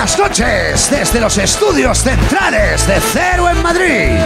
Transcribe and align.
Buenas 0.00 0.18
noches 0.18 0.90
desde 0.90 1.20
los 1.20 1.36
estudios 1.36 1.98
centrales 1.98 2.86
de 2.86 2.94
Cero 3.12 3.50
en 3.50 3.62
Madrid. 3.62 4.18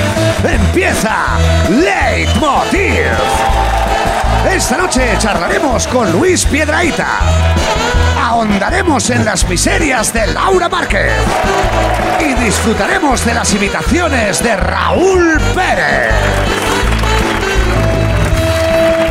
Empieza 0.48 1.36
Leitmotiv. 1.68 3.02
Esta 4.48 4.76
noche 4.76 5.16
charlaremos 5.18 5.88
con 5.88 6.12
Luis 6.12 6.44
Piedraíta. 6.44 7.18
Ahondaremos 8.22 9.10
en 9.10 9.24
las 9.24 9.48
miserias 9.48 10.12
de 10.12 10.28
Laura 10.28 10.68
Márquez. 10.68 11.10
Y 12.20 12.34
disfrutaremos 12.34 13.24
de 13.24 13.34
las 13.34 13.52
imitaciones 13.52 14.44
de 14.44 14.54
Raúl 14.54 15.40
Pérez. 15.56 16.14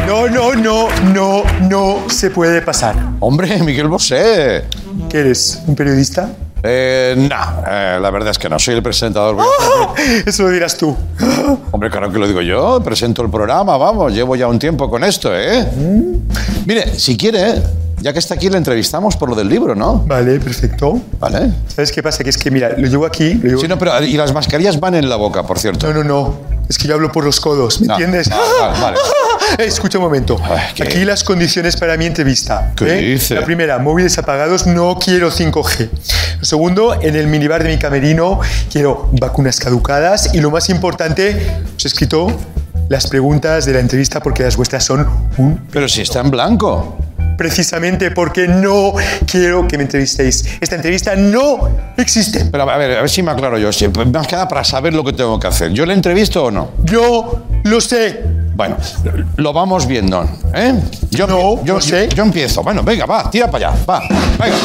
No, 0.08 0.30
no, 0.30 0.54
no, 0.54 0.88
no, 1.14 1.44
no 1.60 2.10
se 2.10 2.30
puede 2.30 2.62
pasar. 2.62 2.96
Hombre, 3.20 3.62
Miguel 3.62 3.90
Bosé. 3.90 4.64
¿Qué 5.10 5.20
eres? 5.20 5.62
¿Un 5.68 5.76
periodista? 5.76 6.30
Eh, 6.66 7.14
no, 7.18 7.64
eh, 7.70 8.00
la 8.02 8.10
verdad 8.10 8.32
es 8.32 8.40
que 8.40 8.48
no, 8.48 8.58
soy 8.58 8.76
el 8.76 8.84
presentador. 8.84 9.38
¡Ah! 9.40 9.94
Eso 10.26 10.44
lo 10.44 10.50
dirás 10.50 10.78
tú. 10.78 10.96
Hombre, 11.72 11.90
claro 11.90 12.10
que 12.12 12.18
lo 12.18 12.26
digo 12.26 12.42
yo, 12.42 12.82
presento 12.82 13.22
el 13.22 13.30
programa, 13.30 13.76
vamos, 13.78 14.14
llevo 14.14 14.36
ya 14.38 14.48
un 14.48 14.58
tiempo 14.60 14.90
con 14.90 15.04
esto, 15.04 15.32
¿eh? 15.36 15.68
Mire, 16.66 16.98
si 16.98 17.18
quiere, 17.18 17.62
ya 18.00 18.14
que 18.14 18.20
está 18.20 18.36
aquí, 18.36 18.50
le 18.50 18.58
entrevistamos 18.58 19.18
por 19.18 19.30
lo 19.30 19.36
del 19.36 19.50
libro, 19.50 19.76
¿no? 19.76 20.04
Vale, 20.08 20.40
perfecto. 20.40 21.02
Vale. 21.20 21.52
¿Sabes 21.68 21.92
qué 21.92 22.02
pasa? 22.02 22.24
Que 22.24 22.30
es 22.30 22.38
que, 22.38 22.50
mira, 22.50 22.70
lo 22.78 22.88
llevo 22.88 23.06
aquí. 23.06 23.34
Lo 23.34 23.50
llevo... 23.50 23.62
Sí, 23.62 23.68
no, 23.68 23.78
pero 23.78 24.02
y 24.02 24.16
las 24.16 24.34
mascarillas 24.34 24.80
van 24.80 24.96
en 24.96 25.10
la 25.10 25.18
boca, 25.18 25.44
por 25.44 25.60
cierto. 25.60 25.88
No, 25.88 26.02
no, 26.02 26.04
no. 26.06 26.36
Es 26.70 26.78
que 26.78 26.88
yo 26.88 26.94
hablo 26.94 27.12
por 27.12 27.26
los 27.26 27.42
codos, 27.42 27.82
¿me 27.82 27.88
No. 27.88 27.98
segundo 27.98 28.18
Vale, 28.18 28.80
vale, 28.80 28.80
vale. 28.82 28.98
Escucha 29.58 29.98
un 29.98 30.06
momento. 30.06 30.38
Ay, 30.44 30.74
¿qué? 30.76 30.84
Aquí 30.84 31.06
las 31.06 31.24
condiciones 31.24 31.78
para 31.78 31.98
mi 31.98 32.06
entrevista. 32.06 32.74
¿Qué 32.76 32.86
¿eh? 32.86 33.02
dice? 33.14 33.36
La 33.36 33.46
primera, 33.46 33.78
móviles 33.80 34.18
apagados, 34.18 34.66
no 34.66 34.98
quiero 35.00 35.32
5G. 35.32 35.90
Lo 36.40 36.46
segundo, 36.46 37.02
en 37.02 37.16
el 37.16 37.28
minibar 37.28 37.64
de 37.64 37.70
mi 37.70 37.78
camerino 37.78 38.40
quiero 38.72 39.10
vacunas 39.14 39.60
caducadas. 39.60 40.34
Y 40.34 40.42
lo 40.42 40.52
más 40.52 40.70
importante, 40.70 41.46
os 41.76 41.86
he 41.86 41.88
escrito 41.88 42.28
las 42.90 43.08
preguntas 43.08 43.66
de 43.66 43.74
la 43.74 43.80
entrevista 43.80 44.22
porque 44.22 44.44
las 44.44 44.58
vuestras 44.58 44.84
son 44.84 45.08
un 45.38 45.60
Pero 45.72 45.88
si 45.88 46.02
está 46.02 46.20
en 46.20 46.32
blanco. 46.32 46.98
Precisamente 47.38 48.12
porque 48.12 48.48
no 48.48 48.94
quiero 49.30 49.68
que 49.68 49.78
me 49.78 49.84
entrevistéis. 49.84 50.46
Esta 50.62 50.76
entrevista 50.76 51.16
no 51.16 51.70
existe. 51.98 52.46
Pero 52.46 52.70
a 52.70 52.78
ver, 52.78 52.98
a 52.98 53.02
ver 53.02 53.10
si 53.10 53.22
me 53.24 53.32
aclaro 53.32 53.58
yo. 53.58 53.72
Si- 53.72 53.88
más 53.88 54.28
que 54.28 54.36
nada 54.36 54.48
para 54.48 54.64
saber 54.64 54.94
lo 54.94 55.04
que 55.04 55.14
tengo 55.14 55.40
que 55.40 55.48
hacer. 55.48 55.72
¿Yo 55.72 55.86
le 55.86 55.94
entrevisto 55.94 56.46
o 56.46 56.52
no? 56.52 56.72
Yo 56.84 57.44
lo 57.64 57.82
sé. 57.82 58.22
Bueno, 58.56 58.78
lo 59.38 59.52
vamos 59.52 59.88
viendo, 59.88 60.30
¿eh? 60.54 60.76
Yo, 61.10 61.26
No, 61.26 61.64
yo, 61.66 61.82
sé. 61.82 62.08
yo, 62.10 62.18
yo 62.18 62.24
empiezo. 62.24 62.62
Bueno, 62.62 62.84
venga, 62.84 63.06
va, 63.08 63.30
tira 63.32 63.50
para 63.50 63.70
allá, 63.70 63.78
va, 63.90 64.00
venga. 64.40 64.56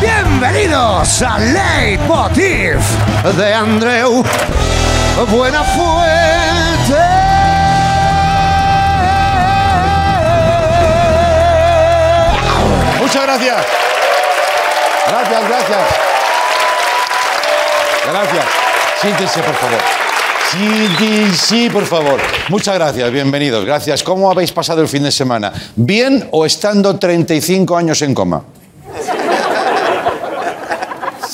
Bienvenidos 0.00 1.22
a 1.22 1.38
Leitmotiv 1.38 2.76
de 3.38 3.54
Andreu 3.54 4.22
Buenafuente. 5.30 6.55
Muchas 13.06 13.22
gracias. 13.22 13.66
Gracias, 15.08 15.48
gracias. 15.48 15.78
Gracias. 18.10 18.44
Siéntense, 19.00 19.42
por 19.44 19.54
favor. 19.54 19.78
Siéntense, 20.50 21.70
por 21.70 21.86
favor. 21.86 22.20
Muchas 22.48 22.74
gracias, 22.74 23.12
bienvenidos. 23.12 23.64
Gracias. 23.64 24.02
¿Cómo 24.02 24.28
habéis 24.28 24.50
pasado 24.50 24.82
el 24.82 24.88
fin 24.88 25.04
de 25.04 25.12
semana? 25.12 25.52
¿Bien 25.76 26.28
o 26.32 26.44
estando 26.44 26.98
35 26.98 27.76
años 27.76 28.02
en 28.02 28.12
coma? 28.12 28.42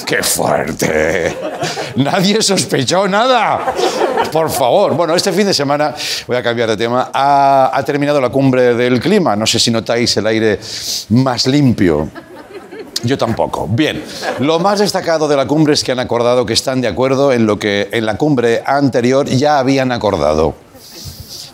¡Qué 0.05 0.23
fuerte! 0.23 1.35
Nadie 1.97 2.43
sospechó 2.43 3.07
nada. 3.09 3.75
Por 4.33 4.51
favor. 4.51 4.95
Bueno, 4.95 5.15
este 5.15 5.33
fin 5.33 5.47
de 5.47 5.55
semana, 5.55 5.95
voy 6.27 6.37
a 6.37 6.43
cambiar 6.43 6.69
de 6.71 6.77
tema, 6.77 7.11
ha, 7.13 7.83
terminado 7.85 8.21
la 8.21 8.31
cumbre 8.31 8.75
del 8.75 9.01
clima. 9.01 9.37
No 9.37 9.47
sé 9.47 9.59
si 9.59 9.71
notáis 9.71 10.17
el 10.17 10.27
aire 10.27 10.59
más 11.11 11.47
limpio. 11.47 12.09
Yo 13.05 13.19
tampoco. 13.19 13.67
Bien, 13.69 14.03
lo 14.39 14.61
más 14.61 14.79
destacado 14.79 15.27
de 15.27 15.37
la 15.37 15.47
cumbre 15.47 15.75
es 15.75 15.83
que 15.83 15.93
han 15.93 15.99
acordado 15.99 16.47
que 16.47 16.53
están 16.53 16.81
de 16.81 16.89
acuerdo 16.89 17.33
en 17.33 17.47
lo 17.47 17.59
que 17.59 17.89
en 17.93 18.07
la 18.07 18.17
cumbre 18.17 18.63
anterior 18.65 19.27
ya 19.27 19.59
habían 19.59 19.91
acordado. 19.91 20.55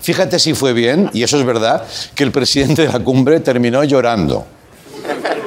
Fíjate 0.03 0.39
si 0.39 0.55
fue 0.55 0.73
bien, 0.73 1.11
y 1.13 1.23
eso 1.23 1.39
es 1.39 1.45
verdad, 1.45 1.85
que 2.15 2.25
el 2.25 2.33
presidente 2.33 2.83
de 2.83 2.93
la 2.93 3.01
cumbre 3.01 3.41
terminó 3.41 3.83
llorando. 3.85 4.47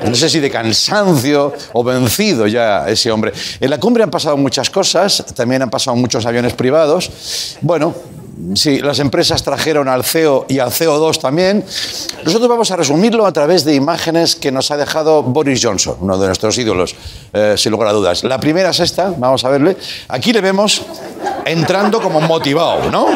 No 0.03 0.15
sé 0.15 0.29
si 0.29 0.39
de 0.39 0.49
cansancio 0.49 1.53
o 1.73 1.83
vencido 1.83 2.47
ya 2.47 2.87
ese 2.87 3.11
hombre. 3.11 3.31
En 3.59 3.69
la 3.69 3.79
cumbre 3.79 4.03
han 4.03 4.11
pasado 4.11 4.37
muchas 4.37 4.69
cosas, 4.69 5.23
también 5.35 5.61
han 5.61 5.69
pasado 5.69 5.95
muchos 5.95 6.25
aviones 6.25 6.53
privados. 6.53 7.11
Bueno, 7.61 7.93
sí, 8.55 8.79
las 8.79 8.99
empresas 8.99 9.43
trajeron 9.43 9.87
al 9.87 10.03
CEO 10.03 10.45
y 10.49 10.59
al 10.59 10.69
CO2 10.69 11.19
también. 11.19 11.63
Nosotros 12.23 12.49
vamos 12.49 12.71
a 12.71 12.75
resumirlo 12.75 13.25
a 13.25 13.31
través 13.31 13.63
de 13.63 13.75
imágenes 13.75 14.35
que 14.35 14.51
nos 14.51 14.71
ha 14.71 14.77
dejado 14.77 15.23
Boris 15.23 15.63
Johnson, 15.63 15.97
uno 16.01 16.17
de 16.17 16.27
nuestros 16.27 16.57
ídolos, 16.57 16.95
eh, 17.33 17.55
sin 17.57 17.71
lugar 17.71 17.89
a 17.89 17.93
dudas. 17.93 18.23
La 18.23 18.39
primera 18.39 18.71
es 18.71 18.79
esta, 18.79 19.13
vamos 19.15 19.43
a 19.45 19.49
verle. 19.49 19.77
Aquí 20.07 20.33
le 20.33 20.41
vemos 20.41 20.81
entrando 21.45 22.01
como 22.01 22.21
motivado, 22.21 22.89
¿no? 22.89 23.07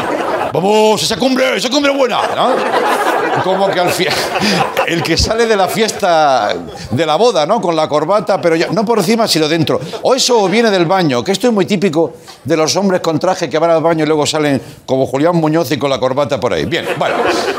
Vamos, 0.53 1.01
esa 1.03 1.17
cumbre, 1.17 1.57
esa 1.57 1.69
cumbre 1.69 1.91
buena, 1.91 2.21
¿no? 2.35 3.14
Como 3.43 3.67
que 3.69 3.79
al 3.79 3.91
el 4.87 5.03
que 5.03 5.17
sale 5.17 5.45
de 5.45 5.55
la 5.55 5.67
fiesta 5.67 6.53
de 6.91 7.05
la 7.05 7.15
boda, 7.15 7.45
¿no? 7.45 7.61
Con 7.61 7.75
la 7.75 7.87
corbata, 7.87 8.39
pero 8.41 8.55
ya, 8.55 8.67
no 8.67 8.85
por 8.85 8.99
encima, 8.99 9.27
sino 9.27 9.47
dentro. 9.47 9.79
O 10.03 10.15
eso 10.15 10.47
viene 10.47 10.69
del 10.71 10.85
baño, 10.85 11.23
que 11.23 11.31
esto 11.31 11.47
es 11.47 11.53
muy 11.53 11.65
típico 11.65 12.13
de 12.43 12.57
los 12.57 12.75
hombres 12.75 13.01
con 13.01 13.19
traje 13.19 13.49
que 13.49 13.57
van 13.59 13.71
al 13.71 13.81
baño 13.81 14.03
y 14.03 14.07
luego 14.07 14.25
salen 14.25 14.61
como 14.85 15.05
Julián 15.05 15.35
Muñoz 15.35 15.71
y 15.71 15.77
con 15.77 15.89
la 15.89 15.99
corbata 15.99 16.39
por 16.39 16.53
ahí. 16.53 16.65
Bien, 16.65 16.85
bueno. 16.97 17.15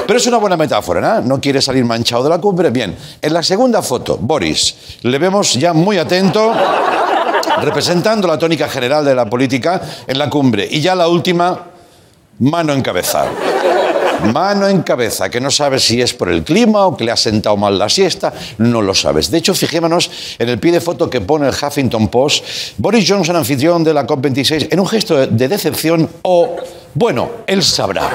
Pero 0.07 0.19
es 0.19 0.27
una 0.27 0.39
buena 0.39 0.57
metáfora, 0.57 1.01
¿no? 1.01 1.21
No 1.37 1.41
quiere 1.41 1.61
salir 1.61 1.85
manchado 1.85 2.25
de 2.25 2.31
la 2.31 2.39
cumbre. 2.39 2.71
Bien. 2.71 2.97
En 3.21 3.33
la 3.33 3.43
segunda 3.43 3.83
foto, 3.83 4.19
Boris, 4.21 4.99
le 5.03 5.19
vemos 5.19 5.55
ya 5.55 5.73
muy 5.73 5.99
atento 5.99 6.53
representando 7.61 8.29
la 8.29 8.39
tónica 8.39 8.69
general 8.69 9.05
de 9.05 9.15
la 9.15 9.29
política 9.29 9.81
en 10.07 10.19
la 10.19 10.29
cumbre. 10.29 10.67
Y 10.71 10.81
ya 10.81 10.95
la 10.95 11.09
última, 11.09 11.59
mano 12.39 12.73
en 12.73 12.83
cabeza. 12.83 13.27
Mano 14.25 14.67
en 14.69 14.83
cabeza, 14.83 15.29
que 15.29 15.41
no 15.41 15.51
sabes 15.51 15.85
si 15.85 16.01
es 16.01 16.13
por 16.15 16.29
el 16.31 16.43
clima 16.43 16.87
o 16.87 16.97
que 16.97 17.05
le 17.05 17.13
ha 17.13 17.17
sentado 17.17 17.57
mal 17.57 17.79
la 17.79 17.89
siesta, 17.89 18.33
no 18.59 18.83
lo 18.83 18.95
sabes. 18.95 19.31
De 19.31 19.39
hecho, 19.39 19.55
fijémonos 19.55 20.11
en 20.39 20.49
el 20.49 20.59
pie 20.59 20.73
de 20.73 20.81
foto 20.81 21.09
que 21.09 21.21
pone 21.21 21.49
el 21.49 21.55
Huffington 21.55 22.09
Post, 22.09 22.45
Boris 22.79 23.05
Johnson, 23.09 23.37
anfitrión 23.37 23.85
de 23.85 23.95
la 23.95 24.07
COP26, 24.07 24.69
en 24.71 24.81
un 24.81 24.87
gesto 24.89 25.17
de- 25.17 25.27
de 25.29 25.49
decepción 25.49 26.09
o, 26.23 26.57
bueno, 26.95 27.31
él 27.47 27.63
sabrá. 27.63 28.11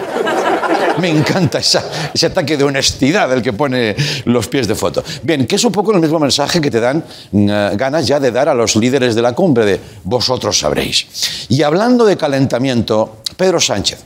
Me 1.00 1.09
encanta 1.09 1.59
esa- 1.59 1.84
ese 2.13 2.25
ataque 2.25 2.57
de 2.57 2.63
honestidad 2.66 3.29
del 3.29 3.41
que 3.41 3.53
pone 3.53 3.95
los 4.25 4.47
pies 4.47 4.67
de 4.67 4.75
foto. 4.75 5.03
Bien, 5.23 5.47
que 5.47 5.56
es 5.56 5.63
un 5.63 5.72
poco 5.72 5.94
el 5.94 6.00
mismo 6.01 6.19
mensaje 6.19 6.59
que 6.59 6.69
te 6.69 6.79
dan 6.81 7.03
mm, 7.31 7.47
ganas 7.78 8.06
ya 8.06 8.19
de 8.19 8.31
dar 8.31 8.50
a 8.50 8.53
los 8.53 8.75
líderes 8.75 9.16
de 9.16 9.22
la 9.22 9.34
cumbre, 9.34 9.66
de 9.66 9.79
vosotros 10.03 10.59
sabréis. 10.59 11.45
Y 11.47 11.63
hablando 11.63 12.06
de 12.06 12.17
calentamiento, 12.17 13.17
Pedro 13.38 13.59
Sánchez. 13.59 14.00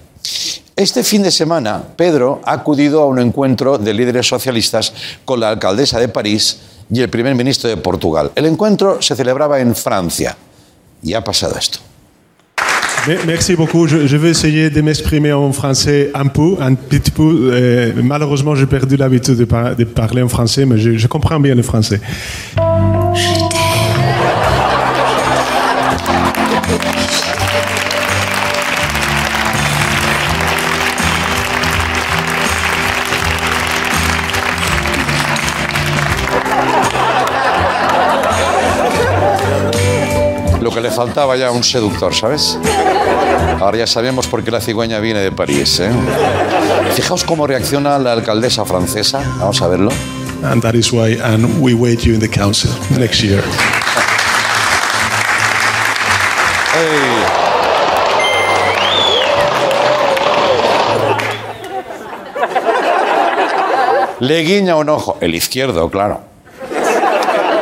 Este 0.76 1.04
fin 1.04 1.24
de 1.24 1.32
semana, 1.32 1.82
Pedro 1.96 2.42
ha 2.44 2.52
acudido 2.54 3.02
a 3.02 3.06
un 3.06 3.20
encuentro 3.20 3.78
de 3.78 3.94
líderes 3.94 4.28
socialistas 4.28 4.94
con 5.24 5.40
la 5.40 5.50
alcaldesa 5.50 6.00
de 6.00 6.10
París 6.10 6.60
y 6.92 7.00
el 7.00 7.10
primer 7.10 7.34
ministro 7.34 7.70
de 7.70 7.78
Portugal. 7.78 8.32
El 8.36 8.46
encuentro 8.46 9.02
se 9.02 9.16
celebraba 9.16 9.60
en 9.62 9.74
Francia 9.74 10.36
y 11.02 11.14
ha 11.14 11.24
pasado 11.24 11.56
esto. 11.58 11.80
Me- 13.08 13.24
Merci 13.26 13.56
beaucoup. 13.56 13.88
Je, 13.88 14.06
je 14.08 14.18
vais 14.18 14.32
essayer 14.32 14.70
de 14.70 14.82
m'exprimer 14.82 15.32
en 15.32 15.54
français 15.54 16.12
un 16.14 16.28
peu, 16.28 16.58
un 16.60 16.76
petit 16.76 17.12
peu. 17.12 17.52
Euh, 17.54 17.94
malheureusement, 18.04 18.56
j'ai 18.56 18.66
perdu 18.66 18.98
l'habitude 18.98 19.38
de, 19.38 19.46
par- 19.46 19.76
de 19.76 19.86
parler 19.86 20.24
en 20.24 20.30
français, 20.30 20.66
mais 20.66 20.78
je, 20.78 20.98
je 20.98 21.08
comprends 21.08 21.40
bien 21.40 21.56
le 21.56 21.62
français. 21.64 22.02
Lo 40.66 40.72
que 40.72 40.82
le 40.82 40.90
faltaba 40.90 41.38
ya 41.38 41.50
a 41.50 41.52
un 41.52 41.64
seductor, 41.64 42.12
¿sabes? 42.12 42.58
Ahora 43.60 43.78
ya 43.78 43.86
sabemos 43.86 44.26
por 44.26 44.44
qué 44.44 44.50
la 44.50 44.60
cigüeña 44.60 45.00
viene 45.00 45.20
de 45.20 45.32
París. 45.32 45.80
¿eh? 45.80 45.92
Fijaos 46.96 47.24
cómo 47.24 47.46
reacciona 47.46 48.00
la 48.00 48.14
alcaldesa 48.14 48.66
francesa. 48.66 49.22
Vamos 49.38 49.62
a 49.62 49.68
verlo. 49.68 49.92
And 50.44 50.64
that 50.64 50.74
is 50.74 50.92
why, 50.92 51.20
and 51.22 51.62
we 51.62 51.76
wait 51.76 52.00
you 52.00 52.16
in 52.16 52.20
the 52.20 52.28
council 52.28 52.72
next 52.98 53.22
year. 53.22 53.44
¡Ey! 56.74 57.26
Le 64.20 64.42
guiña 64.42 64.78
un 64.78 64.90
ojo, 64.90 65.18
el 65.22 65.36
izquierdo, 65.36 65.92
claro. 65.92 66.35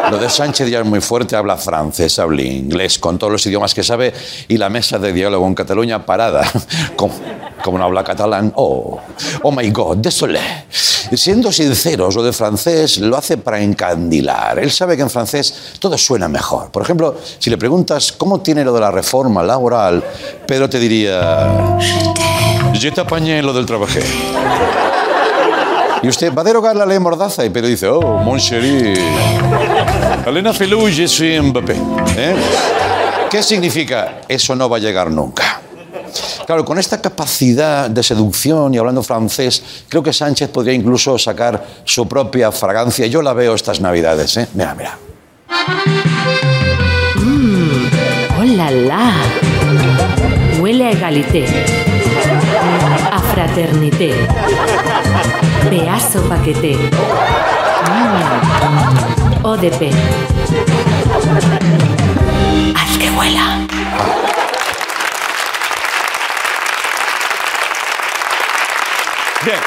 Lo 0.09 0.17
de 0.17 0.29
Sánchez 0.29 0.69
ya 0.69 0.79
es 0.79 0.85
muy 0.85 1.01
fuerte, 1.01 1.35
habla 1.35 1.57
francés, 1.57 2.19
habla 2.19 2.41
inglés, 2.41 2.99
con 2.99 3.17
todos 3.17 3.31
los 3.31 3.45
idiomas 3.45 3.73
que 3.73 3.83
sabe, 3.83 4.13
y 4.47 4.57
la 4.57 4.69
mesa 4.69 4.99
de 4.99 5.13
diálogo 5.13 5.47
en 5.47 5.55
Cataluña 5.55 6.05
parada. 6.05 6.43
Como, 6.95 7.77
no 7.77 7.85
habla 7.85 8.03
catalán, 8.03 8.51
oh, 8.57 8.99
oh 9.43 9.51
my 9.51 9.69
God, 9.71 9.97
désolé. 9.97 10.41
Siendo 10.69 11.49
sinceros, 11.49 12.13
lo 12.13 12.21
de 12.21 12.33
francés 12.33 12.97
lo 12.97 13.15
hace 13.15 13.37
para 13.37 13.61
encandilar. 13.61 14.59
Él 14.59 14.69
sabe 14.69 14.97
que 14.97 15.03
en 15.03 15.09
francés 15.09 15.75
todo 15.79 15.97
suena 15.97 16.27
mejor. 16.27 16.71
Por 16.71 16.83
ejemplo, 16.83 17.15
si 17.39 17.49
le 17.49 17.57
preguntas 17.57 18.11
cómo 18.11 18.41
tiene 18.41 18.65
lo 18.65 18.73
de 18.73 18.81
la 18.81 18.91
reforma 18.91 19.41
laboral, 19.43 20.03
Pedro 20.45 20.69
te 20.69 20.77
diría... 20.77 21.77
Yo 22.73 22.91
te 22.91 22.99
apañé 22.99 23.41
lo 23.41 23.53
del 23.53 23.65
trabajo. 23.65 23.99
Y 26.03 26.09
usted 26.09 26.33
va 26.33 26.41
a 26.41 26.43
derogar 26.43 26.75
la 26.75 26.85
ley 26.85 26.99
Mordaza 26.99 27.45
y 27.45 27.49
Pedro 27.49 27.69
dice, 27.69 27.87
oh, 27.87 28.01
mon 28.01 28.37
chéri, 28.37 28.93
Elena 30.25 30.53
je 30.53 31.07
suis 31.07 31.41
Mbappé. 31.41 31.75
¿Eh? 32.17 32.35
¿Qué 33.29 33.43
significa? 33.43 34.21
Eso 34.27 34.55
no 34.55 34.69
va 34.69 34.77
a 34.77 34.79
llegar 34.79 35.11
nunca. 35.11 35.59
Claro, 36.45 36.63
con 36.63 36.79
esta 36.79 37.01
capacidad 37.01 37.89
de 37.89 38.03
seducción 38.03 38.73
y 38.73 38.77
hablando 38.77 39.03
francés, 39.03 39.63
creo 39.89 40.01
que 40.01 40.13
Sánchez 40.13 40.49
podría 40.49 40.73
incluso 40.73 41.17
sacar 41.17 41.65
su 41.83 42.07
propia 42.07 42.51
fragancia. 42.51 43.05
Yo 43.07 43.21
la 43.21 43.33
veo 43.33 43.53
estas 43.55 43.81
navidades, 43.81 44.37
¿eh? 44.37 44.47
Mira, 44.53 44.75
mira. 44.75 44.97
¡Oh 48.39 48.43
la! 48.43 49.13
Huele 50.59 50.85
a 50.85 50.91
egalité, 50.91 51.45
a 53.11 53.19
fraternité, 53.19 54.13
pedazo 55.69 56.21
paqueté, 56.29 56.77
mm. 57.89 59.12
ODP. 59.43 59.91
¡Haz 62.75 62.97
que 62.97 63.11
huela! 63.11 63.67
Bien. 69.43 69.57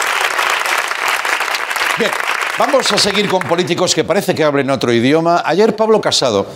Bien, 1.98 2.10
vamos 2.58 2.90
a 2.90 2.96
seguir 2.96 3.28
con 3.28 3.42
políticos 3.42 3.94
que 3.94 4.04
parece 4.04 4.34
que 4.34 4.42
hablen 4.42 4.70
otro 4.70 4.90
idioma. 4.90 5.42
Ayer 5.44 5.76
Pablo 5.76 6.00
Casado 6.00 6.46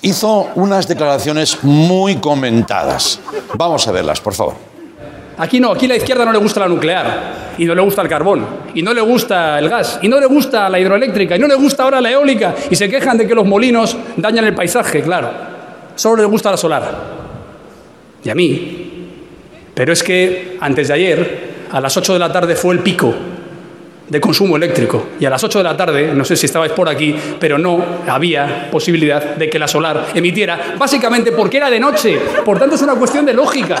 hizo 0.00 0.48
unas 0.54 0.88
declaraciones 0.88 1.62
muy 1.62 2.16
comentadas. 2.16 3.20
Vamos 3.54 3.86
a 3.86 3.92
verlas, 3.92 4.20
por 4.20 4.32
favor. 4.32 4.73
Aquí 5.36 5.58
no, 5.58 5.72
aquí 5.72 5.88
la 5.88 5.96
izquierda 5.96 6.24
no 6.24 6.32
le 6.32 6.38
gusta 6.38 6.60
la 6.60 6.68
nuclear, 6.68 7.54
y 7.58 7.64
no 7.64 7.74
le 7.74 7.82
gusta 7.82 8.02
el 8.02 8.08
carbón, 8.08 8.46
y 8.74 8.82
no 8.82 8.94
le 8.94 9.00
gusta 9.00 9.58
el 9.58 9.68
gas, 9.68 9.98
y 10.02 10.08
no 10.08 10.20
le 10.20 10.26
gusta 10.26 10.68
la 10.68 10.78
hidroeléctrica, 10.78 11.36
y 11.36 11.38
no 11.38 11.48
le 11.48 11.56
gusta 11.56 11.82
ahora 11.82 12.00
la 12.00 12.10
eólica, 12.10 12.54
y 12.70 12.76
se 12.76 12.88
quejan 12.88 13.18
de 13.18 13.26
que 13.26 13.34
los 13.34 13.44
molinos 13.44 13.96
dañan 14.16 14.44
el 14.44 14.54
paisaje, 14.54 15.02
claro. 15.02 15.30
Solo 15.96 16.22
le 16.22 16.28
gusta 16.28 16.50
la 16.50 16.56
solar. 16.56 17.14
Y 18.22 18.30
a 18.30 18.34
mí. 18.34 18.80
Pero 19.74 19.92
es 19.92 20.02
que 20.02 20.56
antes 20.60 20.88
de 20.88 20.94
ayer, 20.94 21.54
a 21.70 21.80
las 21.80 21.96
8 21.96 22.12
de 22.12 22.18
la 22.18 22.32
tarde 22.32 22.54
fue 22.54 22.74
el 22.74 22.80
pico 22.80 23.12
de 24.08 24.20
consumo 24.20 24.56
eléctrico. 24.56 25.08
Y 25.18 25.24
a 25.24 25.30
las 25.30 25.42
8 25.42 25.58
de 25.58 25.64
la 25.64 25.76
tarde, 25.76 26.12
no 26.14 26.24
sé 26.24 26.36
si 26.36 26.46
estabais 26.46 26.72
por 26.72 26.88
aquí, 26.88 27.14
pero 27.40 27.58
no 27.58 27.84
había 28.06 28.68
posibilidad 28.70 29.34
de 29.34 29.50
que 29.50 29.58
la 29.58 29.66
solar 29.66 30.06
emitiera, 30.14 30.74
básicamente 30.78 31.32
porque 31.32 31.56
era 31.56 31.70
de 31.70 31.80
noche. 31.80 32.18
Por 32.44 32.58
tanto, 32.58 32.76
es 32.76 32.82
una 32.82 32.94
cuestión 32.94 33.24
de 33.26 33.34
lógica. 33.34 33.76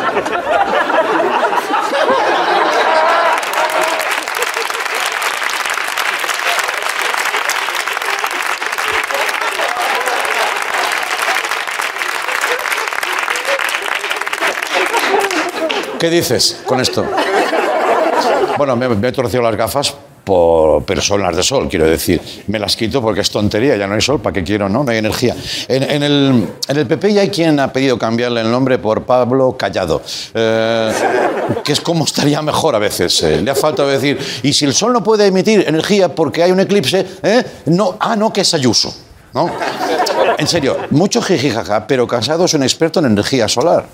¿Qué 16.04 16.10
dices 16.10 16.60
con 16.66 16.82
esto? 16.82 17.02
Bueno, 18.58 18.76
me, 18.76 19.08
he 19.08 19.12
torcido 19.12 19.42
las 19.42 19.56
gafas, 19.56 19.94
por- 20.24 20.84
pero 20.84 21.00
de 21.00 21.42
sol, 21.42 21.68
quiero 21.68 21.86
decir. 21.86 22.20
Me 22.48 22.58
las 22.58 22.74
quito 22.76 23.00
porque 23.02 23.20
es 23.20 23.30
tontería, 23.30 23.76
ya 23.76 23.86
no 23.86 23.94
hay 23.94 24.00
sol, 24.00 24.20
¿para 24.20 24.32
qué 24.34 24.42
quiero? 24.42 24.68
No, 24.68 24.82
no 24.84 24.90
hay 24.90 24.98
energía. 24.98 25.36
En, 25.68 25.82
en 25.82 26.02
el, 26.02 26.48
en 26.68 26.76
el 26.76 26.86
PP 26.86 27.12
ya 27.12 27.20
hay 27.22 27.28
quien 27.30 27.60
ha 27.60 27.72
pedido 27.72 27.98
cambiarle 27.98 28.40
el 28.40 28.50
nombre 28.50 28.78
por 28.78 29.04
Pablo 29.04 29.56
Callado, 29.58 30.02
eh, 30.34 30.92
que 31.62 31.72
es 31.72 31.80
como 31.80 32.04
estaría 32.04 32.40
mejor 32.42 32.74
a 32.74 32.78
veces. 32.78 33.22
eh. 33.22 33.40
Le 33.42 33.50
ha 33.50 33.54
faltado 33.54 33.88
decir, 33.88 34.18
y 34.42 34.52
si 34.52 34.64
el 34.64 34.74
sol 34.74 34.92
no 34.92 35.02
puede 35.04 35.26
emitir 35.26 35.64
energía 35.66 36.14
porque 36.14 36.42
hay 36.42 36.50
un 36.52 36.60
eclipse, 36.60 37.06
¿eh? 37.22 37.44
no, 37.66 37.96
ah, 38.00 38.16
no, 38.16 38.32
que 38.32 38.40
es 38.40 38.54
Ayuso. 38.54 38.94
¿no? 39.34 39.50
En 40.38 40.46
serio, 40.46 40.76
mucho 40.90 41.20
jijijaja, 41.20 41.86
pero 41.86 42.06
Casado 42.06 42.44
es 42.44 42.54
un 42.54 42.62
experto 42.62 43.00
en 43.00 43.06
energía 43.06 43.48
solar 43.48 43.84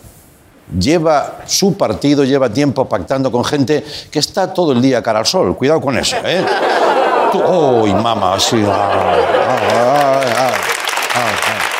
lleva 0.78 1.42
su 1.46 1.76
partido, 1.76 2.24
lleva 2.24 2.48
tiempo 2.48 2.88
pactando 2.88 3.30
con 3.30 3.44
gente 3.44 3.84
que 4.10 4.18
está 4.18 4.52
todo 4.52 4.72
el 4.72 4.82
día 4.82 5.02
cara 5.02 5.20
al 5.20 5.26
sol. 5.26 5.56
Cuidado 5.56 5.80
con 5.80 5.96
eso, 5.98 6.16
¿eh? 6.24 6.44
¡Uy, 7.32 7.94
mamá! 7.94 8.38
Sí. 8.38 8.62
ah, 8.66 8.70
ah, 8.70 10.20
ah, 10.22 10.22
ah, 10.36 10.52
ah, 11.14 11.30
ah. 11.46 11.70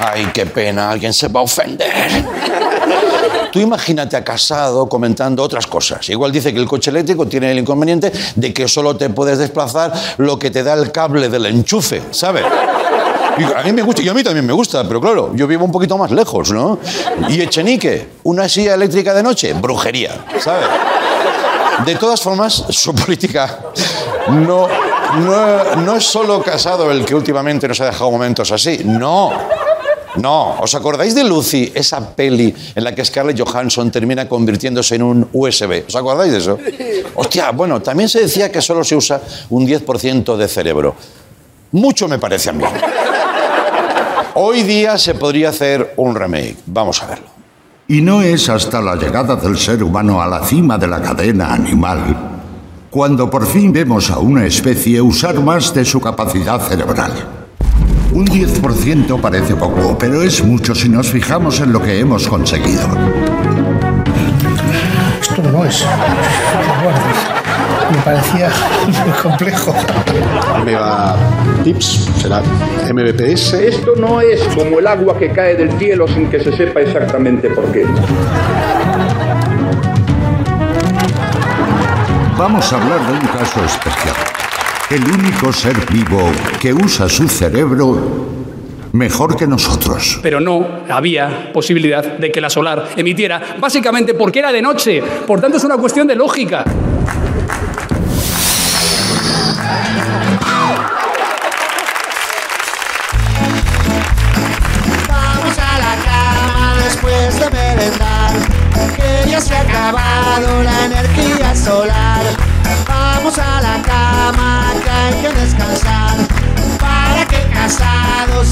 Ay, 0.00 0.30
qué 0.32 0.46
pena, 0.46 0.90
alguien 0.90 1.12
se 1.12 1.28
va 1.28 1.40
a 1.40 1.42
ofender. 1.44 2.24
Tú 3.50 3.60
imagínate 3.60 4.16
a 4.16 4.22
Casado 4.22 4.88
comentando 4.88 5.42
otras 5.42 5.66
cosas. 5.66 6.08
Igual 6.10 6.30
dice 6.32 6.52
que 6.52 6.58
el 6.58 6.66
coche 6.66 6.90
eléctrico 6.90 7.26
tiene 7.26 7.52
el 7.52 7.58
inconveniente 7.58 8.12
de 8.34 8.52
que 8.52 8.68
solo 8.68 8.96
te 8.96 9.08
puedes 9.08 9.38
desplazar 9.38 9.92
lo 10.18 10.38
que 10.38 10.50
te 10.50 10.62
da 10.62 10.74
el 10.74 10.92
cable 10.92 11.28
del 11.28 11.46
enchufe, 11.46 12.02
¿sabes? 12.10 12.44
A 12.44 13.62
mí 13.62 13.72
me 13.72 13.82
gusta, 13.82 14.02
y 14.02 14.08
a 14.08 14.14
mí 14.14 14.22
también 14.22 14.46
me 14.46 14.52
gusta, 14.52 14.84
pero 14.84 15.00
claro, 15.00 15.32
yo 15.34 15.46
vivo 15.46 15.64
un 15.64 15.72
poquito 15.72 15.96
más 15.98 16.10
lejos, 16.10 16.50
¿no? 16.50 16.78
Y 17.28 17.40
Echenique, 17.40 18.08
una 18.24 18.48
silla 18.48 18.74
eléctrica 18.74 19.14
de 19.14 19.22
noche, 19.22 19.52
brujería, 19.54 20.24
¿sabes? 20.40 20.66
De 21.84 21.94
todas 21.96 22.20
formas, 22.20 22.64
su 22.70 22.94
política 22.94 23.58
no, 24.28 24.66
no, 25.18 25.76
no 25.76 25.96
es 25.96 26.04
solo 26.04 26.42
Casado 26.42 26.90
el 26.90 27.04
que 27.04 27.14
últimamente 27.14 27.68
nos 27.68 27.80
ha 27.80 27.86
dejado 27.86 28.10
momentos 28.10 28.50
así, 28.52 28.80
no. 28.84 29.32
No, 30.18 30.60
¿os 30.60 30.74
acordáis 30.74 31.14
de 31.14 31.24
Lucy, 31.24 31.72
esa 31.74 32.14
peli 32.14 32.54
en 32.74 32.84
la 32.84 32.94
que 32.94 33.04
Scarlett 33.04 33.40
Johansson 33.40 33.90
termina 33.90 34.28
convirtiéndose 34.28 34.96
en 34.96 35.02
un 35.02 35.28
USB? 35.32 35.84
¿Os 35.86 35.96
acordáis 35.96 36.32
de 36.32 36.38
eso? 36.38 36.58
Hostia, 37.14 37.50
bueno, 37.50 37.80
también 37.80 38.08
se 38.08 38.20
decía 38.20 38.50
que 38.50 38.62
solo 38.62 38.84
se 38.84 38.96
usa 38.96 39.20
un 39.50 39.66
10% 39.66 40.36
de 40.36 40.48
cerebro. 40.48 40.94
Mucho 41.72 42.08
me 42.08 42.18
parece 42.18 42.50
a 42.50 42.52
mí. 42.52 42.64
Hoy 44.34 44.62
día 44.62 44.98
se 44.98 45.14
podría 45.14 45.50
hacer 45.50 45.94
un 45.96 46.14
remake. 46.14 46.56
Vamos 46.66 47.02
a 47.02 47.06
verlo. 47.06 47.26
Y 47.88 48.00
no 48.00 48.22
es 48.22 48.48
hasta 48.48 48.80
la 48.80 48.96
llegada 48.96 49.36
del 49.36 49.56
ser 49.56 49.82
humano 49.82 50.20
a 50.20 50.26
la 50.26 50.44
cima 50.44 50.76
de 50.76 50.88
la 50.88 51.00
cadena 51.00 51.52
animal 51.52 52.34
cuando 52.96 53.28
por 53.28 53.46
fin 53.46 53.74
vemos 53.74 54.10
a 54.10 54.18
una 54.18 54.46
especie 54.46 55.02
usar 55.02 55.38
más 55.40 55.74
de 55.74 55.84
su 55.84 56.00
capacidad 56.00 56.58
cerebral. 56.58 57.45
Un 58.16 58.26
10% 58.26 59.20
parece 59.20 59.54
poco, 59.56 59.98
pero 59.98 60.22
es 60.22 60.42
mucho 60.42 60.74
si 60.74 60.88
nos 60.88 61.10
fijamos 61.10 61.60
en 61.60 61.70
lo 61.70 61.82
que 61.82 62.00
hemos 62.00 62.26
conseguido. 62.26 62.88
Esto 65.20 65.42
no 65.52 65.62
es. 65.66 65.84
Me 67.90 67.98
parecía 67.98 68.50
muy 68.86 69.12
complejo. 69.22 69.74
Mega 70.64 71.14
Tips 71.62 72.08
será 72.22 72.40
MBPS. 72.90 73.52
Esto 73.52 73.92
no 73.98 74.22
es 74.22 74.40
como 74.54 74.78
el 74.78 74.86
agua 74.86 75.18
que 75.18 75.30
cae 75.30 75.54
del 75.54 75.78
cielo 75.78 76.08
sin 76.08 76.30
que 76.30 76.42
se 76.42 76.56
sepa 76.56 76.80
exactamente 76.80 77.50
por 77.50 77.70
qué. 77.70 77.84
Vamos 82.38 82.72
a 82.72 82.76
hablar 82.76 83.06
de 83.08 83.12
un 83.12 83.26
caso 83.26 83.62
especial. 83.62 84.35
El 84.88 85.02
único 85.02 85.52
ser 85.52 85.74
vivo 85.92 86.30
que 86.60 86.72
usa 86.72 87.08
su 87.08 87.26
cerebro 87.26 88.36
mejor 88.92 89.36
que 89.36 89.44
nosotros. 89.44 90.20
Pero 90.22 90.38
no 90.38 90.64
había 90.88 91.52
posibilidad 91.52 92.04
de 92.04 92.30
que 92.30 92.40
la 92.40 92.48
solar 92.48 92.90
emitiera, 92.96 93.56
básicamente 93.58 94.14
porque 94.14 94.38
era 94.38 94.52
de 94.52 94.62
noche. 94.62 95.02
Por 95.26 95.40
tanto, 95.40 95.56
es 95.56 95.64
una 95.64 95.76
cuestión 95.76 96.06
de 96.06 96.14
lógica. 96.14 96.64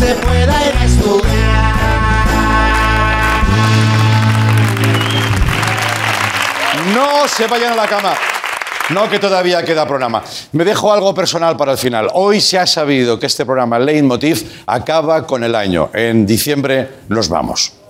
Se. 0.04 1.54
No 6.94 7.26
se 7.28 7.46
vayan 7.46 7.72
a 7.72 7.76
la 7.76 7.86
cama. 7.86 8.14
No, 8.90 9.08
que 9.08 9.18
todavía 9.18 9.64
queda 9.64 9.86
programa. 9.86 10.22
Me 10.52 10.64
dejo 10.64 10.92
algo 10.92 11.14
personal 11.14 11.56
para 11.56 11.72
el 11.72 11.78
final. 11.78 12.10
Hoy 12.12 12.40
se 12.40 12.58
ha 12.58 12.66
sabido 12.66 13.18
que 13.18 13.26
este 13.26 13.46
programa 13.46 13.78
Leitmotiv 13.78 14.62
acaba 14.66 15.26
con 15.26 15.42
el 15.42 15.54
año. 15.54 15.88
En 15.94 16.26
diciembre 16.26 16.90
nos 17.08 17.30
vamos. 17.30 17.83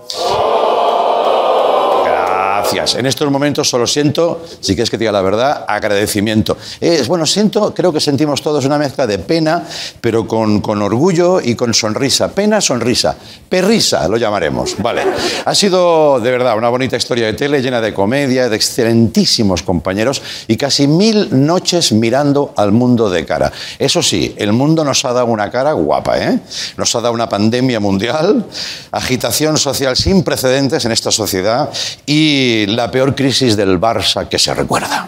Gracias. 2.74 2.98
En 2.98 3.06
estos 3.06 3.30
momentos 3.30 3.68
solo 3.68 3.86
siento, 3.86 4.44
si 4.60 4.74
quieres 4.74 4.90
que 4.90 4.98
te 4.98 5.04
diga 5.04 5.12
la 5.12 5.22
verdad, 5.22 5.64
agradecimiento. 5.68 6.56
Es, 6.80 7.06
bueno, 7.08 7.26
siento, 7.26 7.72
creo 7.74 7.92
que 7.92 8.00
sentimos 8.00 8.42
todos 8.42 8.64
una 8.64 8.78
mezcla 8.78 9.06
de 9.06 9.18
pena, 9.18 9.64
pero 10.00 10.26
con, 10.26 10.60
con 10.60 10.82
orgullo 10.82 11.40
y 11.40 11.54
con 11.54 11.72
sonrisa. 11.74 12.28
Pena, 12.28 12.60
sonrisa. 12.60 13.16
Perrisa, 13.48 14.08
lo 14.08 14.16
llamaremos. 14.16 14.76
Vale. 14.78 15.02
Ha 15.44 15.54
sido, 15.54 16.20
de 16.20 16.30
verdad, 16.30 16.56
una 16.56 16.68
bonita 16.68 16.96
historia 16.96 17.26
de 17.26 17.34
tele 17.34 17.62
llena 17.62 17.80
de 17.80 17.94
comedia, 17.94 18.48
de 18.48 18.56
excelentísimos 18.56 19.62
compañeros 19.62 20.22
y 20.48 20.56
casi 20.56 20.86
mil 20.86 21.28
noches 21.30 21.92
mirando 21.92 22.52
al 22.56 22.72
mundo 22.72 23.10
de 23.10 23.24
cara. 23.24 23.52
Eso 23.78 24.02
sí, 24.02 24.34
el 24.36 24.52
mundo 24.52 24.84
nos 24.84 25.04
ha 25.04 25.12
dado 25.12 25.26
una 25.26 25.50
cara 25.50 25.72
guapa, 25.72 26.18
¿eh? 26.18 26.40
Nos 26.76 26.94
ha 26.94 27.00
dado 27.00 27.14
una 27.14 27.28
pandemia 27.28 27.80
mundial, 27.80 28.44
agitación 28.90 29.58
social 29.58 29.96
sin 29.96 30.22
precedentes 30.22 30.84
en 30.84 30.92
esta 30.92 31.10
sociedad 31.10 31.70
y 32.06 32.63
la 32.66 32.90
peor 32.90 33.14
crisis 33.14 33.56
del 33.56 33.80
Barça 33.80 34.28
que 34.28 34.38
se 34.38 34.54
recuerda. 34.54 35.06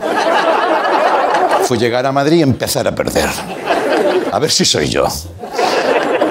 Fue 1.65 1.79
llegar 1.79 2.07
a 2.07 2.13
Madrid 2.13 2.39
y 2.39 2.43
empezar 2.43 2.87
a 2.87 2.95
perder. 2.95 3.29
A 4.33 4.39
ver 4.39 4.51
si 4.51 4.65
soy 4.65 4.89
yo. 4.89 5.07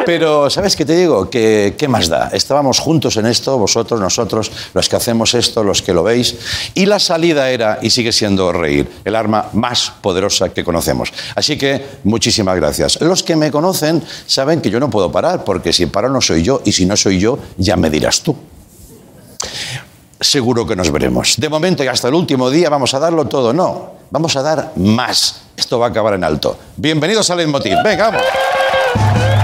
Pero, 0.06 0.52
¿sabes 0.52 0.76
qué 0.76 0.86
te 0.86 0.96
digo? 0.96 1.30
Que, 1.30 1.74
¿Qué 1.78 1.88
más 1.88 2.08
da? 2.08 2.30
Estábamos 2.32 2.80
juntos 2.80 3.18
en 3.18 3.26
esto, 3.26 3.58
vosotros, 3.58 4.00
nosotros, 4.00 4.52
los 4.74 4.88
que 4.88 4.96
hacemos 4.96 5.34
esto, 5.34 5.64
los 5.64 5.82
que 5.82 5.94
lo 5.94 6.04
veis. 6.04 6.36
Y 6.76 6.86
la 6.86 7.00
salida 7.00 7.50
era, 7.50 7.80
y 7.82 7.90
sigue 7.90 8.12
siendo 8.12 8.52
reír, 8.52 8.88
el 9.04 9.16
arma 9.16 9.50
más 9.54 9.92
poderosa 10.02 10.50
que 10.50 10.64
conocemos. 10.64 11.12
Así 11.36 11.58
que, 11.58 11.84
muchísimas 12.04 12.56
gracias. 12.56 13.02
Los 13.02 13.24
que 13.24 13.36
me 13.36 13.50
conocen 13.50 14.04
saben 14.28 14.62
que 14.62 14.70
yo 14.70 14.80
no 14.80 14.92
puedo 14.92 15.12
parar, 15.12 15.44
porque 15.44 15.74
si 15.74 15.88
paro 15.88 16.10
no 16.10 16.22
soy 16.22 16.44
yo, 16.44 16.62
y 16.64 16.72
si 16.72 16.86
no 16.86 16.96
soy 16.96 17.20
yo, 17.20 17.40
ya 17.58 17.76
me 17.76 17.90
dirás 17.90 18.22
tú 18.22 18.36
seguro 20.20 20.66
que 20.66 20.76
nos 20.76 20.92
veremos. 20.92 21.36
De 21.38 21.50
momento 21.50 21.84
y 21.84 21.88
hasta 21.88 22.08
el 22.08 22.14
último 22.14 22.50
día 22.50 22.70
vamos 22.70 22.94
a 22.94 23.00
darlo 23.00 23.26
todo. 23.26 23.54
No, 23.54 23.92
vamos 24.12 24.36
a 24.36 24.42
dar 24.42 24.72
más. 24.76 25.42
Esto 25.56 25.80
va 25.80 25.88
a 25.88 25.90
acabar 25.90 26.14
en 26.14 26.24
alto. 26.24 26.58
Bienvenidos 26.76 27.30
a 27.30 27.36
Leitmotiv. 27.36 27.78
Venga, 27.84 28.12
vamos. 28.12 29.35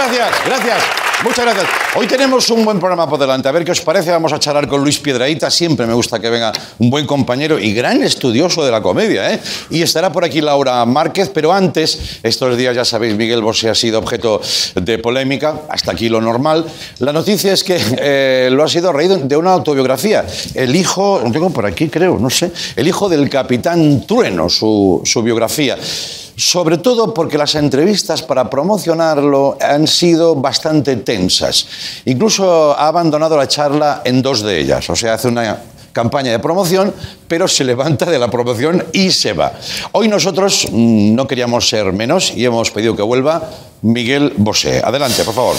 Muchas 0.00 0.09
gracias, 0.20 0.44
gracias. 0.46 0.82
Muchas 1.22 1.44
gracias. 1.44 1.66
Hoy 1.96 2.06
tenemos 2.06 2.48
un 2.48 2.64
buen 2.64 2.78
programa 2.78 3.08
por 3.08 3.18
delante. 3.18 3.46
A 3.48 3.52
ver 3.52 3.64
qué 3.64 3.72
os 3.72 3.80
parece. 3.80 4.10
Vamos 4.10 4.32
a 4.32 4.38
charlar 4.38 4.66
con 4.68 4.82
Luis 4.82 4.98
Piedraíta. 4.98 5.50
Siempre 5.50 5.86
me 5.86 5.92
gusta 5.92 6.18
que 6.18 6.30
venga 6.30 6.50
un 6.78 6.88
buen 6.88 7.06
compañero 7.06 7.58
y 7.58 7.74
gran 7.74 8.02
estudioso 8.02 8.64
de 8.64 8.70
la 8.70 8.80
comedia. 8.80 9.32
¿eh? 9.32 9.40
Y 9.68 9.82
estará 9.82 10.10
por 10.10 10.24
aquí 10.24 10.40
Laura 10.40 10.84
Márquez. 10.86 11.30
Pero 11.32 11.52
antes, 11.52 12.18
estos 12.22 12.56
días 12.56 12.74
ya 12.74 12.86
sabéis, 12.86 13.16
Miguel 13.16 13.42
Bosé 13.42 13.68
ha 13.68 13.74
sido 13.74 13.98
objeto 13.98 14.40
de 14.74 14.98
polémica. 14.98 15.60
Hasta 15.68 15.92
aquí 15.92 16.08
lo 16.08 16.22
normal. 16.22 16.64
La 17.00 17.12
noticia 17.12 17.52
es 17.52 17.64
que 17.64 17.78
eh, 17.98 18.48
lo 18.50 18.64
ha 18.64 18.68
sido 18.68 18.88
a 18.90 18.92
raíz 18.92 19.10
de 19.22 19.36
una 19.36 19.52
autobiografía. 19.52 20.24
El 20.54 20.74
hijo, 20.74 21.20
lo 21.22 21.30
tengo 21.30 21.50
por 21.50 21.66
aquí 21.66 21.88
creo, 21.88 22.18
no 22.18 22.30
sé. 22.30 22.50
El 22.76 22.88
hijo 22.88 23.10
del 23.10 23.28
capitán 23.28 24.06
Trueno, 24.06 24.48
su, 24.48 25.02
su 25.04 25.22
biografía 25.22 25.76
sobre 26.40 26.78
todo 26.78 27.12
porque 27.12 27.36
las 27.36 27.54
entrevistas 27.54 28.22
para 28.22 28.48
promocionarlo 28.48 29.58
han 29.60 29.86
sido 29.86 30.09
bastante 30.16 30.96
tensas. 30.96 31.66
Incluso 32.04 32.76
ha 32.78 32.88
abandonado 32.88 33.36
la 33.36 33.48
charla 33.48 34.02
en 34.04 34.22
dos 34.22 34.42
de 34.42 34.60
ellas, 34.60 34.88
o 34.90 34.96
sea, 34.96 35.14
hace 35.14 35.28
una 35.28 35.58
campaña 35.92 36.32
de 36.32 36.38
promoción, 36.38 36.94
pero 37.26 37.48
se 37.48 37.64
levanta 37.64 38.06
de 38.06 38.18
la 38.18 38.30
promoción 38.30 38.84
y 38.92 39.10
se 39.10 39.32
va. 39.32 39.52
Hoy 39.92 40.08
nosotros 40.08 40.68
mm, 40.70 41.14
no 41.14 41.26
queríamos 41.26 41.68
ser 41.68 41.92
menos 41.92 42.32
y 42.34 42.44
hemos 42.44 42.70
pedido 42.70 42.96
que 42.96 43.02
vuelva 43.02 43.42
Miguel 43.82 44.34
Bosé. 44.36 44.80
Adelante, 44.84 45.24
por 45.24 45.34
favor. 45.34 45.56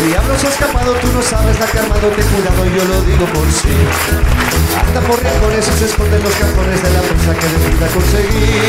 El 0.00 0.08
diablo 0.08 0.38
se 0.38 0.46
ha 0.46 0.50
escapado, 0.50 0.92
tú 0.94 1.06
no 1.08 1.22
sabes 1.22 1.60
la 1.60 1.66
que 1.66 1.78
armado, 1.78 2.08
te 2.08 2.22
cuidado, 2.22 2.64
yo 2.76 2.84
lo 2.84 3.02
digo 3.02 3.26
por 3.26 3.52
sí. 3.52 4.31
Anda 4.94 5.08
por 5.08 5.24
rincones 5.24 5.66
y 5.66 5.72
se 5.72 5.86
esconde 5.86 6.18
en 6.18 6.22
los 6.22 6.34
cajones 6.34 6.82
de 6.82 6.90
la 6.90 7.00
presa 7.00 7.34
que 7.34 7.46
necesita 7.46 7.86
conseguir. 7.86 8.62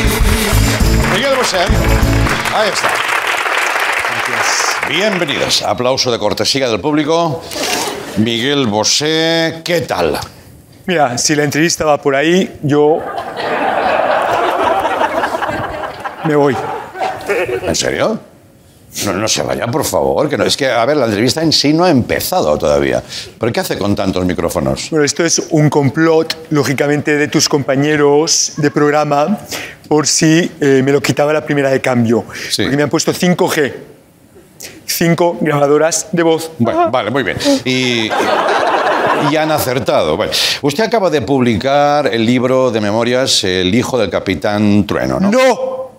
Miguel 1.12 1.36
Bosé, 1.36 1.58
ahí 2.54 2.70
está. 2.72 2.88
Bienvenidos. 4.88 5.60
Aplauso 5.60 6.10
de 6.10 6.18
cortesía 6.18 6.70
del 6.70 6.80
público. 6.80 7.42
Miguel 8.16 8.68
Bosé, 8.68 9.60
¿qué 9.62 9.82
tal? 9.82 10.18
Mira, 10.86 11.18
si 11.18 11.34
la 11.34 11.44
entrevista 11.44 11.84
va 11.84 11.98
por 12.00 12.16
ahí, 12.16 12.58
yo 12.62 13.00
me 16.24 16.36
voy. 16.36 16.56
¿En 17.60 17.76
serio? 17.76 18.18
No, 19.04 19.12
no 19.12 19.26
se 19.26 19.42
vaya, 19.42 19.66
por 19.66 19.84
favor, 19.84 20.28
que 20.28 20.38
no 20.38 20.44
es 20.44 20.56
que, 20.56 20.68
a 20.68 20.84
ver, 20.84 20.96
la 20.96 21.06
entrevista 21.06 21.42
en 21.42 21.52
sí 21.52 21.72
no 21.72 21.84
ha 21.84 21.90
empezado 21.90 22.56
todavía. 22.56 23.02
¿Pero 23.38 23.52
qué 23.52 23.60
hace 23.60 23.76
con 23.76 23.94
tantos 23.96 24.24
micrófonos? 24.24 24.88
Bueno, 24.90 25.04
esto 25.04 25.24
es 25.24 25.42
un 25.50 25.68
complot, 25.68 26.46
lógicamente, 26.50 27.16
de 27.16 27.28
tus 27.28 27.48
compañeros 27.48 28.52
de 28.56 28.70
programa 28.70 29.40
por 29.88 30.06
si 30.06 30.50
eh, 30.60 30.82
me 30.84 30.92
lo 30.92 31.02
quitaba 31.02 31.32
la 31.32 31.44
primera 31.44 31.70
de 31.70 31.80
cambio. 31.80 32.24
Porque 32.56 32.76
me 32.76 32.84
han 32.84 32.90
puesto 32.90 33.12
5G. 33.12 33.72
Cinco 34.86 35.38
grabadoras 35.40 36.08
de 36.12 36.22
voz. 36.22 36.52
Bueno, 36.58 36.90
vale, 36.90 37.10
muy 37.10 37.24
bien. 37.24 37.36
Y, 37.64 38.08
y 39.30 39.36
han 39.36 39.50
acertado. 39.50 40.16
Bueno, 40.16 40.32
usted 40.62 40.84
acaba 40.84 41.10
de 41.10 41.20
publicar 41.22 42.06
el 42.06 42.24
libro 42.24 42.70
de 42.70 42.80
memorias 42.80 43.42
El 43.44 43.74
hijo 43.74 43.98
del 43.98 44.08
capitán 44.08 44.86
Trueno, 44.86 45.18
¿no? 45.18 45.30
¡No! 45.30 45.90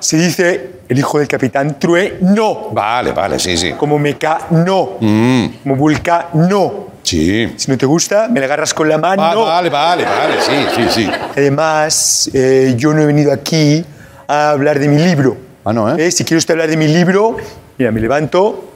Se 0.00 0.16
dice 0.16 0.79
el 0.90 0.98
hijo 0.98 1.18
del 1.18 1.28
capitán 1.28 1.78
True, 1.78 2.18
no. 2.20 2.68
Vale, 2.72 3.12
vale, 3.12 3.38
sí, 3.38 3.56
sí. 3.56 3.72
Como 3.78 3.98
Meca, 3.98 4.40
no. 4.50 4.96
Mm, 5.00 5.46
Como 5.62 5.76
Vulca, 5.76 6.28
no. 6.34 6.88
sí. 7.02 7.54
Si 7.56 7.70
no 7.70 7.78
te 7.78 7.86
gusta, 7.86 8.28
me 8.28 8.40
la 8.40 8.46
agarras 8.46 8.74
con 8.74 8.88
la 8.88 8.98
mano. 8.98 9.22
Va- 9.22 9.34
Vale, 9.34 9.70
vale, 9.70 10.04
vale, 10.04 10.34
sí, 10.42 10.52
sí, 10.76 10.82
sí. 10.90 11.10
Además, 11.36 12.28
eh, 12.34 12.74
yo 12.76 12.92
no 12.92 13.00
he 13.02 13.06
venido 13.06 13.32
aquí 13.32 13.84
a 14.28 14.50
hablar 14.50 14.78
de 14.78 14.88
mi 14.88 14.98
libro. 14.98 15.36
Ah, 15.64 15.72
no, 15.72 15.88
¿eh? 15.96 16.06
Eh, 16.06 16.10
Si 16.10 16.24
quiere 16.24 16.38
usted 16.38 16.54
hablar 16.54 16.68
de 16.68 16.76
mi 16.76 16.88
libro, 16.88 17.36
mira, 17.78 17.90
me 17.92 18.00
levanto, 18.00 18.66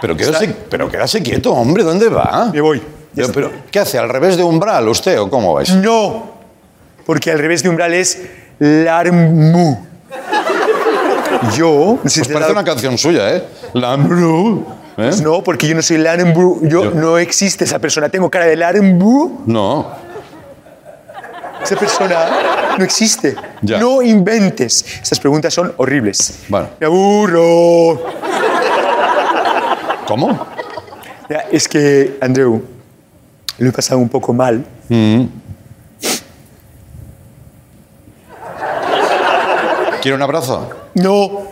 Pero 0.00 0.16
quédase, 0.16 0.54
pero 0.70 0.90
quédase 0.90 1.22
quieto, 1.22 1.52
hombre, 1.52 1.82
¿dónde 1.82 2.08
va? 2.08 2.50
me 2.52 2.60
voy. 2.60 2.82
Pero, 3.14 3.28
pero, 3.32 3.50
¿Qué 3.70 3.78
hace? 3.78 3.98
¿Al 3.98 4.08
revés 4.08 4.36
de 4.36 4.42
umbral 4.42 4.88
usted 4.88 5.18
o 5.20 5.30
cómo 5.30 5.60
es? 5.60 5.70
No, 5.74 6.30
porque 7.06 7.30
al 7.30 7.38
revés 7.38 7.62
de 7.62 7.68
umbral 7.68 7.94
es 7.94 8.20
Larmu. 8.58 9.78
Yo, 11.56 11.98
si 12.06 12.20
Pues 12.20 12.32
parece 12.32 12.52
una 12.52 12.64
canción 12.64 12.96
suya, 12.96 13.34
¿eh? 13.36 13.44
Lambru. 13.74 14.66
¿eh? 14.68 14.84
Pues 14.96 15.20
no, 15.20 15.42
porque 15.42 15.66
yo 15.68 15.74
no 15.74 15.82
soy 15.82 15.98
Larmu. 15.98 16.60
Yo, 16.62 16.90
no 16.90 17.18
existe 17.18 17.64
esa 17.64 17.78
persona. 17.78 18.08
Tengo 18.08 18.30
cara 18.30 18.46
de 18.46 18.56
Larmu. 18.56 19.40
No. 19.46 19.86
Esa 21.62 21.76
persona 21.76 22.26
no 22.78 22.84
existe. 22.84 23.34
Ya. 23.62 23.78
No 23.78 24.02
inventes. 24.02 24.84
Estas 25.02 25.18
preguntas 25.18 25.52
son 25.52 25.72
horribles. 25.76 26.40
Bueno. 26.48 26.68
Me 26.78 26.86
aburro. 26.86 28.02
¿Cómo? 30.06 30.46
Ya, 31.28 31.46
es 31.50 31.66
que, 31.66 32.18
Andreu, 32.20 32.62
lo 33.58 33.68
he 33.68 33.72
pasado 33.72 33.98
un 33.98 34.08
poco 34.08 34.32
mal. 34.32 34.64
¿Quiere 40.02 40.16
un 40.16 40.22
abrazo? 40.22 40.83
No, 40.94 41.42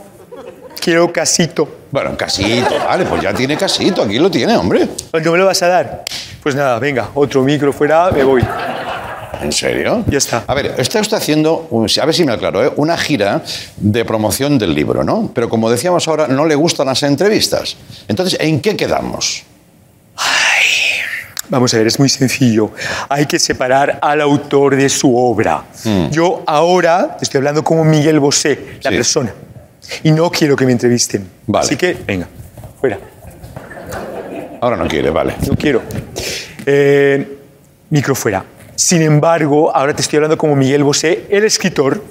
quiero 0.81 1.13
casito. 1.13 1.69
Bueno, 1.91 2.17
casito, 2.17 2.79
vale, 2.85 3.05
pues 3.05 3.23
ya 3.23 3.35
tiene 3.35 3.57
casito, 3.57 4.03
aquí 4.03 4.19
lo 4.19 4.31
tiene, 4.31 4.57
hombre. 4.57 4.89
¿Cuándo 5.11 5.33
me 5.33 5.39
lo 5.39 5.47
vas 5.47 5.63
a 5.63 5.69
dar? 5.69 6.05
Pues 6.43 6.55
nada, 6.55 6.79
venga, 6.79 7.11
otro 7.15 7.43
micro 7.43 7.73
fuera, 7.73 8.11
me 8.11 8.25
voy. 8.25 8.43
¿En 9.43 9.53
serio? 9.53 10.05
Ya 10.07 10.19
está. 10.19 10.45
A 10.47 10.55
ver, 10.55 10.75
está 10.79 11.01
usted 11.01 11.17
haciendo, 11.17 11.69
a 11.71 12.07
ver 12.07 12.15
si 12.15 12.25
me 12.25 12.33
aclaro, 12.33 12.65
¿eh? 12.65 12.73
una 12.77 12.97
gira 12.97 13.43
de 13.77 14.05
promoción 14.05 14.57
del 14.59 14.75
libro, 14.75 15.03
¿no? 15.03 15.31
Pero 15.35 15.49
como 15.49 15.69
decíamos 15.69 16.07
ahora, 16.07 16.29
no 16.29 16.47
le 16.47 16.55
gustan 16.55 16.87
las 16.87 17.03
entrevistas. 17.03 17.77
Entonces, 18.09 18.39
¿en 18.41 18.61
qué 18.61 18.77
quedamos? 18.77 19.45
Vamos 21.53 21.75
a 21.75 21.77
ver, 21.77 21.87
es 21.87 21.99
muy 21.99 22.09
sencillo. 22.09 22.71
Hay 23.11 23.27
que 23.27 23.39
separar 23.39 23.99
al 24.01 24.23
autor 24.23 24.75
de 24.75 24.89
su 24.89 25.15
obra. 25.15 25.63
Mm. 25.85 26.09
Yo 26.09 26.43
ahora 26.47 27.19
estoy 27.21 27.37
hablando 27.41 27.63
como 27.63 27.85
Miguel 27.85 28.19
Bosé, 28.21 28.79
la 28.83 28.89
Sí. 28.91 28.97
persona. 28.97 29.35
Y 30.03 30.13
no 30.13 30.31
quiero 30.31 30.57
que 30.57 30.65
me 30.65 30.73
entrevisten. 30.73 31.29
Vale. 31.47 31.67
Así 31.67 31.77
que, 31.77 31.95
venga, 32.07 32.27
fuera. 32.81 32.99
Ahora 34.63 34.79
no 34.79 34.89
quiere, 34.89 35.11
vale. 35.11 35.35
No 35.47 35.55
quiero. 35.55 35.83
Eh, 36.65 37.37
micro 37.91 38.15
fuera. 38.15 38.43
Sin 38.75 39.03
embargo, 39.03 39.77
ahora 39.77 39.95
te 39.95 40.01
estoy 40.01 40.17
hablando 40.17 40.39
como 40.39 40.57
Miguel 40.57 40.83
Bosé, 40.85 41.27
el 41.29 41.45
escritor, 41.45 42.03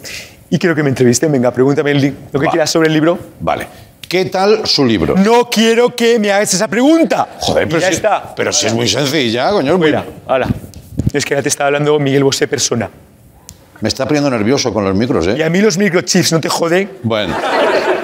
y 0.52 0.60
quiero 0.60 0.76
que 0.76 0.84
me 0.84 0.90
entrevisten. 0.90 1.32
Venga, 1.32 1.50
pregúntame 1.50 1.96
lo 2.32 2.40
que 2.40 2.48
quieras 2.48 2.70
sobre 2.70 2.90
el 2.90 2.94
libro. 2.94 3.18
Vale. 3.40 3.66
¿Qué 4.12 4.26
tal 4.26 4.68
su 4.68 4.84
libro? 4.84 5.16
No 5.16 5.50
quiero 5.50 5.96
que 5.96 6.20
me 6.20 6.30
hagas 6.34 6.54
esa 6.54 6.68
pregunta. 6.68 7.30
Joder, 7.40 7.64
Y 7.66 7.70
pero 7.70 7.80
ya 7.80 7.88
si, 7.88 7.94
está. 7.94 8.36
pero 8.36 8.52
si 8.52 8.68
es 8.68 8.74
muy 8.74 8.86
sencilla, 8.90 9.52
coño. 9.52 9.72
es 9.72 9.78
muy- 9.80 9.88
Fuera, 9.90 10.04
hala. 10.28 10.48
Es 11.14 11.24
que 11.24 11.34
ahora 11.34 11.44
te 11.44 11.48
está 11.48 11.68
hablando 11.68 11.98
Miguel 11.98 12.22
Bosé 12.26 12.46
persona. 12.46 12.90
Me 13.80 13.88
está 13.88 14.06
poniendo 14.06 14.30
nervioso 14.30 14.74
con 14.74 14.84
los 14.84 14.94
micros, 14.96 15.28
Y 15.28 15.40
¿eh? 15.40 15.44
a 15.46 15.50
mí 15.50 15.62
los 15.62 15.78
microchips 15.78 16.34
no 16.34 16.42
te 16.42 16.50
joden. 16.50 16.90
Bueno, 17.04 17.34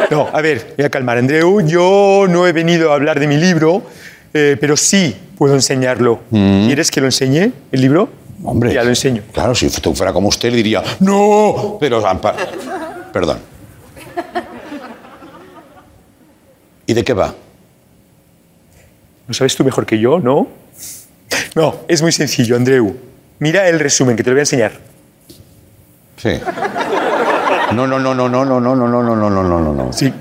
No, 0.09 0.29
a 0.31 0.39
ver, 0.39 0.75
voy 0.77 0.85
a 0.85 0.89
calmar, 0.89 1.17
Andreu. 1.17 1.59
Yo 1.67 2.25
no 2.29 2.47
he 2.47 2.53
venido 2.53 2.93
a 2.93 2.95
hablar 2.95 3.19
de 3.19 3.27
mi 3.27 3.35
libro, 3.35 3.83
eh, 4.33 4.55
pero 4.61 4.77
sí 4.77 5.13
puedo 5.37 5.55
enseñarlo. 5.55 6.21
¿Quieres 6.29 6.89
que 6.89 7.01
lo 7.01 7.07
enseñe, 7.07 7.51
el 7.69 7.81
libro? 7.81 8.07
Mm. 8.39 8.47
hombre. 8.47 8.73
Ya 8.73 8.81
lo 8.83 8.89
enseño. 8.91 9.23
Claro, 9.33 9.53
si 9.53 9.69
tú 9.69 9.93
fuera 9.93 10.13
como 10.13 10.29
usted, 10.29 10.53
diría, 10.53 10.81
¡No! 11.01 11.75
Pero. 11.81 12.01
Perdón. 13.11 13.39
¿Y 16.87 16.93
de 16.93 17.03
qué 17.03 17.13
va? 17.13 17.35
¿Lo 19.27 19.33
sabes 19.33 19.55
tú 19.55 19.63
mejor 19.63 19.85
que 19.85 19.99
yo, 19.99 20.19
no? 20.19 20.47
No, 21.53 21.75
es 21.87 22.01
muy 22.01 22.11
sencillo, 22.11 22.55
Andreu. 22.55 22.95
Mira 23.39 23.67
el 23.67 23.79
resumen, 23.79 24.15
que 24.15 24.23
te 24.23 24.29
lo 24.29 24.35
voy 24.35 24.39
a 24.39 24.43
enseñar. 24.43 24.71
Sí. 26.17 26.29
No, 27.73 27.85
no, 27.85 27.99
no, 27.99 28.15
no, 28.15 28.29
no, 28.29 28.45
no, 28.45 28.59
no, 28.59 28.75
no, 28.75 28.87
no, 28.87 29.03
no, 29.03 29.15
no, 29.15 29.29
no, 29.29 29.43
no, 29.43 29.59
no, 29.59 29.73
no. 29.73 29.93
Sí. 29.93 30.11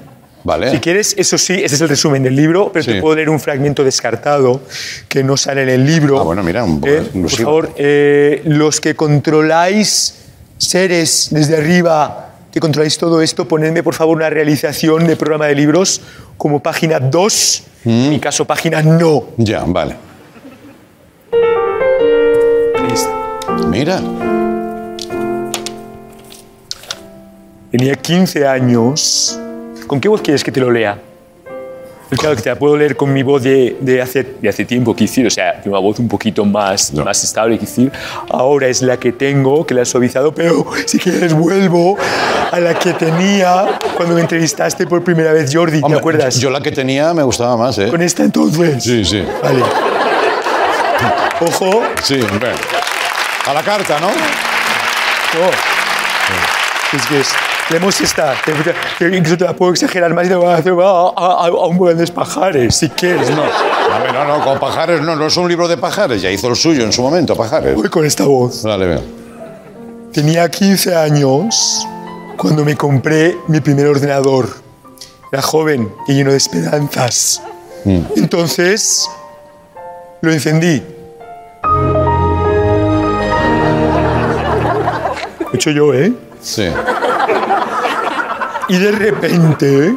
Vale. 0.45 0.71
Si 0.71 0.79
quieres, 0.79 1.15
eso 1.19 1.39
sí, 1.39 1.55
ese 1.55 1.75
es 1.75 1.81
el 1.81 1.89
resumen 1.89 2.23
del 2.23 2.37
libro, 2.37 2.71
pero 2.73 2.85
Sí. 2.85 2.93
te 2.93 3.01
puedo 3.01 3.17
leer 3.17 3.29
un 3.31 3.41
fragmento 3.41 3.83
descartado 3.83 4.61
que 5.09 5.25
no 5.25 5.37
sale 5.37 5.63
en 5.63 5.69
el 5.71 5.87
libro. 5.87 6.21
Ah, 6.21 6.25
bueno, 6.25 6.43
mira, 6.43 6.63
un 6.65 6.81
poco 6.81 6.93
Eh, 6.93 7.11
Por 7.13 7.31
favor, 7.31 7.73
eh, 7.77 8.43
los 8.45 8.81
que 8.81 8.95
controláis 8.95 10.15
seres 10.59 11.29
desde 11.31 11.57
arriba, 11.57 12.26
que 12.57 12.61
controláis 12.61 12.97
todo 12.97 13.21
esto, 13.21 13.47
ponedme 13.47 13.83
por 13.83 13.93
favor 13.93 14.17
una 14.17 14.31
realización 14.31 15.07
de 15.07 15.15
programa 15.15 15.45
de 15.45 15.55
libros 15.55 16.01
como 16.39 16.63
página 16.63 16.99
2, 16.99 17.63
Mm. 17.85 17.91
en 17.91 18.11
mi 18.11 18.19
caso 18.19 18.47
página 18.47 18.81
no. 18.81 19.25
Ya, 19.37 19.63
vale. 19.67 19.95
Mira. 23.69 24.01
Tenía 27.71 27.95
15 27.95 28.47
años. 28.47 29.39
¿Con 29.87 30.01
qué 30.01 30.09
voz 30.09 30.23
quieres 30.23 30.43
que 30.43 30.51
te 30.51 30.61
lo 30.61 30.71
lea? 30.71 30.99
Pues 32.09 32.21
claro 32.21 32.37
que 32.37 32.43
te 32.43 32.49
la 32.51 32.57
puedo 32.57 32.77
leer 32.77 32.97
con 32.97 33.13
mi 33.13 33.25
voz 33.25 33.43
de, 33.43 33.77
de 33.81 34.01
hace, 34.01 34.23
de 34.41 34.49
hace 34.49 34.65
tiempo, 34.65 34.95
que 34.95 35.05
decir, 35.05 35.27
o 35.27 35.31
sea, 35.31 35.55
de 35.63 35.69
una 35.69 35.81
voz 35.81 35.99
un 35.99 36.07
poquito 36.09 36.45
más, 36.45 36.93
No. 36.93 37.05
más 37.05 37.25
estable, 37.25 37.59
que 37.59 37.67
decir. 37.67 37.91
Ahora 38.31 38.69
es 38.69 38.81
la 38.83 38.97
que 38.97 39.11
tengo, 39.13 39.67
que 39.67 39.75
la 39.75 39.83
he 39.83 39.85
suavizado, 39.85 40.33
pero 40.33 40.65
si 40.87 40.99
quieres 41.01 41.33
vuelvo 41.35 41.97
a 42.53 42.61
la 42.61 42.79
que 42.79 42.93
tenía 42.93 43.79
cuando 43.97 44.15
me 44.15 44.21
entrevistaste 44.21 44.87
por 44.87 45.03
primera 45.03 45.33
vez, 45.33 45.51
Jordi, 45.53 45.79
¿te 45.81 45.85
Hombre, 45.85 45.99
acuerdas? 45.99 46.39
Yo 46.39 46.51
la 46.51 46.61
que 46.61 46.71
tenía 46.71 47.13
me 47.13 47.25
gustaba 47.25 47.57
más, 47.57 47.77
¿eh? 47.79 47.89
Con 47.89 48.01
esta 48.01 48.23
entonces. 48.23 48.85
Sí, 48.85 49.05
sí. 49.05 49.25
Vale. 49.43 49.63
Ojo. 51.41 51.83
Sí, 52.03 52.21
hombre. 52.31 52.53
A 53.47 53.53
la 53.53 53.63
carta, 53.63 53.99
¿no? 54.01 54.07
No. 54.09 55.51
Es 56.99 57.07
que 57.07 57.21
es. 57.21 57.29
Tenemos 57.69 58.01
esta. 58.01 58.35
te- 58.45 58.53
te- 59.09 59.17
Incluso 59.17 59.37
te 59.39 59.45
la 59.45 59.53
puedo 59.55 59.73
exagerar 59.73 60.15
más 60.15 60.27
y 60.27 60.29
te 60.29 60.35
voy 60.37 60.47
a 60.47 60.55
hacer 60.57 60.73
a, 60.73 60.85
a, 60.85 61.47
a 61.49 61.67
un 61.67 61.77
buen 61.77 61.97
de 61.99 62.07
pajares, 62.07 62.77
si 62.77 62.89
quieres. 62.91 63.29
No. 63.31 63.43
A 63.43 63.99
ver, 63.99 64.13
no, 64.13 64.25
no, 64.25 64.45
con 64.45 64.59
Pajares 64.61 65.01
no, 65.01 65.17
no 65.17 65.27
es 65.27 65.37
un 65.37 65.49
libro 65.49 65.67
de 65.69 65.77
Pajares, 65.77 66.21
ya 66.23 66.31
hizo 66.31 66.49
el 66.49 66.57
suyo 66.57 66.85
en 66.85 66.93
su 66.93 67.03
momento, 67.03 67.35
Pajares. 67.35 67.75
Voy 67.75 67.89
con 67.89 68.05
esta 68.05 68.25
voz. 68.25 68.63
Dale, 68.63 68.87
venga. 68.87 69.03
Tenía 70.13 70.49
15 70.51 70.95
años 70.95 71.87
cuando 72.37 72.65
me 72.65 72.77
compré 72.77 73.37
mi 73.49 73.61
primer 73.61 73.87
ordenador. 73.87 74.49
Era 75.33 75.43
joven 75.43 75.93
y 76.07 76.15
lleno 76.15 76.31
de 76.31 76.37
esperanzas. 76.37 77.43
Entonces 78.17 79.09
lo 80.21 80.33
encendí. 80.33 80.83
Lo 85.41 85.53
he 85.53 85.57
hecho 85.57 85.71
yo, 85.71 85.93
¿eh? 85.95 86.13
Sí. 86.41 86.69
Y 88.69 88.79
de 88.79 88.91
repente 88.91 89.95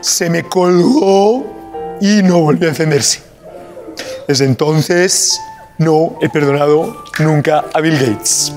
se 0.00 0.30
me 0.30 0.44
colgó 0.44 1.98
y 2.00 2.22
no 2.22 2.40
volvió 2.40 2.68
a 2.68 2.70
encenderse. 2.70 3.22
Desde 4.26 4.46
entonces 4.46 5.38
no 5.78 6.16
he 6.22 6.28
perdonado 6.30 7.04
nunca 7.18 7.64
a 7.74 7.80
Bill 7.80 7.98
Gates. 7.98 8.52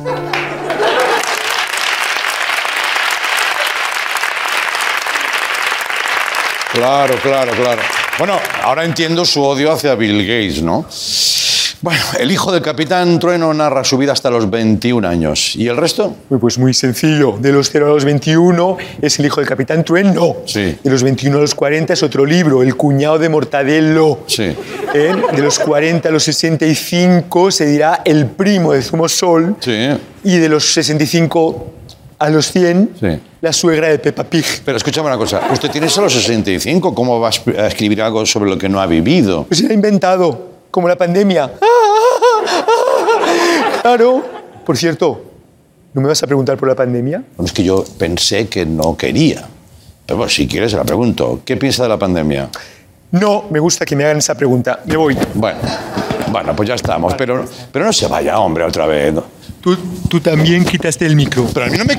Claro, 6.71 7.15
claro, 7.21 7.51
claro. 7.53 7.81
Bueno, 8.17 8.39
ahora 8.63 8.85
entiendo 8.85 9.25
su 9.25 9.43
odio 9.43 9.71
hacia 9.71 9.95
Bill 9.95 10.19
Gates, 10.25 10.61
¿no? 10.61 10.85
Bueno, 11.81 12.01
el 12.19 12.31
hijo 12.31 12.51
del 12.51 12.61
capitán 12.61 13.19
Trueno 13.19 13.53
narra 13.53 13.83
su 13.83 13.97
vida 13.97 14.13
hasta 14.13 14.29
los 14.31 14.49
21 14.49 15.07
años. 15.07 15.55
¿Y 15.55 15.67
el 15.67 15.77
resto? 15.77 16.15
Pues 16.39 16.57
muy 16.57 16.73
sencillo. 16.73 17.37
De 17.39 17.51
los 17.51 17.69
0 17.69 17.85
a 17.87 17.89
los 17.89 18.05
21 18.05 18.77
es 19.01 19.19
el 19.19 19.25
hijo 19.27 19.39
del 19.41 19.47
Capitán 19.47 19.83
Trueno. 19.83 20.37
Sí. 20.45 20.77
De 20.83 20.89
los 20.89 21.03
21 21.03 21.37
a 21.37 21.41
los 21.41 21.53
40 21.53 21.93
es 21.93 22.01
otro 22.01 22.25
libro, 22.25 22.63
El 22.63 22.75
cuñado 22.75 23.19
de 23.19 23.29
Mortadelo. 23.29 24.19
Sí. 24.25 24.43
¿Eh? 24.93 25.15
De 25.35 25.41
los 25.41 25.59
40 25.59 26.09
a 26.09 26.11
los 26.11 26.23
65 26.23 27.51
se 27.51 27.65
dirá 27.67 28.01
El 28.03 28.27
primo 28.27 28.73
de 28.73 28.81
Zumosol. 28.81 29.55
Sí. 29.59 29.89
Y 30.23 30.37
de 30.37 30.49
los 30.49 30.73
65 30.73 31.71
a 32.17 32.29
los 32.29 32.51
100, 32.51 32.91
Sí. 32.99 33.07
la 33.41 33.51
suegra 33.53 33.89
de 33.89 33.99
Peppa 33.99 34.23
Pig. 34.23 34.45
Pero 34.63 34.77
escúchame 34.77 35.07
una 35.07 35.17
cosa. 35.17 35.41
Usted 35.51 35.69
tiene 35.69 35.89
solo 35.89 36.09
65. 36.09 36.95
¿Cómo 36.95 37.19
va 37.19 37.27
a 37.29 37.67
escribir 37.67 38.01
algo 38.01 38.25
sobre 38.25 38.49
lo 38.49 38.57
que 38.57 38.69
no 38.69 38.79
ha 38.79 38.87
vivido? 38.87 39.43
Pues 39.43 39.59
se 39.59 39.67
ha 39.67 39.73
inventado, 39.73 40.54
como 40.75 40.89
la 40.89 40.97
pandemia. 40.97 41.53
Claro. 43.81 44.25
Por 44.65 44.75
cierto, 44.75 45.23
¿no 45.93 46.01
me 46.01 46.09
vas 46.09 46.21
a 46.21 46.27
preguntar 46.27 46.57
por 46.57 46.67
la 46.67 46.75
pandemia? 46.75 47.23
Es 47.41 47.53
que 47.53 47.63
yo 47.63 47.85
pensé 47.97 48.49
que 48.49 48.65
no 48.65 48.97
quería. 48.97 49.47
Pero 50.05 50.17
bueno, 50.17 50.29
si 50.29 50.49
quieres, 50.49 50.71
se 50.71 50.77
la 50.77 50.83
pregunto. 50.83 51.39
¿Qué 51.45 51.55
piensa 51.55 51.83
de 51.83 51.89
la 51.89 51.97
pandemia? 51.97 52.49
No, 53.11 53.45
me 53.51 53.59
gusta 53.59 53.85
que 53.85 53.95
me 53.95 54.03
hagan 54.03 54.17
esa 54.17 54.35
pregunta. 54.35 54.81
Me 54.83 54.97
voy. 54.97 55.17
Bueno, 55.33 55.59
bueno, 56.29 56.53
pues 56.53 56.67
ya 56.67 56.75
estamos. 56.75 57.13
Pero, 57.13 57.45
pero 57.71 57.85
no 57.85 57.93
se 57.93 58.07
vaya, 58.07 58.37
hombre, 58.37 58.65
otra 58.65 58.85
vez. 58.85 59.13
Tú, 59.61 59.77
tú 60.09 60.19
también 60.19 60.65
quitaste 60.65 61.05
el 61.05 61.15
micro. 61.15 61.47
Pero 61.53 61.67
a 61.67 61.69
mí 61.69 61.77
no 61.77 61.85
me. 61.85 61.95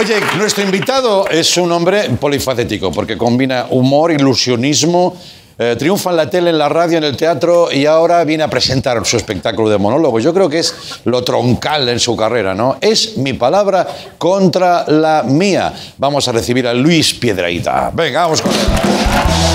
Oye, 0.00 0.18
nuestro 0.38 0.64
invitado 0.64 1.28
es 1.28 1.58
un 1.58 1.70
hombre 1.72 2.08
polifacético 2.18 2.90
porque 2.90 3.18
combina 3.18 3.66
humor, 3.68 4.10
ilusionismo, 4.10 5.14
eh, 5.58 5.76
triunfa 5.78 6.08
en 6.08 6.16
la 6.16 6.30
tele, 6.30 6.48
en 6.48 6.56
la 6.56 6.70
radio, 6.70 6.96
en 6.96 7.04
el 7.04 7.18
teatro 7.18 7.70
y 7.70 7.84
ahora 7.84 8.24
viene 8.24 8.42
a 8.42 8.48
presentar 8.48 9.04
su 9.04 9.18
espectáculo 9.18 9.68
de 9.68 9.76
monólogos. 9.76 10.24
Yo 10.24 10.32
creo 10.32 10.48
que 10.48 10.60
es 10.60 10.74
lo 11.04 11.22
troncal 11.22 11.86
en 11.90 12.00
su 12.00 12.16
carrera, 12.16 12.54
¿no? 12.54 12.78
Es 12.80 13.18
mi 13.18 13.34
palabra 13.34 13.86
contra 14.16 14.86
la 14.88 15.22
mía. 15.22 15.74
Vamos 15.98 16.26
a 16.28 16.32
recibir 16.32 16.66
a 16.66 16.72
Luis 16.72 17.12
Piedraíta. 17.12 17.90
Venga, 17.92 18.22
vamos 18.22 18.40
con 18.40 18.52
él. 18.52 19.49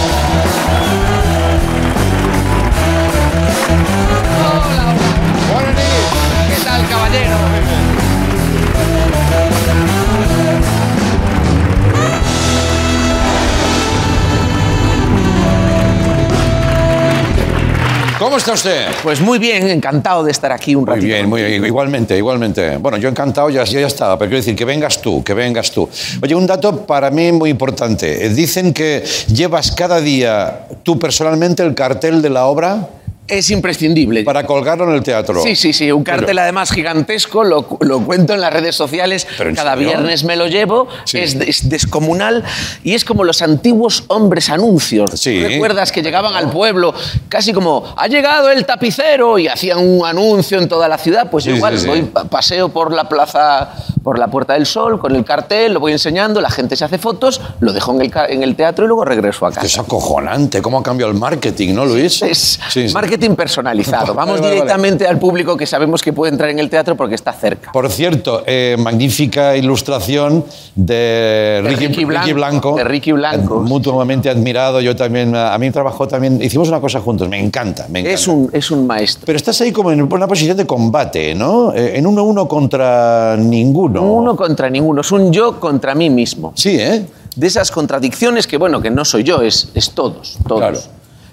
Está 18.45 18.53
usted? 18.53 18.87
Pues 19.01 19.21
muy 19.21 19.39
bien, 19.39 19.67
encantado 19.69 20.23
de 20.23 20.31
estar 20.31 20.51
aquí 20.51 20.75
un 20.75 20.81
Muy 20.85 20.89
ratito. 20.93 21.07
bien, 21.07 21.27
muy 21.27 21.41
bien. 21.41 21.65
Igualmente, 21.65 22.15
igualmente. 22.15 22.77
Bueno, 22.77 22.97
yo 22.97 23.09
encantado, 23.09 23.49
ya, 23.49 23.63
yo 23.63 23.79
ya 23.79 23.87
estaba, 23.87 24.19
pero 24.19 24.29
quiero 24.29 24.41
decir 24.41 24.55
que 24.55 24.65
vengas 24.65 25.01
tú, 25.01 25.23
que 25.23 25.33
vengas 25.33 25.71
tú. 25.71 25.89
Oye, 26.21 26.35
un 26.35 26.45
dato 26.45 26.85
para 26.85 27.09
mí 27.09 27.31
muy 27.31 27.49
importante. 27.49 28.25
Eh, 28.25 28.29
Dicen 28.29 28.73
que 28.73 29.03
llevas 29.27 29.71
cada 29.71 29.99
día 29.99 30.67
tú 30.83 30.99
personalmente 30.99 31.63
el 31.63 31.73
cartel 31.73 32.21
de 32.21 32.29
la 32.29 32.45
obra 32.45 32.87
Es 33.27 33.49
imprescindible. 33.49 34.23
para 34.23 34.45
colgarlo 34.45 34.87
en 34.89 34.95
el 34.95 35.01
teatro. 35.03 35.41
Sí, 35.41 35.55
sí, 35.55 35.73
sí, 35.73 35.91
un 35.91 36.03
cartel 36.03 36.27
Pero- 36.27 36.41
además 36.41 36.71
gigantesco, 36.71 37.43
lo, 37.43 37.65
lo 37.81 37.99
cuento 38.01 38.33
en 38.33 38.41
las 38.41 38.53
redes 38.53 38.75
sociales, 38.75 39.25
¿Pero 39.37 39.49
en 39.49 39.55
cada 39.55 39.71
serio? 39.73 39.87
viernes 39.89 40.23
me 40.23 40.35
lo 40.35 40.45
llevo, 40.47 40.87
Sí. 41.05 41.17
es, 41.17 41.33
es 41.35 41.67
descomunal 41.69 42.43
y 42.83 42.93
es 42.93 43.03
como 43.03 43.23
los 43.23 43.41
antiguos 43.41 44.03
hombres 44.07 44.49
anuncios. 44.51 45.09
Sí. 45.19 45.41
¿Recuerdas 45.43 45.91
que 45.91 46.03
llegaban 46.03 46.35
al 46.35 46.51
pueblo 46.51 46.93
casi 47.27 47.51
como, 47.51 47.83
ha 47.97 48.07
llegado 48.07 48.51
el 48.51 48.63
tapicero 48.65 49.39
y 49.39 49.47
hacían 49.47 49.79
un 49.79 50.05
anuncio 50.05 50.59
en 50.59 50.67
toda 50.69 50.87
la 50.87 50.97
ciudad? 50.99 51.29
Pues 51.31 51.45
Sí, 51.45 51.49
igual, 51.51 51.77
voy, 51.87 52.03
pa- 52.03 52.25
paseo 52.25 52.69
por 52.69 52.93
la 52.93 53.09
plaza, 53.09 53.71
por 54.03 54.19
la 54.19 54.27
Puerta 54.27 54.53
del 54.53 54.67
Sol 54.67 54.99
con 54.99 55.15
el 55.15 55.25
cartel, 55.25 55.73
lo 55.73 55.79
voy 55.79 55.93
enseñando, 55.93 56.41
la 56.41 56.51
gente 56.51 56.75
se 56.75 56.85
hace 56.85 56.99
fotos, 56.99 57.41
lo 57.59 57.73
dejo 57.73 57.91
en 57.95 58.01
el, 58.01 58.11
en 58.29 58.43
el 58.43 58.55
teatro 58.55 58.85
y 58.85 58.87
luego 58.87 59.03
regreso 59.03 59.47
a 59.47 59.51
casa. 59.51 59.65
Es 59.65 59.79
acojonante 59.79 60.61
cómo 60.61 60.77
ha 60.77 60.83
cambiado 60.83 61.11
el 61.11 61.17
marketing, 61.17 61.73
¿no, 61.73 61.85
Luis? 61.85 62.21
Es 62.21 62.59
Sí, 62.69 62.87
sí. 62.87 62.93
Marketing 63.15 63.35
personalizado. 63.35 64.13
Vale, 64.13 64.25
Vamos 64.25 64.41
vale, 64.41 64.53
directamente 64.55 65.07
al 65.07 65.19
público 65.19 65.55
que 65.55 65.65
sabemos 65.65 66.01
que 66.01 66.11
puede 66.11 66.31
entrar 66.31 66.49
en 66.49 66.59
el 66.59 66.69
teatro 66.69 66.95
porque 66.95 67.15
está 67.15 67.31
cerca. 67.33 67.71
Por 67.71 67.89
cierto, 67.89 68.43
eh, 68.45 68.75
magnífica 68.79 69.55
ilustración 69.55 70.43
de 70.75 71.61
De 71.63 71.75
Ricky, 71.75 71.87
Ricky 71.87 72.05
Blanco, 72.05 72.19
Ricky 72.19 72.33
Blanco. 72.33 72.75
de 72.75 72.83
Ricky 72.83 73.11
Blanco. 73.11 73.59
Mutuamente 73.61 74.29
admirado. 74.29 74.81
Yo 74.81 74.95
también, 74.95 75.35
a 75.35 75.57
mí 75.57 75.71
trabajó 75.71 76.07
también. 76.07 76.41
Hicimos 76.41 76.67
una 76.69 76.81
cosa 76.81 76.99
juntos. 76.99 77.29
Me 77.29 77.39
encanta, 77.39 77.87
me 77.89 77.99
encanta. 77.99 78.15
Es 78.15 78.27
un, 78.27 78.49
es 78.51 78.71
un 78.71 78.85
maestro. 78.87 79.25
Pero 79.25 79.37
estás 79.37 79.59
ahí 79.61 79.71
como 79.71 79.91
en 79.91 80.01
una 80.01 80.27
posición 80.27 80.57
de 80.57 80.65
combate, 80.65 81.35
¿no? 81.35 81.73
Eh, 81.73 81.97
En 81.97 82.07
uno 82.07 82.23
uno 82.23 82.47
contra 82.47 83.35
ninguno. 83.37 84.01
Uno 84.01 84.35
contra 84.35 84.69
ninguno, 84.69 85.01
es 85.01 85.11
un 85.11 85.31
yo 85.31 85.59
contra 85.59 85.93
mí 85.95 86.09
mismo. 86.09 86.51
Sí, 86.55 86.77
¿eh? 86.79 87.05
De 87.35 87.47
esas 87.47 87.69
contradicciones 87.71 88.47
que, 88.47 88.57
bueno, 88.57 88.81
que 88.81 88.89
no 88.89 89.03
soy 89.05 89.23
yo, 89.23 89.41
es, 89.41 89.69
es 89.75 89.91
todos, 89.91 90.37
todos. 90.47 90.59
Claro. 90.59 90.79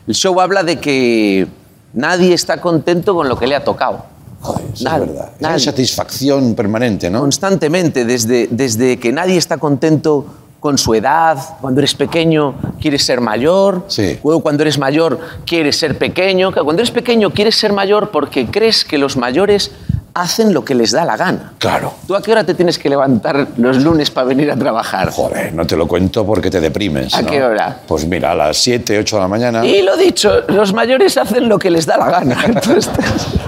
El 0.06 0.14
show 0.14 0.40
habla 0.40 0.64
de 0.64 0.80
que 0.80 1.46
nadie 1.94 2.34
está 2.34 2.60
contento 2.60 3.14
con 3.14 3.28
lo 3.28 3.36
que 3.38 3.46
le 3.46 3.54
ha 3.54 3.64
tocado. 3.64 4.04
Joder, 4.40 4.64
eso 4.74 4.84
Nadie, 4.84 5.04
es 5.04 5.08
verdad. 5.12 5.30
Es 5.38 5.46
una 5.46 5.58
satisfacción 5.58 6.54
permanente, 6.54 7.08
¿no? 7.10 7.20
Constantemente, 7.20 8.04
desde, 8.04 8.48
desde 8.50 8.98
que 8.98 9.12
nadie 9.12 9.36
está 9.36 9.56
contento 9.58 10.26
con 10.58 10.78
su 10.78 10.94
edad, 10.94 11.38
cuando 11.60 11.80
eres 11.80 11.94
pequeño 11.94 12.54
quieres 12.80 13.04
ser 13.04 13.20
mayor, 13.20 13.84
Sí. 13.88 14.18
luego 14.22 14.40
cuando 14.42 14.62
eres 14.62 14.78
mayor 14.78 15.18
quieres 15.44 15.76
ser 15.76 15.98
pequeño, 15.98 16.52
cuando 16.52 16.74
eres 16.82 16.92
pequeño 16.92 17.30
quieres 17.32 17.56
ser 17.56 17.72
mayor 17.72 18.10
porque 18.10 18.46
crees 18.46 18.84
que 18.84 18.96
los 18.96 19.16
mayores 19.16 19.72
hacen 20.14 20.52
lo 20.52 20.64
que 20.64 20.74
les 20.74 20.90
da 20.90 21.04
la 21.04 21.16
gana. 21.16 21.54
Claro. 21.58 21.94
¿Tú 22.06 22.14
a 22.14 22.22
qué 22.22 22.32
hora 22.32 22.44
te 22.44 22.54
tienes 22.54 22.78
que 22.78 22.88
levantar 22.88 23.48
los 23.56 23.78
lunes 23.78 24.10
para 24.10 24.26
venir 24.26 24.50
a 24.50 24.56
trabajar? 24.56 25.10
Joder, 25.10 25.54
no 25.54 25.66
te 25.66 25.76
lo 25.76 25.86
cuento 25.88 26.24
porque 26.26 26.50
te 26.50 26.60
deprimes. 26.60 27.14
¿A 27.14 27.22
¿no? 27.22 27.30
qué 27.30 27.42
hora? 27.42 27.78
Pues 27.86 28.06
mira, 28.06 28.32
a 28.32 28.34
las 28.34 28.56
7, 28.58 28.98
8 28.98 29.16
de 29.16 29.22
la 29.22 29.28
mañana. 29.28 29.64
Y 29.64 29.82
lo 29.82 29.96
dicho, 29.96 30.42
los 30.48 30.72
mayores 30.72 31.16
hacen 31.16 31.48
lo 31.48 31.58
que 31.58 31.70
les 31.70 31.86
da 31.86 31.96
la 31.96 32.10
gana. 32.10 32.38
Entonces, 32.46 32.90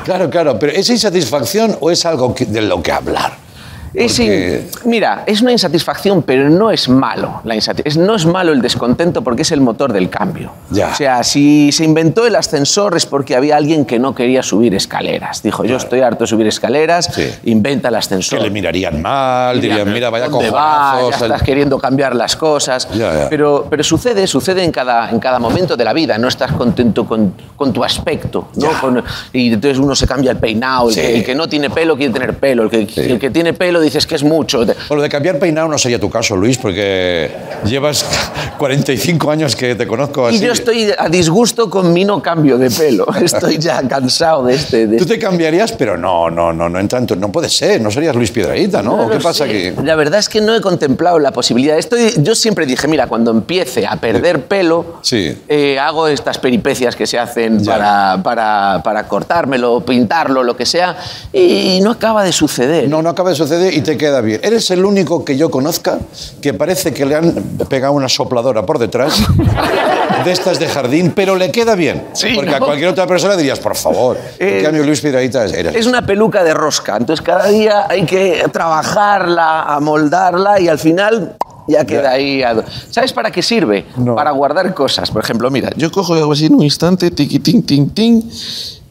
Claro, 0.04 0.28
claro, 0.28 0.58
pero 0.58 0.72
¿es 0.72 0.88
insatisfacción 0.90 1.76
o 1.80 1.90
es 1.90 2.04
algo 2.04 2.34
de 2.38 2.62
lo 2.62 2.82
que 2.82 2.92
hablar? 2.92 3.43
Es 3.94 4.18
in- 4.18 4.26
Porque- 4.26 4.68
mira, 4.86 5.22
es 5.26 5.40
una 5.40 5.52
insatisfacción, 5.52 6.22
pero 6.22 6.50
no 6.50 6.70
es 6.70 6.88
malo. 6.88 7.40
La 7.44 7.54
insati- 7.54 7.82
es- 7.84 7.96
no 7.96 8.16
es 8.16 8.26
malo 8.26 8.52
el 8.52 8.60
descontento 8.60 9.22
porque 9.22 9.42
es 9.42 9.52
el 9.52 9.60
motor 9.60 9.92
del 9.92 10.10
cambio. 10.10 10.50
Ya. 10.70 10.88
O 10.88 10.94
sea, 10.94 11.22
si 11.22 11.70
se 11.72 11.84
inventó 11.84 12.26
el 12.26 12.34
ascensor 12.34 12.96
es 12.96 13.06
porque 13.06 13.36
había 13.36 13.56
alguien 13.56 13.84
que 13.84 13.98
no 13.98 14.14
quería 14.14 14.42
subir 14.42 14.74
escaleras. 14.74 15.42
Dijo, 15.42 15.64
yo 15.64 15.76
estoy 15.76 16.00
harto 16.00 16.24
de 16.24 16.26
subir 16.28 16.46
escaleras, 16.48 17.08
Sí. 17.14 17.30
inventa 17.44 17.88
el 17.88 17.94
Que 17.94 17.98
ascensor. 17.98 18.40
le 18.42 18.50
mirarían 18.50 19.00
mal, 19.00 19.60
dirían, 19.60 19.92
mira, 19.92 20.10
vaya 20.10 20.28
¿Dónde 20.28 20.50
vas? 20.50 21.10
Ya 21.10 21.26
estás 21.26 21.42
queriendo 21.42 21.78
cambiar 21.78 22.16
las 22.16 22.34
cosas. 22.36 22.88
Ya, 22.94 23.14
ya. 23.14 23.28
Pero, 23.30 23.66
pero 23.70 23.84
sucede, 23.84 24.26
sucede 24.26 24.64
en 24.64 24.72
cada, 24.72 25.10
en 25.10 25.20
cada 25.20 25.38
momento 25.38 25.76
de 25.76 25.84
la 25.84 25.92
vida. 25.92 26.18
No 26.18 26.28
estás 26.28 26.50
contento 26.52 27.06
con, 27.06 27.32
con 27.56 27.72
tu 27.72 27.84
aspecto. 27.84 28.48
¿no? 28.56 28.68
Con- 28.80 29.02
y 29.32 29.52
entonces 29.52 29.78
uno 29.78 29.94
se 29.94 30.06
cambia 30.06 30.32
el 30.32 30.38
peinado. 30.38 30.88
El, 30.88 30.94
Sí. 30.94 31.00
que, 31.00 31.16
el 31.18 31.24
que 31.24 31.34
no 31.34 31.48
tiene 31.48 31.70
pelo 31.70 31.96
quiere 31.96 32.12
tener 32.12 32.36
pelo. 32.38 32.64
El 32.64 32.70
que, 32.70 32.86
Sí. 32.88 33.00
el 33.02 33.18
que 33.20 33.30
tiene 33.30 33.52
pelo 33.52 33.80
dices 33.84 34.06
que 34.06 34.14
es 34.16 34.22
mucho. 34.24 34.64
Bueno, 34.88 35.02
de 35.02 35.08
cambiar 35.08 35.38
peinado 35.38 35.68
no 35.68 35.78
sería 35.78 35.98
tu 36.00 36.10
caso, 36.10 36.36
Luis, 36.36 36.58
porque 36.58 37.30
llevas 37.64 38.04
45 38.58 39.30
años 39.30 39.56
que 39.56 39.74
te 39.74 39.86
conozco 39.86 40.26
así. 40.26 40.36
Y 40.36 40.40
yo 40.40 40.52
estoy 40.52 40.90
a 40.96 41.08
disgusto 41.08 41.68
con 41.70 41.92
mi 41.92 42.04
no 42.04 42.20
cambio 42.22 42.58
de 42.58 42.70
pelo. 42.70 43.06
Estoy 43.22 43.58
ya 43.58 43.86
cansado 43.88 44.44
de 44.44 44.54
este. 44.54 44.86
de 44.86 44.96
Tú 44.98 45.06
te 45.06 45.18
cambiarías, 45.18 45.72
pero 45.72 45.96
no, 45.96 46.30
no, 46.30 46.52
no, 46.52 46.68
no 46.68 46.78
en 46.78 46.88
tu- 47.06 47.16
No 47.16 47.30
puede 47.32 47.48
ser, 47.48 47.80
no 47.80 47.90
serías 47.90 48.14
Luis 48.16 48.30
Piedraíta, 48.30 48.82
¿no? 48.82 48.96
No 48.96 49.08
¿Qué 49.10 49.16
pasa 49.18 49.44
sé. 49.46 49.68
aquí? 49.70 49.82
La 49.84 49.94
verdad 49.96 50.18
es 50.20 50.28
que 50.28 50.40
no 50.40 50.54
he 50.54 50.60
contemplado 50.60 51.18
la 51.18 51.30
posibilidad. 51.32 51.76
Estoy, 51.78 52.12
yo 52.18 52.34
siempre 52.34 52.66
dije, 52.66 52.86
mira, 52.88 53.06
cuando 53.06 53.30
empiece 53.30 53.86
a 53.86 53.96
perder 53.96 54.42
pelo, 54.46 54.98
Sí. 55.02 55.36
eh, 55.48 55.78
hago 55.78 56.08
estas 56.08 56.38
peripecias 56.38 56.96
que 56.96 57.06
se 57.06 57.18
hacen 57.18 57.64
para, 57.64 58.20
para, 58.22 58.80
para 58.84 59.06
cortármelo, 59.08 59.80
pintarlo, 59.84 60.42
lo 60.42 60.56
que 60.56 60.66
sea, 60.66 60.96
y 61.32 61.80
no 61.82 61.90
acaba 61.92 62.22
de 62.24 62.32
suceder. 62.32 62.88
No, 62.88 63.02
no 63.02 63.10
acaba 63.10 63.30
de 63.30 63.36
suceder 63.36 63.73
y 63.74 63.80
te 63.82 63.96
queda 63.96 64.20
bien. 64.20 64.40
Eres 64.42 64.70
el 64.70 64.84
único 64.84 65.24
que 65.24 65.36
yo 65.36 65.50
conozca 65.50 65.98
que 66.40 66.54
parece 66.54 66.92
que 66.94 67.04
le 67.04 67.16
han 67.16 67.32
pegado 67.68 67.92
una 67.92 68.08
sopladora 68.08 68.64
por 68.64 68.78
detrás 68.78 69.14
de 70.24 70.32
estas 70.32 70.58
de 70.58 70.68
jardín, 70.68 71.12
pero 71.14 71.36
le 71.36 71.50
queda 71.50 71.74
bien. 71.74 72.08
Sí, 72.12 72.28
porque 72.34 72.54
a 72.54 72.60
¿no? 72.60 72.66
cualquier 72.66 72.88
otra 72.90 73.06
persona 73.06 73.36
dirías, 73.36 73.58
por 73.58 73.76
favor. 73.76 74.18
Eh, 74.38 74.60
cambio, 74.62 74.84
Luis 74.84 75.00
Piedraíta 75.00 75.44
eres. 75.44 75.74
Es 75.74 75.86
una 75.86 76.06
peluca 76.06 76.44
de 76.44 76.54
rosca, 76.54 76.96
entonces 76.96 77.24
cada 77.24 77.48
día 77.48 77.86
hay 77.88 78.06
que 78.06 78.44
trabajarla, 78.52 79.62
amoldarla 79.62 80.60
y 80.60 80.68
al 80.68 80.78
final 80.78 81.36
ya 81.66 81.84
queda 81.84 82.12
ahí. 82.12 82.42
¿Sabes 82.90 83.12
para 83.12 83.30
qué 83.30 83.42
sirve? 83.42 83.86
No. 83.96 84.14
Para 84.14 84.30
guardar 84.30 84.72
cosas. 84.74 85.10
Por 85.10 85.22
ejemplo, 85.22 85.50
mira, 85.50 85.70
yo 85.76 85.90
cojo 85.90 86.16
y 86.16 86.20
hago 86.20 86.32
así 86.32 86.46
en 86.46 86.54
un 86.54 86.62
instante, 86.62 87.10
tiqui, 87.10 87.38
ting, 87.40 87.62
ting, 87.62 87.88
ting, 87.90 88.22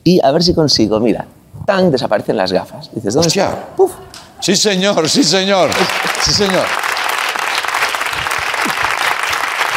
y 0.04 0.20
a 0.24 0.32
ver 0.32 0.44
si 0.44 0.54
consigo, 0.54 1.00
mira, 1.00 1.26
tan 1.66 1.92
desaparecen 1.92 2.36
las 2.38 2.52
gafas. 2.52 2.90
Dices, 2.94 3.14
¿dónde 3.14 3.28
Hostia. 3.28 3.46
está? 3.46 3.76
Puf. 3.76 3.92
Sí, 4.44 4.58
señor, 4.58 5.08
sí, 5.10 5.24
señor. 5.24 5.70
Sí, 6.22 6.34
señor. 6.34 6.66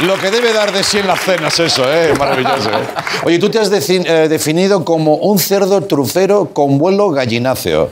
Lo 0.04 0.18
que 0.18 0.28
debe 0.32 0.52
dar 0.52 0.72
de 0.72 0.82
sí 0.82 0.98
en 0.98 1.06
las 1.06 1.20
cenas 1.20 1.58
eso, 1.60 1.84
¿eh? 1.90 2.12
Maravilloso. 2.18 2.68
¿eh? 2.70 2.84
Oye, 3.22 3.38
tú 3.38 3.48
te 3.48 3.60
has 3.60 3.70
eh, 3.70 4.26
definido 4.28 4.84
como 4.84 5.14
un 5.14 5.38
cerdo 5.38 5.80
trufero 5.82 6.50
con 6.52 6.78
vuelo 6.78 7.10
gallináceo. 7.10 7.90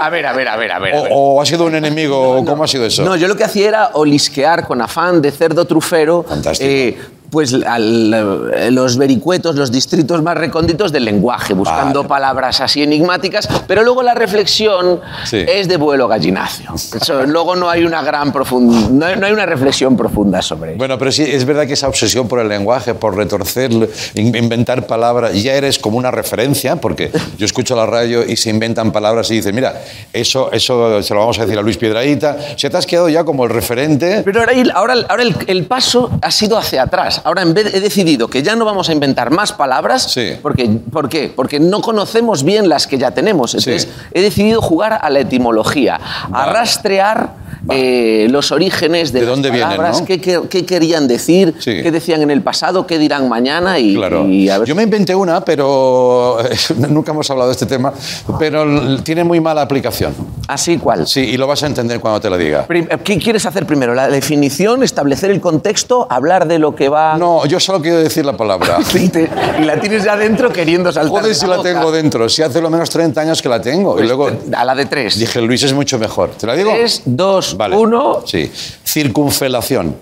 A 0.00 0.08
ver, 0.10 0.26
a 0.26 0.32
ver, 0.32 0.48
a 0.48 0.56
ver, 0.56 0.70
a 0.72 0.78
ver. 0.78 0.94
a 0.94 0.98
O, 1.00 1.02
ver. 1.02 1.12
o 1.12 1.42
ha 1.42 1.44
sido 1.46 1.64
un 1.64 1.74
enemigo? 1.74 2.44
¿Cómo 2.46 2.62
ha 2.62 2.68
sido 2.68 2.86
eso? 2.86 3.02
No, 3.02 3.16
yo 3.16 3.26
lo 3.26 3.34
que 3.36 3.42
hacía 3.42 3.66
era 3.66 3.90
olisquear 3.94 4.64
con 4.64 4.80
afán 4.80 5.20
de 5.20 5.32
cerdo 5.32 5.64
trufero. 5.66 6.24
Fantástico. 6.26 6.70
eh, 6.70 6.96
pues 7.30 7.54
al- 7.54 8.74
los 8.74 8.96
vericuetos, 8.96 9.56
los 9.56 9.70
distritos 9.70 10.22
más 10.22 10.36
recónditos 10.36 10.92
del 10.92 11.04
lenguaje, 11.04 11.54
buscando 11.54 12.00
Vale. 12.00 12.08
palabras 12.08 12.60
así 12.60 12.82
enigmáticas, 12.82 13.48
pero 13.66 13.82
luego 13.82 14.02
la 14.02 14.14
reflexión 14.14 15.00
Sí. 15.24 15.44
es 15.46 15.68
de 15.68 15.76
vuelo 15.76 16.08
gallináceo. 16.08 16.74
Eso, 16.74 17.22
luego 17.24 17.56
no 17.56 17.70
hay 17.70 17.84
una 17.84 18.02
gran 18.02 18.32
profunda, 18.32 18.88
no 18.90 19.06
hay, 19.06 19.16
no 19.16 19.26
hay 19.26 19.32
una 19.32 19.46
reflexión 19.46 19.96
profunda 19.96 20.42
sobre 20.42 20.70
ello. 20.70 20.78
Bueno, 20.78 20.98
pero 20.98 21.12
sí, 21.12 21.22
es 21.22 21.44
verdad 21.44 21.66
que 21.66 21.74
esa 21.74 21.88
obsesión 21.88 22.26
por 22.28 22.40
el 22.40 22.48
lenguaje, 22.48 22.94
por 22.94 23.16
retorcer, 23.16 23.70
in- 24.14 24.34
inventar 24.34 24.86
palabras, 24.86 25.40
ya 25.42 25.54
eres 25.54 25.78
como 25.78 25.98
una 25.98 26.10
referencia, 26.10 26.76
porque 26.76 27.10
yo 27.38 27.44
escucho 27.46 27.76
la 27.76 27.86
radio 27.86 28.24
y 28.26 28.36
se 28.36 28.50
inventan 28.50 28.92
palabras 28.92 29.30
y 29.30 29.34
dicen, 29.36 29.54
mira, 29.54 29.80
eso, 30.12 30.50
eso 30.52 31.02
se 31.02 31.14
lo 31.14 31.20
vamos 31.20 31.38
a 31.38 31.42
decir 31.44 31.58
a 31.58 31.62
Luis 31.62 31.76
Piedraíta. 31.76 32.36
Se 32.56 32.68
te 32.70 32.76
has 32.76 32.86
quedado 32.86 33.08
ya 33.08 33.24
como 33.24 33.44
el 33.44 33.50
referente. 33.50 34.22
Pero 34.24 34.40
ahora, 34.40 34.52
ahora, 34.74 34.94
ahora 35.08 35.22
el, 35.22 35.36
el 35.46 35.64
paso 35.66 36.10
ha 36.22 36.30
sido 36.30 36.58
hacia 36.58 36.82
atrás. 36.82 37.19
Palabras. 37.22 37.26
Ahora 37.26 37.42
en 37.42 37.54
vez 37.54 37.74
he 37.74 37.80
decidido 37.80 38.28
que 38.28 38.42
ya 38.42 38.56
no 38.56 38.64
vamos 38.64 38.88
a 38.88 38.92
inventar 38.92 39.30
más 39.30 39.52
palabras. 39.52 40.16
Porque, 40.42 40.68
¿Por 40.92 41.08
qué? 41.08 41.32
Porque 41.34 41.60
no 41.60 41.80
conocemos 41.80 42.42
bien 42.44 42.68
las 42.68 42.86
que 42.86 42.98
ya 42.98 43.10
tenemos. 43.12 43.54
Entonces 43.54 43.88
he 44.12 44.22
decidido 44.22 44.60
jugar 44.62 44.98
a 45.02 45.10
la 45.10 45.20
etimología, 45.20 45.98
a 46.32 46.52
rastrear 46.52 47.34
eh, 47.70 48.26
los 48.30 48.52
orígenes 48.52 49.12
de, 49.12 49.20
¿De 49.20 49.26
las 49.26 49.34
dónde 49.34 49.50
vienen, 49.50 49.68
palabras, 49.76 50.00
no? 50.00 50.06
qué, 50.06 50.18
qué- 50.20 50.64
querían 50.64 51.06
decir, 51.08 51.54
qué 51.62 51.90
decían 51.92 52.22
en 52.22 52.30
el 52.30 52.40
pasado, 52.42 52.86
qué 52.86 52.98
dirán 52.98 53.28
mañana 53.28 53.78
y, 53.78 53.94
Claro. 53.94 54.26
y 54.26 54.48
a 54.48 54.58
ver 54.58 54.66
Yo 54.68 54.74
me 54.74 54.82
inventé 54.82 55.14
una, 55.14 55.42
pero 55.44 56.38
nunca 56.88 57.12
hemos 57.12 57.30
hablado 57.30 57.50
de 57.50 57.52
este 57.52 57.66
tema, 57.66 57.92
pero 58.38 59.02
tiene 59.02 59.24
muy 59.24 59.40
mala 59.40 59.60
aplicación. 59.62 60.14
¿Así 60.48 60.78
cuál? 60.78 61.06
Sí, 61.06 61.20
y 61.20 61.36
lo 61.36 61.46
vas 61.46 61.62
a 61.62 61.66
entender 61.66 62.00
cuando 62.00 62.18
te 62.20 62.30
lo 62.30 62.38
diga. 62.38 62.66
Prim- 62.66 62.88
¿Qué 63.04 63.18
quieres 63.18 63.44
hacer 63.44 63.66
primero? 63.66 63.94
¿La 63.94 64.08
definición, 64.08 64.82
establecer 64.82 65.30
el 65.30 65.40
contexto, 65.40 66.06
hablar 66.10 66.48
de 66.48 66.58
lo 66.58 66.74
que 66.74 66.88
va...? 66.88 67.09
No, 67.18 67.44
yo 67.46 67.58
solo 67.60 67.80
quiero 67.80 67.98
decir 67.98 68.24
la 68.24 68.36
palabra. 68.36 68.78
y, 68.94 69.08
te- 69.08 69.28
y 69.60 69.64
la 69.64 69.80
tienes 69.80 70.04
ya 70.04 70.16
dentro 70.16 70.52
queriendo 70.52 70.92
saltar 70.92 71.10
Joder, 71.10 71.26
de 71.28 71.34
si 71.34 71.46
la 71.46 71.62
tengo 71.62 71.90
dentro. 71.92 72.28
Si 72.28 72.42
hace 72.42 72.60
lo 72.60 72.70
menos 72.70 72.90
30 72.90 73.20
años 73.20 73.40
que 73.42 73.48
la 73.48 73.60
tengo. 73.60 73.92
Pues 73.92 74.04
y 74.04 74.06
luego 74.08 74.30
a 74.56 74.64
la 74.64 74.74
de 74.74 74.86
tres. 74.86 75.18
dije, 75.18 75.40
Luis 75.40 75.62
es 75.62 75.72
mucho 75.72 75.98
mejor. 75.98 76.30
¿Te 76.30 76.46
la 76.46 76.54
digo? 76.54 76.70
Tres, 76.72 77.02
dos, 77.04 77.56
Vale. 77.56 77.76
uno... 77.76 78.22
Sí. 78.26 78.50
Circunfelación. 78.84 79.96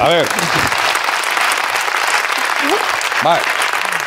A 0.00 0.08
ver. 0.08 0.26
Vale. 3.24 3.40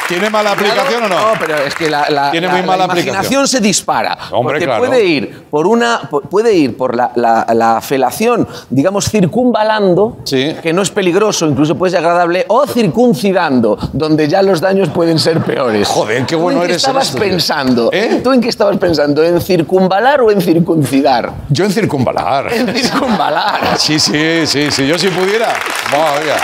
¿Tiene 0.09 0.29
mala 0.29 0.51
aplicación 0.51 1.03
o 1.03 1.07
no? 1.07 1.15
No, 1.15 1.33
pero 1.39 1.55
es 1.57 1.73
que 1.75 1.89
la, 1.89 2.09
la- 2.09 2.31
Tiene 2.31 2.47
la- 2.47 2.53
muy 2.53 2.61
la 2.61 2.67
mala 2.67 2.83
imaginación 2.85 3.15
aplicación. 3.15 3.47
se 3.47 3.59
dispara. 3.61 4.17
Hombre, 4.31 4.55
porque 4.55 4.65
claro. 4.65 4.83
puede 4.85 5.05
ir 5.05 5.43
por 5.49 5.67
una, 5.67 6.01
pu- 6.09 6.23
puede 6.27 6.53
ir 6.53 6.75
por 6.75 6.95
la, 6.95 7.11
la- 7.15 7.45
la 7.53 7.79
felación, 7.81 8.47
digamos, 8.69 9.09
circunvalando, 9.09 10.17
que 10.27 10.71
no 10.73 10.81
es 10.81 10.89
peligroso, 10.89 11.45
incluso 11.47 11.75
puede 11.77 11.91
ser 11.91 11.99
agradable, 11.99 12.45
o 12.49 12.65
circuncidando, 12.67 13.77
donde 13.93 14.27
ya 14.27 14.41
los 14.41 14.59
daños 14.61 14.89
pueden 14.89 15.19
ser 15.19 15.39
peores. 15.41 15.87
Joder, 15.87 16.25
qué 16.25 16.35
¿Tú 16.35 16.41
bueno 16.41 16.59
en 16.59 16.67
qué 16.67 16.71
eres 16.73 16.77
estabas 16.83 17.07
esto, 17.09 17.19
pensando? 17.19 17.89
¿Eh? 17.93 18.19
¿Tú 18.23 18.33
en 18.33 18.41
qué 18.41 18.49
estabas 18.49 18.77
pensando? 18.77 19.23
¿En 19.23 19.39
circunvalar 19.39 20.21
o 20.21 20.31
en 20.31 20.41
circuncidar? 20.41 21.31
Yo 21.49 21.65
en 21.65 21.71
circunvalar. 21.71 22.51
En 22.51 22.67
circunvalar. 22.75 23.59
Sí, 23.77 23.99
sí, 23.99 24.45
sí, 24.45 24.71
sí. 24.71 24.87
Yo 24.87 24.97
si 24.97 25.07
pudiera. 25.09 25.53
Madre 25.91 26.23
mía. 26.25 26.35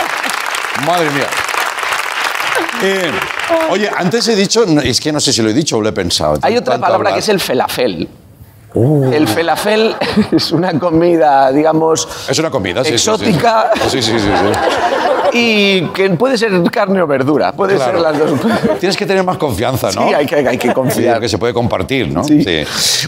Madre 0.86 1.10
mía. 1.10 1.26
Eh, 2.82 3.10
oye, 3.70 3.90
antes 3.94 4.28
he 4.28 4.36
dicho, 4.36 4.64
es 4.64 5.00
que 5.00 5.12
no 5.12 5.20
sé 5.20 5.32
si 5.32 5.42
lo 5.42 5.50
he 5.50 5.54
dicho 5.54 5.76
o 5.76 5.80
lo 5.80 5.88
he 5.88 5.92
pensado. 5.92 6.38
Hay 6.42 6.56
otra 6.56 6.78
palabra 6.78 6.96
hablar. 6.96 7.14
que 7.14 7.20
es 7.20 7.28
el 7.28 7.40
felafel. 7.40 8.08
Uh. 8.74 9.10
El 9.12 9.26
felafel 9.26 9.96
es 10.32 10.52
una 10.52 10.78
comida, 10.78 11.50
digamos, 11.50 12.06
Es 12.28 12.38
una 12.38 12.50
comida, 12.50 12.84
sí, 12.84 12.90
sí, 12.92 12.98
sí. 12.98 13.10
exótica 13.10 13.70
Sí, 13.88 14.02
sí, 14.02 14.12
sí. 14.12 14.18
sí. 14.20 14.28
y 15.32 15.82
que 15.94 16.10
puede 16.10 16.36
ser 16.38 16.50
carne 16.70 17.02
o 17.02 17.06
verdura. 17.06 17.52
Puede 17.52 17.76
Claro. 17.76 17.92
ser 17.92 18.00
las 18.00 18.18
dos. 18.18 18.40
Tienes 18.80 18.96
que 18.96 19.06
tener 19.06 19.24
más 19.24 19.38
confianza, 19.38 19.90
¿no? 19.92 20.08
Sí, 20.08 20.14
hay 20.14 20.26
que, 20.26 20.36
hay 20.36 20.58
que 20.58 20.72
confiar. 20.72 21.20
Que 21.20 21.28
se 21.28 21.38
puede 21.38 21.52
compartir, 21.54 22.08
¿no? 22.10 22.24
Sí. 22.24 22.44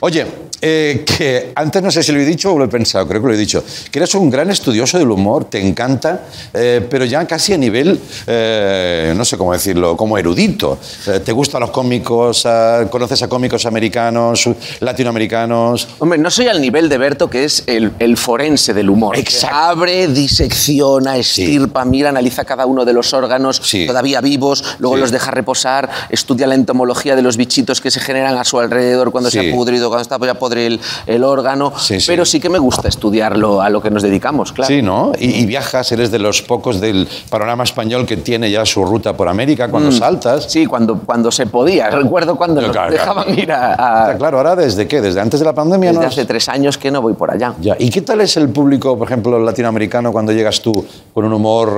Oye, 0.01 0.27
eh, 0.61 1.05
que 1.07 1.53
antes 1.55 1.83
no 1.83 1.91
sé 1.91 2.03
si 2.03 2.11
lo 2.13 2.19
he 2.21 2.25
dicho 2.25 2.53
o 2.53 2.59
lo 2.59 2.65
he 2.65 2.69
pensado, 2.69 3.07
creo 3.07 3.21
que 3.21 3.29
lo 3.29 3.35
he 3.35 3.37
dicho, 3.37 3.63
que 3.91 3.99
eres 4.01 4.15
un 4.17 4.29
gran 4.29 4.51
estudioso 4.51 4.99
del 4.99 5.11
humor, 5.11 5.45
te 5.45 5.61
encanta, 5.65 6.23
eh, 6.53 6.85
pero 6.91 7.05
ya 7.05 7.25
casi 7.27 7.53
a 7.53 7.59
nivel, 7.59 8.01
eh, 8.27 9.15
no 9.17 9.25
sé 9.25 9.37
cómo 9.39 9.53
decirlo, 9.53 9.97
como 9.97 10.19
erudito. 10.19 10.79
¿Te 11.25 11.33
gustan 11.33 11.61
los 11.61 11.71
cómicos? 11.71 12.45
ah, 12.47 12.85
¿Conoces 12.91 13.23
a 13.23 13.29
cómicos 13.29 13.67
americanos, 13.67 14.49
latinoamericanos? 14.81 15.89
Hombre, 16.01 16.19
no 16.19 16.31
soy 16.31 16.49
al 16.49 16.61
nivel 16.61 16.89
de 16.89 16.99
Berto, 16.99 17.31
que 17.31 17.45
es 17.45 17.63
el, 17.67 17.93
el 17.99 18.17
forense 18.17 18.75
del 18.75 18.91
humor. 18.91 19.17
Exacto. 19.17 19.57
Abre, 19.57 20.09
disecciona, 20.09 21.17
estirpa, 21.17 21.85
mira, 21.85 22.08
analiza 22.09 22.45
cada 22.45 22.67
uno 22.67 22.85
de 22.85 22.93
los 22.93 23.13
órganos 23.15 23.61
todavía 23.87 24.21
vivos, 24.21 24.65
luego 24.79 24.97
Sí. 24.97 25.01
los 25.03 25.11
deja 25.11 25.31
reposar, 25.31 25.89
estudia 26.11 26.47
la 26.47 26.55
entomología 26.55 27.15
de 27.17 27.23
los 27.23 27.37
bichitos 27.37 27.81
que 27.81 27.91
se 27.91 28.01
generan 28.01 28.37
a 28.39 28.45
su 28.45 28.59
alrededor 28.59 29.11
cuando 29.13 29.31
se 29.31 29.41
ha 29.41 29.55
pudrido, 29.55 29.89
cuando 29.89 30.03
está 30.03 30.19
ya 30.27 30.35
podre 30.35 30.67
el, 30.67 30.81
el 31.07 31.25
órgano. 31.25 31.73
Pero 32.07 32.25
sí 32.25 32.41
que 32.41 32.49
me 32.49 32.59
gusta 32.59 32.89
estudiarlo 32.89 33.63
a 33.63 33.71
lo 33.71 33.81
que 33.81 33.91
nos 33.91 34.03
dedicamos, 34.03 34.53
claro. 34.53 34.69
Sí, 34.75 34.83
¿no? 34.83 35.13
Y, 35.19 35.31
y 35.41 35.47
viajas, 35.47 35.91
eres 35.93 36.11
de 36.11 36.19
los 36.19 36.43
pocos 36.43 36.81
del 36.81 37.09
panorama 37.31 37.65
español 37.65 38.07
que 38.07 38.17
tiene 38.17 38.51
ya 38.51 38.65
su 38.67 38.85
ruta 38.85 39.13
por 39.17 39.29
América 39.29 39.69
cuando 39.69 39.91
Mm. 39.91 39.93
saltas. 39.99 40.45
Sí, 40.51 40.67
cuando, 40.67 40.99
cuando 40.99 41.31
se 41.31 41.47
podía. 41.47 41.89
Recuerdo 41.91 42.37
cuando 42.37 42.61
nos 42.61 42.73
Claro, 42.73 42.93
dejaban 42.93 43.25
claro. 43.25 43.41
ir 43.41 43.53
a... 43.53 43.75
a- 43.75 44.03
Está 44.09 44.19
claro, 44.19 44.37
ahora 44.39 44.57
desde 44.57 44.87
qué? 44.89 45.01
¿Desde 45.01 45.21
antes 45.21 45.41
de 45.41 45.47
la 45.47 45.53
pandemia? 45.55 45.91
desde 45.91 46.03
no? 46.03 46.09
hace 46.09 46.25
tres 46.25 46.49
años 46.49 46.77
que 46.79 46.91
no 46.91 47.01
voy 47.03 47.15
por 47.15 47.31
allá. 47.31 47.55
Ya. 47.61 47.77
¿Y 47.79 47.91
qué 47.91 48.03
tal 48.03 48.21
es 48.21 48.37
el 48.37 48.49
público, 48.51 48.97
por 48.99 49.07
ejemplo, 49.07 49.39
latinoamericano 49.39 50.13
cuando 50.13 50.33
llegas 50.33 50.61
tú 50.61 50.85
con 51.15 51.25
un 51.25 51.33
humor, 51.33 51.77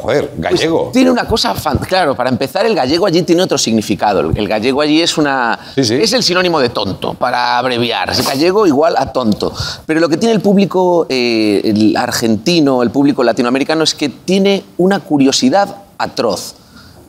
joder, 0.00 0.32
gallego? 0.36 0.90
Tiene 0.92 1.10
una 1.10 1.26
cosa, 1.26 1.54
fan- 1.54 1.78
claro, 1.78 2.14
para 2.14 2.30
empezar, 2.30 2.66
el 2.66 2.74
gallego 2.74 3.06
allí 3.06 3.22
tiene 3.22 3.42
otro 3.42 3.58
significado. 3.58 4.20
El 4.20 4.48
gallego 4.48 4.80
allí 4.80 5.00
es 5.00 5.16
una. 5.18 5.58
Es 5.76 6.12
el 6.12 6.22
sinónimo 6.22 6.60
de 6.60 6.68
tonto, 6.70 7.14
para 7.14 7.58
abreviar. 7.58 8.10
El 8.10 8.22
gallego 8.22 8.66
igual 8.66 8.94
a 8.96 9.12
tonto. 9.12 9.52
Pero 9.86 10.00
lo 10.00 10.08
que 10.08 10.16
tiene 10.16 10.34
el 10.34 10.40
público 10.40 11.06
eh, 11.08 11.60
el 11.64 11.96
argentino, 11.96 12.82
el 12.82 12.90
público 12.90 13.22
latinoamericano, 13.22 13.84
es 13.84 13.94
que 13.94 14.08
tiene 14.08 14.64
una 14.78 15.00
curiosidad 15.00 15.76
atroz. 15.98 16.54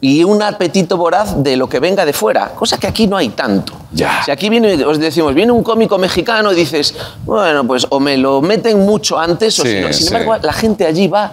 Y 0.03 0.23
un 0.23 0.41
apetito 0.41 0.97
voraz 0.97 1.43
de 1.43 1.55
lo 1.55 1.69
que 1.69 1.79
venga 1.79 2.05
de 2.05 2.11
fuera, 2.13 2.53
cosa 2.55 2.79
que 2.79 2.87
aquí 2.87 3.05
no 3.05 3.17
hay 3.17 3.29
tanto. 3.29 3.73
Ya. 3.91 4.23
Si 4.25 4.31
aquí 4.31 4.49
viene, 4.49 4.83
os 4.83 4.97
decimos, 4.97 5.35
viene 5.35 5.51
un 5.51 5.61
cómico 5.61 5.99
mexicano 5.99 6.51
y 6.51 6.55
dices, 6.55 6.95
bueno, 7.23 7.67
pues 7.67 7.85
o 7.87 7.99
me 7.99 8.17
lo 8.17 8.41
meten 8.41 8.79
mucho 8.79 9.19
antes, 9.19 9.59
o 9.59 9.63
si 9.63 9.79
no. 9.79 9.93
Sin 9.93 10.07
sí. 10.07 10.13
embargo, 10.15 10.43
la 10.43 10.53
gente 10.53 10.87
allí 10.87 11.07
va 11.07 11.31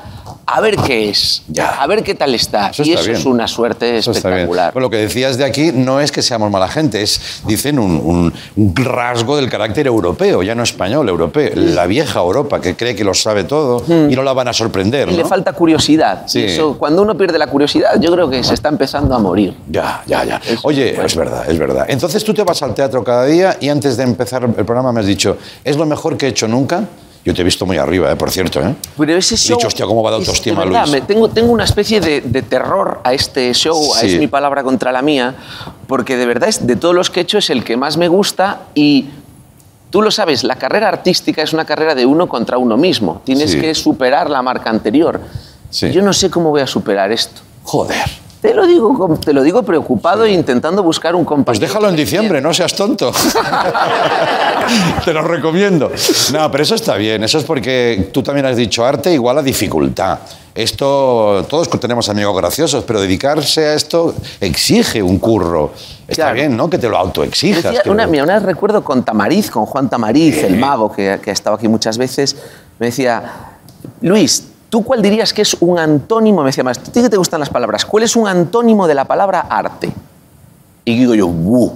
a 0.51 0.61
ver 0.63 0.77
qué 0.77 1.11
es, 1.11 1.43
a 1.79 1.87
ver 1.87 2.03
qué 2.03 2.15
tal 2.15 2.35
está. 2.35 2.71
Eso 2.71 2.83
y 2.83 2.91
está 2.91 3.01
eso 3.01 3.09
bien. 3.11 3.21
es 3.21 3.27
una 3.27 3.47
suerte 3.47 3.99
Eso 3.99 4.13
espectacular. 4.13 4.73
Bueno, 4.73 4.87
lo 4.87 4.91
que 4.91 4.97
decías 4.97 5.37
de 5.37 5.45
aquí 5.45 5.73
no 5.75 6.01
es 6.01 6.11
que 6.11 6.23
seamos 6.23 6.51
mala 6.51 6.69
gente, 6.69 7.03
es, 7.03 7.43
dicen, 7.47 7.79
un, 7.79 7.93
un- 8.03 8.33
un 8.57 8.75
rasgo 8.77 9.37
del 9.37 9.51
carácter 9.51 9.87
europeo, 9.87 10.43
ya 10.43 10.55
no 10.55 10.63
español, 10.63 11.09
europeo. 11.09 11.51
La 11.55 11.87
vieja 11.87 12.21
Europa 12.21 12.61
que 12.61 12.75
cree 12.77 12.95
que 12.97 13.05
lo 13.05 13.13
sabe 13.15 13.45
todo 13.45 13.85
y 13.89 14.15
no 14.17 14.23
la 14.23 14.33
van 14.33 14.49
a 14.49 14.53
sorprender, 14.53 15.09
Y 15.11 15.17
le 15.17 15.25
falta 15.25 15.53
curiosidad. 15.53 16.23
Sí. 16.27 16.45
Eso, 16.45 16.77
cuando 16.79 17.03
uno 17.03 17.17
pierde 17.17 17.39
la 17.39 17.47
curiosidad, 17.49 18.01
yo 18.01 18.11
creo 18.13 18.31
que 18.31 18.43
se 18.43 18.55
está 18.55 18.69
empezando 18.71 19.15
a 19.15 19.19
morir. 19.19 19.55
Ya, 19.69 20.03
ya, 20.07 20.25
ya. 20.25 20.41
Oye, 20.63 20.99
es 21.05 21.15
verdad, 21.15 21.49
es 21.51 21.59
verdad. 21.59 21.85
Entonces 21.89 22.25
tú 22.25 22.33
te 22.33 22.43
vas 22.43 22.63
al 22.63 22.75
teatro 22.75 23.05
cada 23.05 23.25
día 23.27 23.57
y 23.61 23.69
antes 23.69 23.97
de 23.97 24.05
empezar 24.05 24.45
el 24.45 24.65
programa 24.65 24.93
me 24.93 25.01
has 25.01 25.07
dicho, 25.07 25.37
¿es 25.65 25.77
lo 25.77 25.85
mejor 25.87 26.17
que 26.17 26.27
he 26.27 26.29
hecho 26.31 26.49
nunca? 26.49 26.85
Yo 27.29 27.35
te 27.35 27.43
he 27.43 27.45
visto 27.45 27.67
muy 27.67 27.77
arriba, 27.77 28.11
eh, 28.11 28.17
por 28.17 28.31
cierto. 28.31 28.59
¿eh? 28.63 28.75
Pero 28.97 29.15
ese 29.15 29.35
He 29.35 29.37
show. 29.39 29.59
dicho, 29.59 29.67
hostia, 29.69 29.85
¿cómo 29.85 30.03
va 30.03 30.13
de 30.13 30.17
es- 30.17 30.27
autoestima, 30.29 30.61
de 30.63 30.69
verdad, 30.71 30.87
Luis? 30.87 30.93
me- 30.93 31.01
tengo, 31.03 31.29
tengo 31.29 31.53
una 31.53 31.65
especie 31.65 32.01
de, 32.01 32.23
de 32.23 32.41
terror 32.41 33.01
a 33.05 33.13
este 33.13 33.53
show, 33.53 33.95
a 33.95 33.99
Sí. 34.01 34.15
es 34.15 34.19
mi 34.19 34.29
palabra 34.29 34.63
contra 34.63 34.93
la 34.93 35.03
mía, 35.03 35.35
porque 35.87 36.17
de 36.17 36.25
verdad 36.25 36.49
es 36.49 36.67
de 36.67 36.75
todos 36.77 36.95
los 36.95 37.11
que 37.11 37.21
he 37.21 37.23
hecho 37.25 37.37
es 37.37 37.51
el 37.51 37.65
que 37.65 37.77
más 37.77 37.99
me 37.99 38.09
gusta 38.09 38.63
y. 38.75 39.11
Tú 39.91 40.01
lo 40.03 40.11
sabes, 40.11 40.43
la 40.45 40.57
carrera 40.57 40.89
artística 40.89 41.43
es 41.43 41.53
una 41.53 41.65
carrera 41.67 41.95
de 41.95 42.07
uno 42.07 42.29
contra 42.31 42.57
uno 42.57 42.77
mismo. 42.79 43.21
Tienes 43.25 43.51
Sí. 43.53 43.61
que 43.61 43.75
superar 43.75 44.29
la 44.31 44.41
marca 44.41 44.71
anterior. 44.71 45.21
Sí. 45.71 45.91
Yo 45.93 46.01
no 46.01 46.15
sé 46.15 46.31
cómo 46.31 46.49
voy 46.51 46.63
a 46.63 46.67
superar 46.67 47.13
esto. 47.13 47.41
Joder. 47.63 48.05
Te 48.41 48.55
lo 48.55 48.67
digo, 48.69 49.19
te 49.25 49.33
lo 49.33 49.43
digo 49.43 49.65
preocupado 49.65 50.25
e 50.25 50.31
intentando 50.33 50.83
buscar 50.85 51.15
un 51.17 51.25
compañero. 51.25 51.47
Pues 51.47 51.59
déjalo 51.61 51.89
en 51.89 51.97
diciembre, 51.97 52.41
no 52.41 52.55
seas 52.55 52.73
tonto. 52.75 53.11
Te 55.05 55.13
lo 55.13 55.23
recomiendo. 55.23 55.91
No, 56.33 56.51
pero 56.51 56.63
eso 56.63 56.75
está 56.75 56.95
bien. 56.97 57.25
Eso 57.25 57.39
es 57.39 57.45
porque 57.45 58.11
tú 58.13 58.23
también 58.23 58.47
has 58.47 58.57
dicho 58.57 58.85
arte 58.85 59.13
igual 59.13 59.39
a 59.39 59.43
dificultad. 59.43 60.19
Esto, 60.55 61.47
todos 61.49 61.69
tenemos 61.81 62.09
amigos 62.09 62.37
graciosos, 62.37 62.85
pero 62.85 63.01
dedicarse 63.01 63.67
a 63.67 63.75
esto 63.75 64.15
exige 64.41 65.03
un 65.03 65.19
curro. 65.19 65.73
Está 66.07 66.25
Claro. 66.25 66.35
bien, 66.35 66.57
¿no? 66.57 66.69
Que 66.69 66.79
te 66.79 66.89
lo 66.89 66.97
autoexijas. 66.99 67.63
Decía 67.63 67.83
una, 67.87 68.05
lo- 68.07 68.11
mira, 68.11 68.25
una 68.25 68.35
vez 68.35 68.43
recuerdo 68.43 68.83
con 68.85 69.05
Tamariz, 69.05 69.51
con 69.51 69.67
Juan 69.67 69.89
Tamariz, 69.89 70.43
el 70.43 70.57
mago 70.59 70.93
que, 70.93 71.19
que 71.23 71.31
ha 71.31 71.33
estado 71.33 71.57
aquí 71.57 71.69
muchas 71.69 71.97
veces, 71.97 72.37
me 72.79 72.87
decía, 72.87 73.23
Luis, 74.01 74.48
¿tú 74.69 74.85
cuál 74.85 75.03
dirías 75.03 75.33
que 75.33 75.43
es 75.43 75.57
un 75.61 75.79
antónimo? 75.79 76.43
Me 76.43 76.49
decía, 76.49 76.65
más, 76.65 76.79
¿a 76.79 76.83
ti 76.83 77.03
que 77.03 77.09
te 77.09 77.17
gustan 77.17 77.41
las 77.41 77.51
palabras? 77.51 77.85
¿Cuál 77.85 78.05
es 78.05 78.17
un 78.17 78.27
antónimo 78.29 78.87
de 78.87 78.95
la 78.95 79.05
palabra 79.05 79.41
arte? 79.41 79.93
Y 80.85 80.99
digo 80.99 81.15
yo, 81.15 81.27
"Bu". 81.29 81.73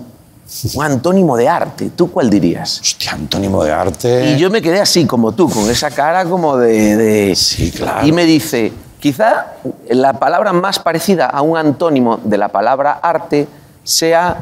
Un 0.75 0.85
antónimo 0.85 1.35
de 1.37 1.49
arte. 1.49 1.91
¿Tú 1.97 2.11
cuál 2.11 2.29
dirías? 2.29 2.79
Hostia, 2.81 3.13
antónimo 3.13 3.65
de 3.65 3.73
arte. 3.73 4.33
Y 4.33 4.39
yo 4.39 4.51
me 4.51 4.61
quedé 4.61 4.81
así, 4.81 5.07
como 5.07 5.33
tú, 5.33 5.49
con 5.49 5.71
esa 5.71 5.91
cara 5.91 6.27
como 6.27 6.57
de... 6.59 6.97
de- 6.97 7.35
Sí, 7.37 7.71
claro. 7.71 8.07
Y 8.07 8.13
me 8.13 8.25
dice, 8.27 8.71
quizá 9.01 9.55
la 9.89 10.13
palabra 10.15 10.53
más 10.53 10.79
parecida 10.79 11.27
a 11.27 11.41
un 11.41 11.57
antónimo 11.57 12.19
de 12.23 12.37
la 12.37 12.49
palabra 12.49 13.01
arte 13.03 13.49
sea 13.83 14.37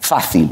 fácil. 0.00 0.50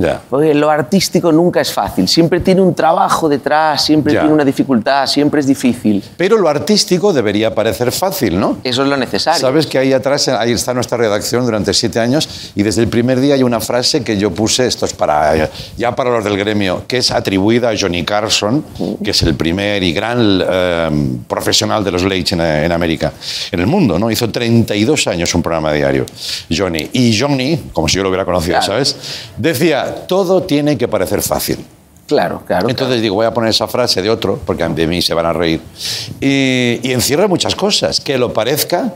Ya. 0.00 0.18
Porque 0.30 0.54
lo 0.54 0.70
artístico 0.70 1.30
nunca 1.30 1.60
es 1.60 1.70
fácil. 1.72 2.08
Siempre 2.08 2.40
tiene 2.40 2.62
un 2.62 2.74
trabajo 2.74 3.28
detrás, 3.28 3.84
siempre 3.84 4.14
Ya. 4.14 4.20
tiene 4.20 4.32
una 4.34 4.44
dificultad, 4.46 5.06
siempre 5.06 5.40
es 5.40 5.46
difícil. 5.46 6.02
Pero 6.16 6.38
lo 6.38 6.48
artístico 6.48 7.12
debería 7.12 7.54
parecer 7.54 7.92
fácil, 7.92 8.40
¿no? 8.40 8.56
Eso 8.64 8.82
es 8.82 8.88
lo 8.88 8.96
necesario. 8.96 9.38
Sabes 9.40 9.66
que 9.66 9.76
ahí 9.78 9.92
atrás, 9.92 10.26
ahí 10.28 10.52
está 10.52 10.72
nuestra 10.72 10.96
redacción 10.96 11.44
durante 11.44 11.74
siete 11.74 12.00
años 12.00 12.50
y 12.54 12.62
desde 12.62 12.80
el 12.80 12.88
primer 12.88 13.20
día 13.20 13.34
hay 13.34 13.42
una 13.42 13.60
frase 13.60 14.02
que 14.02 14.16
yo 14.16 14.30
puse, 14.30 14.66
esto 14.66 14.86
es 14.86 14.94
para, 14.94 15.50
ya 15.76 15.94
para 15.94 16.10
los 16.10 16.24
del 16.24 16.38
gremio, 16.38 16.84
que 16.88 16.96
es 16.96 17.10
atribuida 17.10 17.68
a 17.70 17.74
Johnny 17.78 18.02
Carson, 18.04 18.64
que 19.04 19.10
es 19.10 19.22
el 19.22 19.34
primer 19.34 19.82
y 19.82 19.92
gran 19.92 20.18
eh, 20.48 21.18
profesional 21.28 21.84
de 21.84 21.90
los 21.90 22.04
late 22.04 22.34
en, 22.34 22.40
en 22.40 22.72
América, 22.72 23.12
en 23.52 23.60
el 23.60 23.66
mundo, 23.66 23.98
¿no? 23.98 24.10
Hizo 24.10 24.30
32 24.30 25.06
años 25.08 25.34
un 25.34 25.42
programa 25.42 25.72
diario, 25.72 26.06
Johnny. 26.50 26.88
Y 26.94 27.18
Johnny, 27.18 27.64
como 27.74 27.86
si 27.86 27.96
yo 27.96 28.02
lo 28.02 28.08
hubiera 28.08 28.24
conocido, 28.24 28.40
Claro. 28.58 28.66
¿sabes? 28.72 28.96
Decía, 29.36 29.89
todo 29.94 30.42
tiene 30.42 30.76
que 30.78 30.88
parecer 30.88 31.22
fácil. 31.22 31.64
Claro, 32.06 32.42
claro. 32.46 32.68
Entonces 32.68 33.00
digo, 33.02 33.14
voy 33.14 33.26
a 33.26 33.32
poner 33.32 33.50
esa 33.50 33.68
frase 33.68 34.02
de 34.02 34.10
otro, 34.10 34.38
porque 34.44 34.66
de 34.68 34.86
mí 34.88 35.00
se 35.00 35.14
van 35.14 35.26
a 35.26 35.32
reír. 35.32 35.60
Y, 36.20 36.80
y 36.82 36.92
encierra 36.92 37.28
muchas 37.28 37.54
cosas, 37.54 38.00
que 38.00 38.18
lo 38.18 38.32
parezca, 38.32 38.92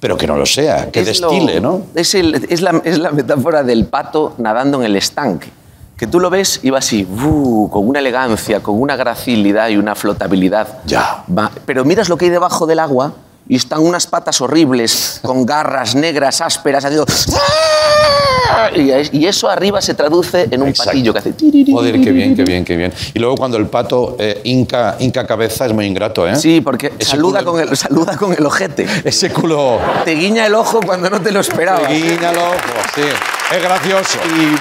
pero 0.00 0.16
que 0.18 0.26
no 0.26 0.36
lo 0.36 0.44
sea, 0.44 0.90
que 0.90 1.00
Es 1.00 1.20
lo- 1.20 1.30
destile, 1.30 1.60
¿no? 1.60 1.82
Es, 1.94 2.14
el- 2.14 2.46
es 2.50 2.60
la, 2.60 2.80
es 2.84 2.98
la 2.98 3.10
metáfora 3.10 3.62
del 3.62 3.86
pato 3.86 4.34
nadando 4.38 4.78
en 4.80 4.84
el 4.84 4.96
estanque. 4.96 5.48
Que 5.96 6.06
tú 6.06 6.20
lo 6.20 6.30
ves 6.30 6.60
y 6.62 6.70
va 6.70 6.78
así, 6.78 7.04
¡bu! 7.04 7.68
con 7.70 7.88
una 7.88 7.98
elegancia, 7.98 8.60
con 8.60 8.80
una 8.80 8.94
gracilidad 8.96 9.68
y 9.70 9.76
una 9.78 9.94
flotabilidad. 9.94 10.80
Ya. 10.86 11.24
Va- 11.36 11.50
Pero 11.66 11.84
miras 11.84 12.08
lo 12.10 12.16
que 12.18 12.26
hay 12.26 12.30
debajo 12.30 12.66
del 12.66 12.78
agua 12.80 13.14
y 13.48 13.56
están 13.56 13.80
unas 13.80 14.06
patas 14.06 14.40
horribles, 14.42 15.20
con 15.24 15.46
garras 15.46 15.94
negras, 15.94 16.40
ásperas, 16.42 16.84
haciendo... 16.84 17.06
Y, 18.76 18.90
es- 18.90 19.12
y 19.12 19.26
eso 19.26 19.48
arriba 19.48 19.80
se 19.80 19.94
traduce 19.94 20.48
en 20.50 20.62
un 20.62 20.68
Exacto. 20.68 20.90
patillo 20.90 21.12
que 21.12 21.18
hace... 21.18 21.32
Joder, 21.70 22.00
qué 22.00 22.12
bien, 22.12 22.34
qué 22.36 22.44
bien, 22.44 22.64
qué 22.64 22.76
bien. 22.76 22.92
Y 23.14 23.18
luego 23.18 23.36
cuando 23.36 23.56
el 23.58 23.66
pato 23.66 24.16
eh, 24.18 24.40
hinca, 24.44 24.96
hinca 24.98 25.26
cabeza 25.26 25.66
es 25.66 25.72
muy 25.72 25.86
ingrato, 25.86 26.26
¿eh? 26.28 26.36
Sí, 26.36 26.60
porque 26.60 26.92
Ese 26.98 27.10
saluda 27.12 27.40
culo- 27.42 27.52
con, 27.52 27.60
el, 27.60 27.76
saluda 27.76 28.16
con 28.16 28.32
el 28.32 28.44
ojete. 28.44 28.86
Ese 29.04 29.30
culo... 29.30 29.78
Te 30.04 30.12
guiña 30.14 30.46
el 30.46 30.54
ojo 30.54 30.80
cuando 30.84 31.10
no 31.10 31.20
te 31.20 31.30
lo 31.32 31.40
esperabas. 31.40 31.88
Guiñalo, 31.88 32.52
sí. 32.94 33.02
Es 33.54 33.62
gracioso. 33.62 34.18
Pues 34.20 34.60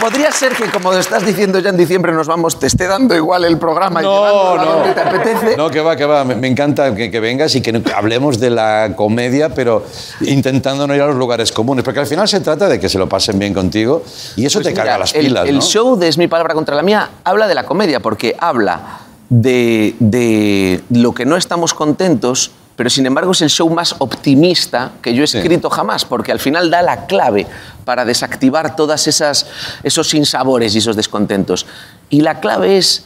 Podría 0.00 0.30
ser 0.30 0.52
que, 0.54 0.70
como 0.70 0.92
estás 0.92 1.24
diciendo 1.26 1.58
ya 1.58 1.70
en 1.70 1.76
diciembre, 1.76 2.12
nos 2.12 2.28
vamos, 2.28 2.58
te 2.58 2.68
esté 2.68 2.86
dando 2.86 3.16
igual 3.16 3.44
el 3.44 3.58
programa 3.58 4.00
y 4.00 4.04
No, 4.04 4.56
no. 4.56 4.64
donde 4.64 4.92
te 4.92 5.00
apetece. 5.00 5.56
No, 5.56 5.70
que 5.70 5.80
va, 5.80 5.96
que 5.96 6.04
va. 6.04 6.24
Me, 6.24 6.36
me 6.36 6.46
encanta 6.46 6.94
que, 6.94 7.10
que 7.10 7.18
vengas 7.18 7.54
y 7.56 7.60
que 7.62 7.82
hablemos 7.94 8.38
de 8.38 8.50
la 8.50 8.92
comedia, 8.94 9.48
pero 9.48 9.84
intentando 10.20 10.86
no 10.86 10.94
ir 10.94 11.02
a 11.02 11.06
los 11.06 11.16
lugares 11.16 11.50
comunes. 11.50 11.84
Porque 11.84 11.98
al 12.00 12.06
final 12.06 12.28
se 12.28 12.40
trata 12.40 12.68
de 12.68 12.78
que 12.78 12.88
se 12.88 12.96
lo 12.98 13.08
pasen 13.08 13.38
bien 13.40 13.52
contigo 13.54 14.04
y 14.36 14.46
eso 14.46 14.60
Pues 14.60 14.68
te 14.68 14.74
carga 14.74 14.98
las 14.98 15.14
el- 15.14 15.26
pilas, 15.26 15.48
El, 15.48 15.56
¿no? 15.56 15.62
show 15.62 15.96
de 15.96 16.06
Es 16.08 16.16
mi 16.18 16.28
palabra 16.28 16.54
contra 16.54 16.76
la 16.76 16.82
mía 16.82 17.10
habla 17.24 17.48
de 17.48 17.54
la 17.56 17.64
comedia, 17.64 17.98
porque 18.00 18.36
habla 18.38 19.00
de, 19.30 19.96
de 19.98 20.80
lo 20.90 21.12
que 21.12 21.24
no 21.26 21.36
estamos 21.36 21.74
contentos, 21.74 22.52
pero 22.82 22.90
sin 22.90 23.06
embargo 23.06 23.30
es 23.30 23.40
el 23.42 23.48
show 23.48 23.70
más 23.70 23.94
optimista 24.00 24.90
que 25.00 25.14
yo 25.14 25.22
he 25.22 25.24
escrito 25.24 25.70
jamás, 25.70 26.04
porque 26.04 26.32
al 26.32 26.40
final 26.40 26.68
da 26.68 26.82
la 26.82 27.06
clave 27.06 27.46
para 27.84 28.04
desactivar 28.04 28.74
todas 28.74 29.06
esas 29.06 29.46
esos 29.84 30.08
sinsabores 30.08 30.74
y 30.74 30.78
esos 30.78 30.96
descontentos. 30.96 31.64
Y 32.10 32.22
la 32.22 32.40
clave 32.40 32.78
es 32.78 33.04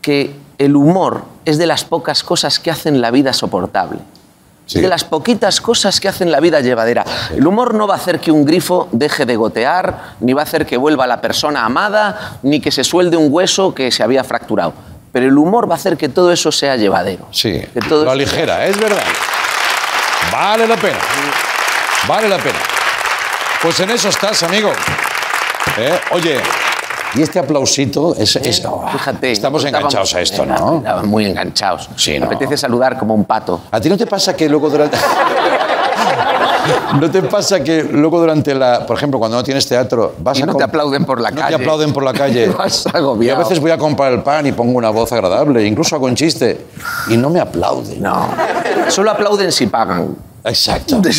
que 0.00 0.34
el 0.56 0.74
humor 0.74 1.24
es 1.44 1.58
de 1.58 1.66
las 1.66 1.84
pocas 1.84 2.24
cosas 2.24 2.58
que 2.58 2.70
hacen 2.70 3.02
la 3.02 3.10
vida 3.10 3.34
soportable. 3.34 3.98
Sí. 4.64 4.80
De 4.80 4.88
las 4.88 5.04
poquitas 5.04 5.60
cosas 5.60 6.00
que 6.00 6.08
hacen 6.08 6.32
la 6.32 6.40
vida 6.40 6.62
llevadera. 6.62 7.04
El 7.36 7.46
humor 7.46 7.74
no 7.74 7.86
va 7.86 7.96
a 7.96 7.98
hacer 7.98 8.20
que 8.20 8.32
un 8.32 8.46
grifo 8.46 8.88
deje 8.90 9.26
de 9.26 9.36
gotear, 9.36 10.14
ni 10.20 10.32
va 10.32 10.40
a 10.40 10.44
hacer 10.44 10.64
que 10.64 10.78
vuelva 10.78 11.06
la 11.06 11.20
persona 11.20 11.66
amada, 11.66 12.38
ni 12.42 12.58
que 12.58 12.70
se 12.70 12.84
suelde 12.84 13.18
un 13.18 13.30
hueso 13.30 13.74
que 13.74 13.90
se 13.90 14.02
había 14.02 14.24
fracturado. 14.24 14.72
Pero 15.12 15.26
el 15.26 15.36
humor 15.36 15.68
va 15.68 15.74
a 15.74 15.76
hacer 15.78 15.96
que 15.96 16.08
todo 16.08 16.32
eso 16.32 16.52
sea 16.52 16.76
llevadero. 16.76 17.26
Sí, 17.32 17.60
Que 17.74 17.80
todo 17.80 18.04
lo 18.04 18.10
aligera, 18.10 18.64
es 18.66 18.78
verdad. 18.78 19.02
Vale 20.32 20.66
la 20.68 20.76
pena. 20.76 20.98
Vale 22.06 22.28
la 22.28 22.38
pena. 22.38 22.58
Pues 23.62 23.78
en 23.80 23.90
eso 23.90 24.08
estás, 24.08 24.42
amigo. 24.44 24.70
¿Eh? 25.78 25.98
Oye, 26.12 26.40
y 27.14 27.22
este 27.22 27.38
aplausito 27.38 28.14
es... 28.16 28.36
es- 28.36 28.64
oh, 28.64 28.86
Fíjate. 28.92 29.32
estamos 29.32 29.64
enganchados 29.64 30.14
a 30.14 30.20
esto, 30.20 30.46
¿no? 30.46 30.82
muy 31.04 31.26
enganchados. 31.26 31.88
Sí, 31.96 32.12
Me 32.12 32.20
¿no? 32.20 32.26
apetece 32.26 32.56
saludar 32.56 32.96
como 32.98 33.14
un 33.14 33.24
pato. 33.24 33.62
¿A 33.70 33.80
ti 33.80 33.88
no 33.88 33.96
te 33.96 34.06
pasa 34.06 34.34
que 34.36 34.48
luego 34.48 34.70
durante... 34.70 34.96
¿No 37.00 37.10
te 37.10 37.22
pasa 37.22 37.62
que 37.62 37.82
luego 37.84 38.20
durante 38.20 38.54
la... 38.54 38.86
Por 38.86 38.96
ejemplo, 38.96 39.18
cuando 39.18 39.36
no 39.36 39.42
tienes 39.42 39.66
teatro, 39.66 40.14
vas 40.18 40.38
Y 40.38 40.42
a... 40.42 40.46
no 40.46 40.54
te 40.54 40.64
aplauden 40.64 41.04
por 41.04 41.20
la 41.20 41.30
no 41.30 41.36
calle. 41.40 41.56
te 41.56 41.62
aplauden 41.62 41.92
por 41.92 42.02
la 42.02 42.12
calle. 42.14 42.48
Vas 42.48 42.84
Y 43.20 43.28
a 43.28 43.34
veces 43.36 43.60
voy 43.60 43.70
a 43.70 43.78
comprar 43.78 44.12
el 44.12 44.22
pan 44.22 44.46
y 44.46 44.52
pongo 44.52 44.76
una 44.78 44.90
voz 44.90 45.12
agradable, 45.12 45.64
incluso 45.64 45.96
hago 45.96 46.06
un 46.06 46.14
chiste, 46.14 46.66
y 47.08 47.16
no 47.16 47.30
me 47.30 47.40
aplauden. 47.40 48.02
No. 48.02 48.28
Solo 48.88 49.10
aplauden 49.12 49.52
si 49.52 49.66
pagan. 49.66 50.16
Exacto. 50.44 51.00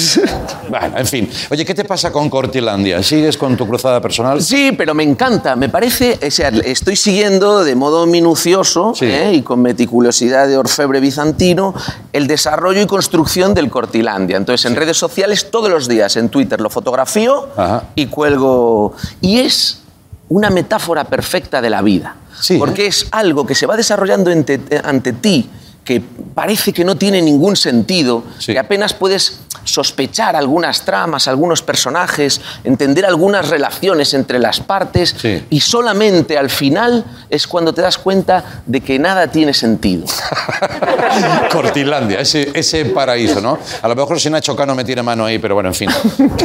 Bueno, 0.69 0.97
en 0.97 1.05
fin. 1.05 1.29
Oye, 1.49 1.65
¿qué 1.65 1.73
te 1.75 1.83
pasa 1.83 2.11
con 2.13 2.29
Cortilandia? 2.29 3.03
¿Sigues 3.03 3.35
con 3.37 3.57
tu 3.57 3.67
cruzada 3.67 3.99
personal? 3.99 4.41
Sí, 4.41 4.71
pero 4.77 4.93
me 4.93 5.03
encanta, 5.03 5.57
me 5.57 5.67
parece, 5.67 6.17
o 6.25 6.31
sea, 6.31 6.47
estoy 6.47 6.95
siguiendo 6.95 7.65
de 7.65 7.75
modo 7.75 8.05
minucioso 8.05 8.93
Sí. 8.95 9.05
¿eh? 9.05 9.33
y 9.33 9.41
con 9.41 9.61
meticulosidad 9.61 10.47
de 10.47 10.55
orfebre 10.55 11.01
bizantino 11.01 11.73
el 12.13 12.27
desarrollo 12.27 12.81
y 12.81 12.85
construcción 12.87 13.53
del 13.53 13.69
Cortilandia. 13.69 14.37
Entonces, 14.37 14.65
en 14.69 14.77
redes 14.77 14.95
sociales 14.95 15.51
todos 15.51 15.69
los 15.69 15.89
días, 15.89 16.15
en 16.15 16.29
Twitter 16.29 16.61
lo 16.61 16.69
fotografío 16.69 17.49
Ajá. 17.57 17.83
y 17.95 18.05
cuelgo. 18.05 18.93
Y 19.19 19.39
es 19.39 19.81
una 20.29 20.49
metáfora 20.49 21.03
perfecta 21.03 21.61
de 21.61 21.69
la 21.69 21.81
vida, 21.81 22.15
Sí, 22.39 22.57
porque 22.57 22.85
es 22.87 23.07
algo 23.11 23.45
que 23.45 23.55
se 23.55 23.65
va 23.65 23.75
desarrollando 23.75 24.31
ante, 24.31 24.61
ante 24.85 25.11
ti 25.11 25.49
que 25.83 25.99
parece 26.35 26.71
que 26.73 26.85
no 26.85 26.95
tiene 26.95 27.21
ningún 27.21 27.55
sentido, 27.55 28.23
Sí. 28.37 28.53
que 28.53 28.59
apenas 28.59 28.93
puedes 28.93 29.39
sospechar 29.63 30.35
algunas 30.35 30.85
tramas, 30.85 31.27
algunos 31.27 31.61
personajes, 31.61 32.39
entender 32.63 33.05
algunas 33.05 33.49
relaciones 33.49 34.13
entre 34.13 34.39
las 34.39 34.59
partes 34.59 35.15
Sí. 35.19 35.43
y 35.49 35.59
solamente 35.59 36.37
al 36.37 36.49
final 36.49 37.03
es 37.29 37.47
cuando 37.47 37.73
te 37.73 37.81
das 37.81 37.97
cuenta 37.97 38.61
de 38.65 38.81
que 38.81 38.97
nada 38.99 39.27
tiene 39.27 39.53
sentido. 39.53 40.05
Cortilandia, 41.51 42.19
ese, 42.19 42.51
ese 42.53 42.85
paraíso, 42.85 43.41
¿no? 43.41 43.57
A 43.81 43.87
lo 43.87 43.95
mejor 43.95 44.19
si 44.19 44.29
Nacho 44.29 44.55
Cano 44.55 44.75
me 44.75 44.83
tiene 44.83 45.01
mano 45.03 45.25
ahí, 45.25 45.39
pero 45.39 45.55
bueno, 45.55 45.69
en 45.69 45.75
fin. 45.75 45.89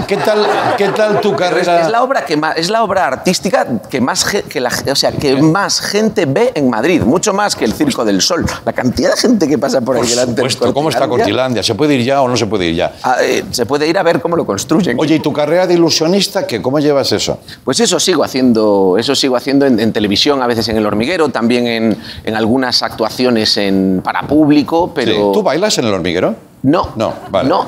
¿Qué 0.07 0.17
tal, 0.17 0.47
qué 0.77 0.89
tal 0.89 1.21
tu 1.21 1.35
Pero 1.37 1.57
es, 1.59 1.67
carrera? 1.67 1.83
es 1.87 1.91
la 1.91 2.03
obra 2.03 2.25
que 2.25 2.37
más, 2.37 2.57
es 2.57 2.71
la 2.71 2.83
obra 2.83 3.07
artística 3.07 3.67
que 3.91 4.01
más 4.01 4.25
que 4.25 4.61
la, 4.61 4.71
o 4.91 4.95
sea, 4.97 5.13
que 5.13 5.37
más 5.41 5.81
gente 5.81 6.27
ve 6.27 6.53
en 6.55 6.69
Madrid, 6.71 7.03
mucho 7.03 7.33
más 7.33 7.55
que 7.57 7.65
el 7.65 7.73
Circo 7.73 8.05
del 8.05 8.21
Sol. 8.21 8.45
La 8.65 8.73
cantidad 8.73 9.11
de 9.11 9.17
gente 9.17 9.26
que 9.49 9.59
pasa 9.59 9.81
por 9.81 9.97
ahí 9.97 10.03
Por 10.03 10.09
delante 10.09 10.43
del 10.43 10.51
supuesto, 10.51 10.75
¿cómo 10.75 10.89
está 10.89 11.09
Cortilandia? 11.09 11.63
¿Se 11.63 11.75
puede 11.75 11.95
ir 11.95 12.05
ya 12.05 12.23
o 12.23 12.29
no 12.29 12.37
se 12.37 12.47
puede 12.47 12.67
ir 12.67 12.77
ya? 12.77 12.95
Ah, 13.03 13.17
eh, 13.23 13.45
se 13.51 13.67
puede 13.67 13.87
ir 13.89 13.99
a 13.99 14.03
ver 14.03 14.21
cómo 14.21 14.37
lo 14.37 14.47
construyen. 14.47 14.97
Oye, 14.99 15.17
¿y 15.17 15.21
tu 15.21 15.33
carrera 15.33 15.67
de 15.67 15.75
ilusionista 15.75 16.47
qué? 16.47 16.63
¿Cómo 16.63 16.79
llevas 16.79 17.13
eso? 17.13 17.39
Pues 17.65 17.81
eso 17.81 17.99
sigo 17.99 18.25
haciendo, 18.25 18.97
eso 18.99 19.15
sigo 19.15 19.37
haciendo 19.37 19.67
en, 19.67 19.81
en 19.81 19.93
televisión, 19.93 20.43
a 20.43 20.47
veces 20.47 20.69
en 20.69 20.77
El 20.77 20.87
Hormiguero, 20.87 21.29
también 21.29 21.67
en, 21.67 21.97
en 22.25 22.35
algunas 22.37 22.83
actuaciones 22.83 23.57
en, 23.57 24.01
para 24.03 24.23
público, 24.23 24.93
pero... 24.95 25.13
Sí. 25.13 25.21
¿Tú 25.35 25.43
bailas 25.43 25.77
en 25.79 25.87
el 25.87 25.95
hormiguero? 25.95 26.35
No. 26.63 26.91
No, 26.97 27.13
vale. 27.31 27.49
No. 27.49 27.65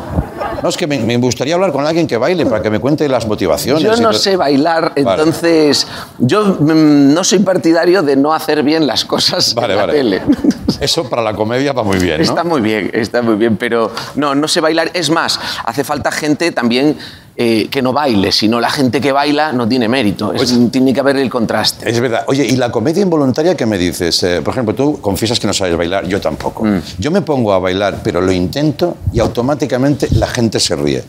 No, 0.63 0.69
es 0.69 0.77
que 0.77 0.87
me, 0.87 0.99
me 1.01 1.17
gustaría 1.17 1.55
hablar 1.55 1.73
con 1.73 1.87
alguien 1.87 2.07
que 2.07 2.17
baile 2.17 2.47
para 2.47 2.63
que 2.63 2.71
me 2.71 2.79
cuente 2.81 3.09
las 3.09 3.27
motivaciones. 3.27 3.83
Yo 3.83 3.97
no 3.97 4.13
sé 4.13 4.37
bailar, 4.37 4.93
Vale. 5.03 5.23
entonces 5.23 5.87
yo 6.19 6.45
mm, 6.61 7.13
no 7.15 7.25
soy 7.25 7.41
partidario 7.41 8.03
de 8.03 8.17
no 8.17 8.33
hacer 8.33 8.63
bien 8.63 8.87
las 8.87 9.05
cosas 9.05 9.55
Vale, 9.55 9.75
en 9.75 9.79
la 9.79 9.87
vale. 9.87 9.99
tele. 9.99 10.23
Eso 10.81 11.09
para 11.09 11.23
la 11.23 11.35
comedia 11.35 11.73
va 11.73 11.83
muy 11.83 11.99
bien, 11.99 12.19
¿no? 12.19 12.23
Está 12.23 12.45
muy 12.45 12.61
bien, 12.61 12.91
está 12.93 13.23
muy 13.23 13.35
bien, 13.37 13.57
pero 13.57 13.91
no, 14.15 14.35
no 14.35 14.47
sé 14.47 14.61
bailar. 14.61 14.91
Es 14.95 15.11
más, 15.11 15.41
hace 15.65 15.83
falta 15.83 16.11
gente 16.13 16.53
también 16.53 16.97
eh, 17.41 17.69
que 17.71 17.83
no 17.83 17.93
baile, 17.93 18.33
sino 18.33 18.59
la 18.59 18.69
gente 18.69 19.01
que 19.01 19.13
baila 19.13 19.53
no 19.53 19.69
tiene 19.69 19.87
mérito. 19.89 20.33
Es- 20.33 20.53
tiene 20.73 20.93
que 20.93 20.99
haber 20.99 21.19
el 21.19 21.31
contraste. 21.31 21.89
Es 21.89 22.01
verdad. 22.01 22.25
Oye, 22.27 22.45
¿y 22.45 22.57
la 22.57 22.73
comedia 22.73 23.01
involuntaria 23.01 23.57
qué 23.57 23.65
me 23.65 23.79
dices? 23.79 24.21
Eh, 24.25 24.43
por 24.43 24.55
ejemplo, 24.55 24.75
tú 24.75 25.01
confiesas 25.01 25.39
que 25.39 25.47
no 25.47 25.53
sabes 25.53 25.77
bailar, 25.77 26.05
yo 26.09 26.21
tampoco. 26.21 26.65
Mm. 26.65 26.81
Yo 26.99 27.13
me 27.13 27.23
pongo 27.23 27.53
a 27.53 27.61
bailar, 27.61 28.01
pero 28.03 28.21
lo 28.21 28.33
intento 28.33 28.97
y 29.13 29.21
automáticamente 29.21 30.09
la 30.17 30.27
gente 30.27 30.59
se 30.59 30.75
ríe. 30.75 31.05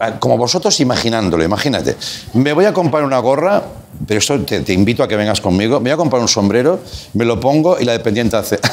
Ah, 0.00 0.12
Como 0.18 0.38
vosotros 0.38 0.80
imaginándolo, 0.80 1.44
imagínate. 1.44 1.94
Me 2.32 2.54
voy 2.54 2.64
a 2.64 2.72
comprar 2.72 3.04
una 3.04 3.18
gorra, 3.18 3.62
pero 4.06 4.16
esto 4.18 4.40
te, 4.40 4.60
te 4.62 4.72
invito 4.72 5.02
a 5.02 5.08
que 5.08 5.16
vengas 5.16 5.42
conmigo. 5.42 5.78
Me 5.78 5.90
voy 5.90 5.92
a 5.92 5.96
comprar 5.98 6.22
un 6.22 6.28
sombrero, 6.28 6.80
me 7.12 7.26
lo 7.26 7.38
pongo 7.38 7.78
y 7.78 7.84
la 7.84 7.92
dependiente 7.92 8.34
hace. 8.38 8.58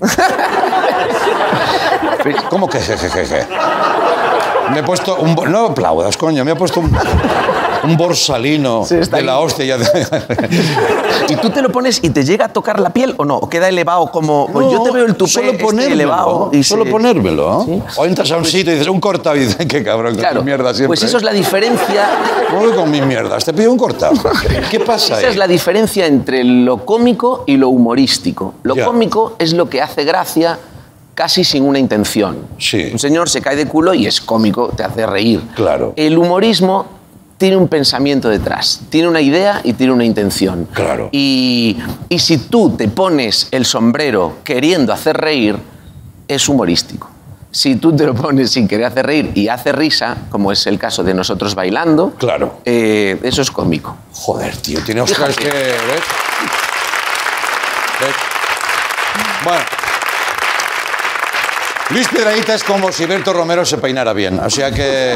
¿Cómo 2.50 2.68
que 2.68 2.80
jejeje? 2.80 3.46
Me 4.72 4.80
he 4.80 4.82
puesto 4.82 5.16
un. 5.16 5.34
No 5.50 5.66
aplaudas, 5.66 6.16
coño, 6.16 6.44
me 6.44 6.52
he 6.52 6.56
puesto 6.56 6.80
un. 6.80 6.96
un 7.82 7.96
borsalino 7.96 8.84
de 8.86 9.22
la 9.22 9.38
hostia. 9.38 9.76
¿Y 11.28 11.36
tú 11.36 11.50
te 11.50 11.62
lo 11.62 11.70
pones 11.70 12.00
y 12.02 12.10
te 12.10 12.24
llega 12.24 12.46
a 12.46 12.48
tocar 12.48 12.78
la 12.80 12.90
piel 12.90 13.14
o 13.16 13.24
no? 13.24 13.36
¿O 13.36 13.48
queda 13.48 13.68
elevado 13.68 14.10
como.? 14.10 14.48
Pues 14.52 14.66
yo 14.70 14.82
te 14.82 14.90
veo 14.90 15.06
el 15.06 15.14
tupé 15.16 15.30
solo 15.30 15.52
ponérmelo, 15.58 15.94
elevado. 15.94 16.50
Y 16.52 16.62
solo 16.62 16.84
se- 16.84 16.90
ponérmelo. 16.90 17.66
O 17.96 18.04
entras 18.04 18.30
a 18.32 18.36
un 18.36 18.44
sitio 18.44 18.72
y 18.72 18.76
dices, 18.76 18.88
un 18.88 19.00
cortado 19.00 19.36
y 19.36 19.40
dices, 19.40 19.66
qué 19.68 19.82
cabrón, 19.82 20.12
con 20.12 20.20
Claro, 20.20 20.40
tu 20.40 20.44
mierda 20.44 20.72
siempre. 20.74 20.88
pues 20.88 21.02
eso 21.02 21.16
es 21.16 21.22
la 21.22 21.32
diferencia. 21.32 22.08
¿Cómo 22.50 22.68
que 22.70 22.74
con 22.76 22.90
mis 22.90 23.04
mierdas? 23.04 23.44
Te 23.44 23.52
pido 23.52 23.70
un 23.72 23.78
cortado. 23.78 24.12
¿Qué 24.70 24.80
pasa 24.80 25.14
ahí? 25.16 25.20
Esa 25.20 25.30
es 25.30 25.36
la 25.36 25.46
diferencia 25.46 26.06
entre 26.06 26.44
lo 26.44 26.84
cómico 26.84 27.44
y 27.46 27.56
lo 27.56 27.68
humorístico. 27.68 28.54
Lo 28.62 28.74
Ya. 28.74 28.84
cómico 28.84 29.34
es 29.38 29.52
lo 29.52 29.68
que 29.70 29.80
hace 29.82 30.04
gracia 30.04 30.58
casi 31.14 31.44
sin 31.44 31.64
una 31.64 31.78
intención. 31.78 32.38
Un 32.92 32.98
señor 32.98 33.28
se 33.28 33.40
cae 33.40 33.56
de 33.56 33.66
culo 33.66 33.94
y 33.94 34.06
es 34.06 34.20
cómico, 34.20 34.68
te 34.76 34.82
hace 34.82 35.06
reír. 35.06 35.40
Claro. 35.54 35.92
El 35.96 36.16
humorismo 36.16 36.86
tiene 37.36 37.56
un 37.56 37.68
pensamiento 37.68 38.28
detrás, 38.28 38.82
tiene 38.90 39.08
una 39.08 39.20
idea 39.20 39.60
y 39.64 39.72
tiene 39.72 39.92
una 39.92 40.04
intención. 40.04 40.68
Claro. 40.72 41.08
Y, 41.12 41.78
y 42.08 42.18
si 42.18 42.38
tú 42.38 42.76
te 42.76 42.88
pones 42.88 43.48
el 43.50 43.64
sombrero 43.64 44.36
queriendo 44.44 44.92
hacer 44.92 45.16
reír, 45.16 45.56
es 46.28 46.48
humorístico. 46.48 47.08
Si 47.50 47.76
tú 47.76 47.96
te 47.96 48.06
lo 48.06 48.14
pones 48.14 48.52
sin 48.52 48.68
querer 48.68 48.86
hacer 48.86 49.06
reír 49.06 49.32
y 49.34 49.48
hace 49.48 49.72
risa, 49.72 50.16
como 50.30 50.52
es 50.52 50.66
el 50.66 50.78
caso 50.78 51.02
de 51.02 51.14
nosotros 51.14 51.54
bailando, 51.54 52.12
claro. 52.16 52.60
eso 52.64 53.42
es 53.42 53.50
cómico. 53.50 53.96
Joder, 54.12 54.56
tío, 54.56 54.80
tiene 54.84 55.00
Oscar 55.00 55.34
que... 55.34 55.46
¿ves? 55.46 55.74
¿Ves? 58.00 58.14
Bueno. 59.44 59.79
Luis 61.92 62.06
Piedrahita 62.08 62.54
es 62.54 62.62
como 62.62 62.92
si 62.92 63.04
Berto 63.04 63.32
Romero 63.32 63.64
se 63.64 63.76
peinara 63.78 64.12
bien. 64.12 64.38
O 64.38 64.48
sea 64.48 64.70
que 64.70 65.14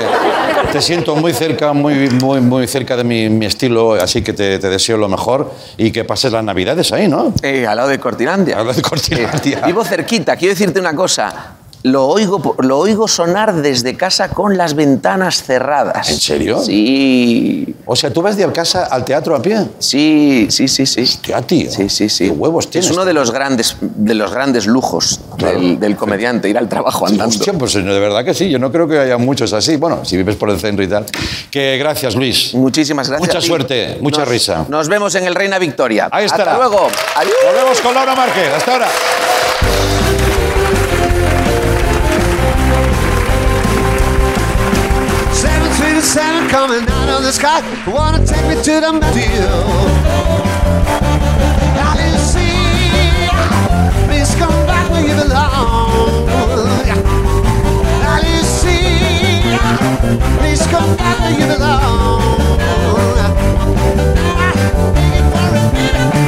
te 0.72 0.83
siento 0.83 1.14
muy 1.14 1.33
cerca, 1.33 1.72
muy, 1.72 2.11
muy, 2.11 2.41
muy 2.41 2.66
cerca 2.66 2.97
de 2.97 3.05
mi, 3.05 3.29
mi 3.29 3.47
estilo, 3.47 3.95
así 3.95 4.22
que 4.22 4.33
te, 4.33 4.59
te 4.59 4.68
deseo 4.68 4.97
lo 4.97 5.09
mejor 5.09 5.53
y 5.77 5.93
que 5.93 6.05
pases 6.05 6.33
las 6.33 6.43
navidades 6.43 6.93
ahí, 6.93 7.07
¿no? 7.07 7.33
Eh, 7.43 7.64
al 7.64 7.77
lado 7.77 7.89
de 7.89 8.01
Cortinandia. 8.01 8.57
Al 8.59 8.66
lado 8.66 8.77
de 8.77 8.83
Cortinandia. 8.83 9.59
Eh, 9.59 9.66
vivo 9.66 9.85
cerquita. 9.85 10.37
Quiero 10.37 10.55
decirte 10.55 10.81
una 10.81 10.97
cosa. 10.97 11.55
Lo 11.85 12.07
oigo, 12.07 12.57
lo 12.61 12.78
oigo 12.78 13.07
sonar 13.07 13.53
desde 13.57 13.95
casa 13.95 14.30
con 14.30 14.57
las 14.57 14.72
ventanas 14.74 15.43
cerradas. 15.43 16.09
¿En 16.09 16.18
serio? 16.18 16.62
Sí. 16.62 17.76
O 17.85 17.95
sea, 17.95 18.11
¿tú 18.11 18.22
vas 18.22 18.39
de 18.39 18.51
casa 18.53 18.87
al 18.87 19.05
teatro 19.05 19.37
a 19.37 19.43
pie? 19.43 19.66
Sí, 19.80 20.47
sí, 20.49 20.66
sí, 20.66 20.87
sí. 20.87 21.03
Hostia, 21.03 21.43
tío. 21.43 21.70
Sí, 21.70 21.91
sí, 21.91 22.09
sí. 22.09 22.24
¿Qué 22.24 22.30
huevos 22.30 22.70
tienes? 22.70 22.87
Es 22.89 22.97
uno 22.97 23.05
de 23.05 23.12
los 23.12 23.30
grandes, 23.32 23.76
de 23.82 24.14
los 24.14 24.32
grandes 24.32 24.64
lujos 24.66 25.20
del, 25.37 25.78
del 25.78 25.95
comediante, 25.95 26.49
ir 26.49 26.57
al 26.57 26.70
trabajo 26.70 27.07
andando. 27.07 27.37
Hostia, 27.37 27.53
pues 27.53 27.74
de 27.74 27.82
verdad 27.82 28.24
que 28.24 28.32
sí. 28.32 28.49
Yo 28.49 28.59
no 28.59 28.72
creo 28.72 28.89
que 28.89 28.99
haya 28.99 29.18
muchos 29.18 29.53
así. 29.53 29.76
Bueno, 29.76 30.07
si 30.07 30.16
vives 30.16 30.37
por 30.37 30.49
el 30.49 30.59
centro 30.59 30.82
y 30.82 30.89
tal. 30.89 31.05
Que 31.51 31.76
gracias, 31.76 32.16
Luis. 32.16 32.55
Muchísimas 32.55 33.11
gracias. 33.11 33.28
Mucha 33.28 33.47
suerte, 33.47 33.99
mucha 34.01 34.20
Nos- 34.20 34.28
risa. 34.30 34.64
Nos 34.70 34.89
vemos 34.89 35.14
en 35.16 35.24
el 35.26 35.35
Reina 35.35 35.59
Victoria. 35.59 36.09
Ahí 36.11 36.24
estará. 36.24 36.53
Hasta 36.53 36.66
luego. 36.66 36.89
Adiós. 37.14 37.35
Volvemos 37.47 37.78
con 37.82 37.93
Laura 37.95 38.14
Márquez. 38.14 38.49
Hasta 38.57 38.72
ahora. 38.72 38.89
Coming 46.55 46.89
out 46.89 47.09
of 47.09 47.25
the 47.25 47.33
sky. 47.33 47.59
Wanna 47.91 48.25
take 48.25 48.47
me 48.47 48.55
to 48.55 48.75
the 48.81 48.93
you 51.99 52.19
see, 52.33 53.27
please 54.07 54.33
come 54.37 54.61
back 54.71 54.89
where 54.89 55.03
you 55.03 55.15
belong. 55.17 56.29
See, 58.45 59.43
please 60.39 60.65
come 60.69 60.97
back 60.97 61.19
where 61.23 61.35
you 61.41 61.47
belong. 61.55 62.23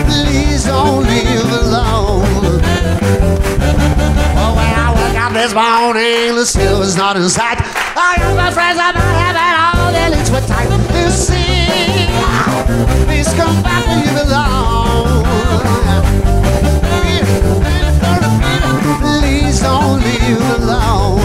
Please 0.08 0.64
don't 0.64 1.06
leave 1.06 1.50
alone. 1.62 2.60
Oh, 4.42 4.52
when 4.58 4.72
I 4.74 4.88
woke 4.98 5.18
up 5.24 5.32
this 5.34 5.54
morning, 5.54 6.34
the 6.34 6.44
silver's 6.44 6.96
not 6.96 7.16
in 7.16 7.28
sight. 7.28 7.58
I 7.96 8.16
got 8.18 8.36
my 8.36 8.50
friends 8.50 8.78
up 8.80 8.96
in 8.96 9.02
heaven, 9.22 9.54
all 9.64 9.75
lips 10.30 10.30
were 10.30 10.46
tight. 10.46 10.70
You 10.94 11.10
see, 11.10 11.66
please 13.06 13.32
come 13.34 13.62
back 13.62 13.86
where 13.86 14.04
you 14.04 14.12
belong. 14.24 15.24
Please 19.00 19.60
don't 19.60 20.00
leave 20.02 20.40
alone. 20.60 21.16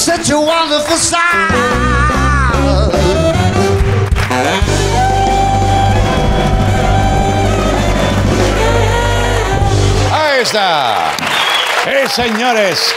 Such 0.00 0.30
a 0.30 0.40
wonderful 0.40 0.96
sign. 0.96 1.20
Ahí 10.10 10.40
está. 10.42 11.29
¡Eh, 11.86 12.06
señores! 12.08 12.94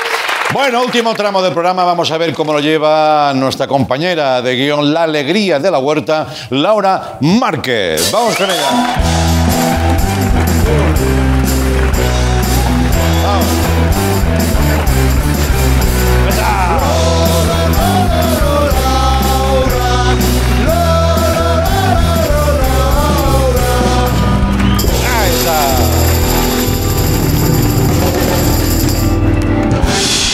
Bueno, 0.51 0.83
último 0.83 1.13
tramo 1.13 1.41
del 1.41 1.53
programa. 1.53 1.85
Vamos 1.85 2.11
a 2.11 2.17
ver 2.17 2.33
cómo 2.33 2.51
lo 2.53 2.59
lleva 2.59 3.31
nuestra 3.33 3.65
compañera 3.65 4.41
de 4.41 4.55
guion 4.55 4.93
La 4.93 5.03
Alegría 5.03 5.57
de 5.57 5.71
la 5.71 5.79
Huerta, 5.79 6.27
Laura 6.49 7.17
Márquez. 7.21 8.11
Vamos 8.11 8.35
con 8.35 8.51
ella. 8.51 9.32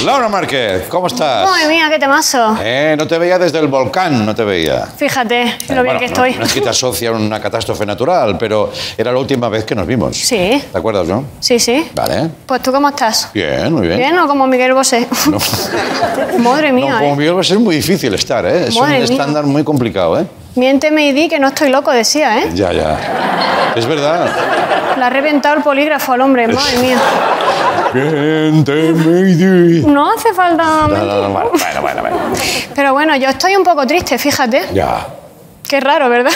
Laura 0.10 0.28
Márquez, 0.28 0.88
¿cómo 0.90 1.06
estás? 1.06 1.48
Madre 1.48 1.68
mía, 1.68 1.88
qué 1.88 2.00
temazo. 2.00 2.58
Eh, 2.64 2.96
no 2.98 3.06
te 3.06 3.16
veía 3.20 3.38
desde 3.38 3.60
el 3.60 3.68
volcán, 3.68 4.26
no 4.26 4.34
te 4.34 4.44
veía. 4.44 4.88
Fíjate 4.98 5.44
lo 5.70 5.84
bien 5.84 5.86
Bueno, 5.86 6.00
que 6.00 6.06
no- 6.08 6.12
estoy. 6.14 6.34
No, 6.34 6.46
es 6.46 6.52
que 6.54 6.62
te 6.62 6.70
asocia 6.70 7.10
a 7.10 7.12
una 7.12 7.40
catástrofe 7.40 7.86
natural, 7.86 8.36
pero 8.40 8.72
era 8.98 9.12
la 9.12 9.20
última 9.20 9.50
vez 9.50 9.66
que 9.66 9.76
nos 9.76 9.86
vimos. 9.86 10.18
Sí, 10.18 10.64
¿Te 10.72 10.78
acuerdas, 10.78 11.08
no? 11.08 11.26
sí, 11.40 11.60
sí. 11.60 11.88
Vale. 11.94 12.28
Pues 12.48 12.60
tú 12.64 12.72
cómo 12.72 12.90
estás. 12.90 13.30
Bien, 13.36 13.72
muy 13.72 13.86
bien. 13.86 14.00
¿Bien 14.00 14.18
o 14.18 14.28
como 14.28 14.48
Miguel 14.48 14.74
Bosé? 14.74 15.08
Madre 16.40 16.72
mía, 16.72 16.94
No, 16.94 17.00
como 17.02 17.14
¿eh? 17.14 17.16
Miguel 17.18 17.40
a 17.40 17.44
ser 17.44 17.60
muy 17.60 17.76
difícil 17.76 18.12
estar, 18.16 18.44
¿eh? 18.48 18.66
Es 18.68 18.76
Madre 18.80 18.96
un 18.96 19.04
mía. 19.04 19.12
estándar 19.12 19.46
muy 19.46 19.64
complicado, 19.64 20.20
¿eh? 20.20 20.26
Miénteme 20.56 21.08
y 21.08 21.12
di 21.14 21.30
que 21.30 21.40
no 21.40 21.48
estoy 21.50 21.70
loco, 21.70 21.92
decía, 21.92 22.40
¿eh? 22.40 22.50
Ya, 22.54 22.72
ya. 22.74 22.98
Es 23.76 23.86
verdad. 23.86 24.28
Le 24.98 25.04
ha 25.06 25.10
reventado 25.10 25.56
el 25.56 25.64
polígrafo 25.64 26.14
al 26.14 26.22
hombre, 26.22 26.48
madre 26.48 26.78
mía. 26.80 26.98
Miénteme 27.94 29.30
y 29.30 29.34
di. 29.36 29.86
No 29.86 30.12
hace 30.12 30.34
falta 30.34 30.64
No, 30.64 30.88
no, 30.88 31.06
no, 31.06 31.30
bueno, 31.30 31.50
bueno, 31.52 31.82
bueno, 31.82 32.02
bueno. 32.02 32.18
Pero 32.76 32.94
bueno, 32.94 33.16
yo 33.16 33.30
estoy 33.30 33.56
un 33.56 33.64
poco 33.64 33.86
triste, 33.88 34.18
fíjate. 34.18 34.68
Ya. 34.74 35.08
Qué 35.68 35.80
raro, 35.80 36.10
¿verdad? 36.10 36.32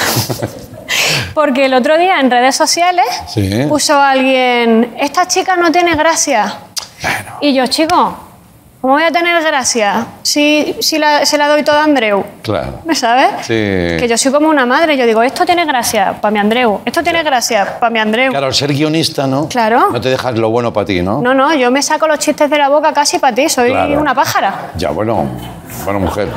Porque 1.34 1.66
el 1.66 1.74
otro 1.74 1.97
día 1.97 2.20
en 2.20 2.30
redes 2.30 2.55
sociales 2.55 3.05
Sí. 3.28 3.66
puso 3.68 3.99
alguien, 3.99 4.95
esta 4.99 5.28
chica 5.28 5.55
no 5.55 5.72
tiene 5.72 5.95
gracia. 5.95 6.53
Y 7.41 7.53
yo, 7.53 7.66
chico, 7.68 8.16
¿cómo 8.84 8.95
voy 8.95 9.03
a 9.03 9.11
tener 9.11 9.41
gracia 9.41 10.05
si, 10.23 10.75
si 10.81 10.99
la- 10.99 11.25
se 11.25 11.38
la 11.38 11.47
doy 11.47 11.63
toda 11.63 11.79
a 11.79 11.84
Andreu? 11.86 12.21
Claro. 12.41 12.81
¿Me 12.84 12.93
sabes? 12.95 13.27
Sí. 13.43 13.53
Que 13.53 14.07
yo 14.09 14.17
soy 14.17 14.29
como 14.34 14.49
una 14.49 14.65
madre, 14.65 14.97
yo 14.97 15.05
digo, 15.05 15.23
esto 15.23 15.45
tiene 15.45 15.63
gracia 15.65 16.15
para 16.19 16.34
mi 16.34 16.39
Andreu, 16.39 16.81
esto 16.84 17.01
tiene 17.01 17.23
gracia 17.23 17.79
para 17.79 17.89
mi 17.89 17.99
Andreu. 17.99 18.31
Claro, 18.31 18.47
al 18.47 18.53
ser 18.53 18.73
guionista, 18.73 19.25
¿no? 19.25 19.47
Claro. 19.47 19.88
No 19.89 20.01
te 20.01 20.09
dejas 20.09 20.38
lo 20.38 20.49
bueno 20.49 20.73
para 20.73 20.86
ti, 20.86 21.01
¿no? 21.01 21.21
No, 21.21 21.34
no, 21.34 21.53
yo 21.55 21.71
me 21.71 21.81
saco 21.81 22.07
los 22.09 22.19
chistes 22.19 22.49
de 22.49 22.57
la 22.57 22.67
boca 22.67 22.91
casi 22.91 23.19
para 23.19 23.34
ti, 23.34 23.47
soy 23.47 23.69
Claro. 23.69 24.01
una 24.01 24.13
pájara. 24.13 24.71
Ya, 24.75 24.89
bueno. 24.91 25.29
Bueno, 25.86 26.01
mujer. 26.01 26.27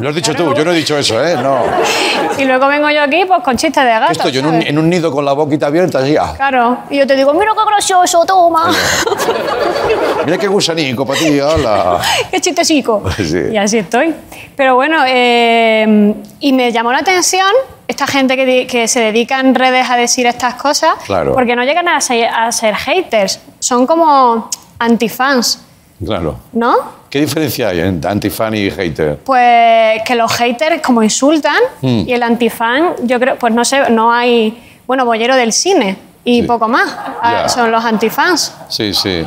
Lo 0.00 0.08
has 0.08 0.14
dicho 0.14 0.34
tú, 0.34 0.52
yo 0.54 0.64
no 0.64 0.72
he 0.72 0.74
dicho 0.76 0.96
eso, 0.98 1.22
¿eh? 1.24 1.36
No. 1.42 1.58
Y 2.38 2.44
luego 2.46 2.66
vengo 2.66 2.90
yo 2.90 3.00
aquí 3.02 3.24
pues 3.26 3.42
con 3.42 3.56
chistes 3.56 3.84
de 3.84 3.90
gato. 3.90 4.10
Estoy 4.12 4.32
yo 4.32 4.40
en 4.40 4.46
un, 4.46 4.54
en 4.62 4.76
un 4.78 4.90
nido 4.90 5.12
con 5.12 5.24
la 5.24 5.32
boquita 5.34 5.66
abierta, 5.66 6.00
así. 6.00 6.16
ah, 6.16 6.32
Claro, 6.36 6.78
y 6.90 6.98
yo 6.98 7.06
te 7.06 7.14
digo, 7.14 7.32
mira 7.32 7.52
qué 7.54 7.64
gracioso, 7.64 8.24
toma. 8.26 8.72
mira 10.26 10.38
qué 10.38 10.46
gusanico 10.48 11.06
para 11.06 11.18
ti, 11.20 11.40
hola. 11.40 12.00
qué 12.30 12.40
chistecico. 12.40 13.02
Sí. 13.16 13.38
Y 13.52 13.56
así 13.56 13.78
estoy. 13.78 14.14
Pero 14.56 14.74
bueno, 14.74 14.98
eh, 15.06 16.14
y 16.40 16.52
me 16.52 16.72
llamó 16.72 16.92
la 16.92 16.98
atención 16.98 17.46
esta 17.86 18.06
gente 18.06 18.34
que, 18.36 18.66
que 18.66 18.88
se 18.88 19.00
dedica 19.00 19.40
en 19.40 19.54
redes 19.54 19.88
a 19.90 19.96
decir 19.96 20.26
estas 20.26 20.54
cosas, 20.54 20.94
Claro. 21.06 21.34
porque 21.34 21.54
no 21.54 21.62
llegan 21.64 21.86
a 21.88 22.00
ser, 22.00 22.28
a 22.28 22.50
ser 22.50 22.74
haters, 22.74 23.40
son 23.60 23.86
como 23.86 24.48
antifans, 24.78 25.63
Claro. 26.04 26.36
¿no? 26.52 26.74
¿Qué 27.10 27.20
diferencia 27.20 27.68
hay 27.68 27.80
entre 27.80 28.10
antifan 28.10 28.54
y 28.54 28.70
hater? 28.70 29.18
Pues 29.24 30.02
que 30.04 30.14
los 30.14 30.32
haters 30.32 30.80
como 30.82 31.02
insultan 31.02 31.56
Mm. 31.82 32.02
y 32.06 32.12
el 32.12 32.22
antifan, 32.22 32.90
yo 33.04 33.20
creo, 33.20 33.36
pues 33.38 33.52
no 33.54 33.64
sé, 33.64 33.88
no 33.90 34.12
hay, 34.12 34.60
bueno, 34.86 35.04
bollero 35.04 35.36
del 35.36 35.52
cine 35.52 35.96
y 36.24 36.42
poco 36.42 36.66
más, 36.68 36.88
ah, 37.22 37.42
Ya. 37.42 37.48
son 37.48 37.70
los 37.70 37.84
antifans. 37.84 38.54
Sí, 38.68 38.92
sí. 38.94 39.24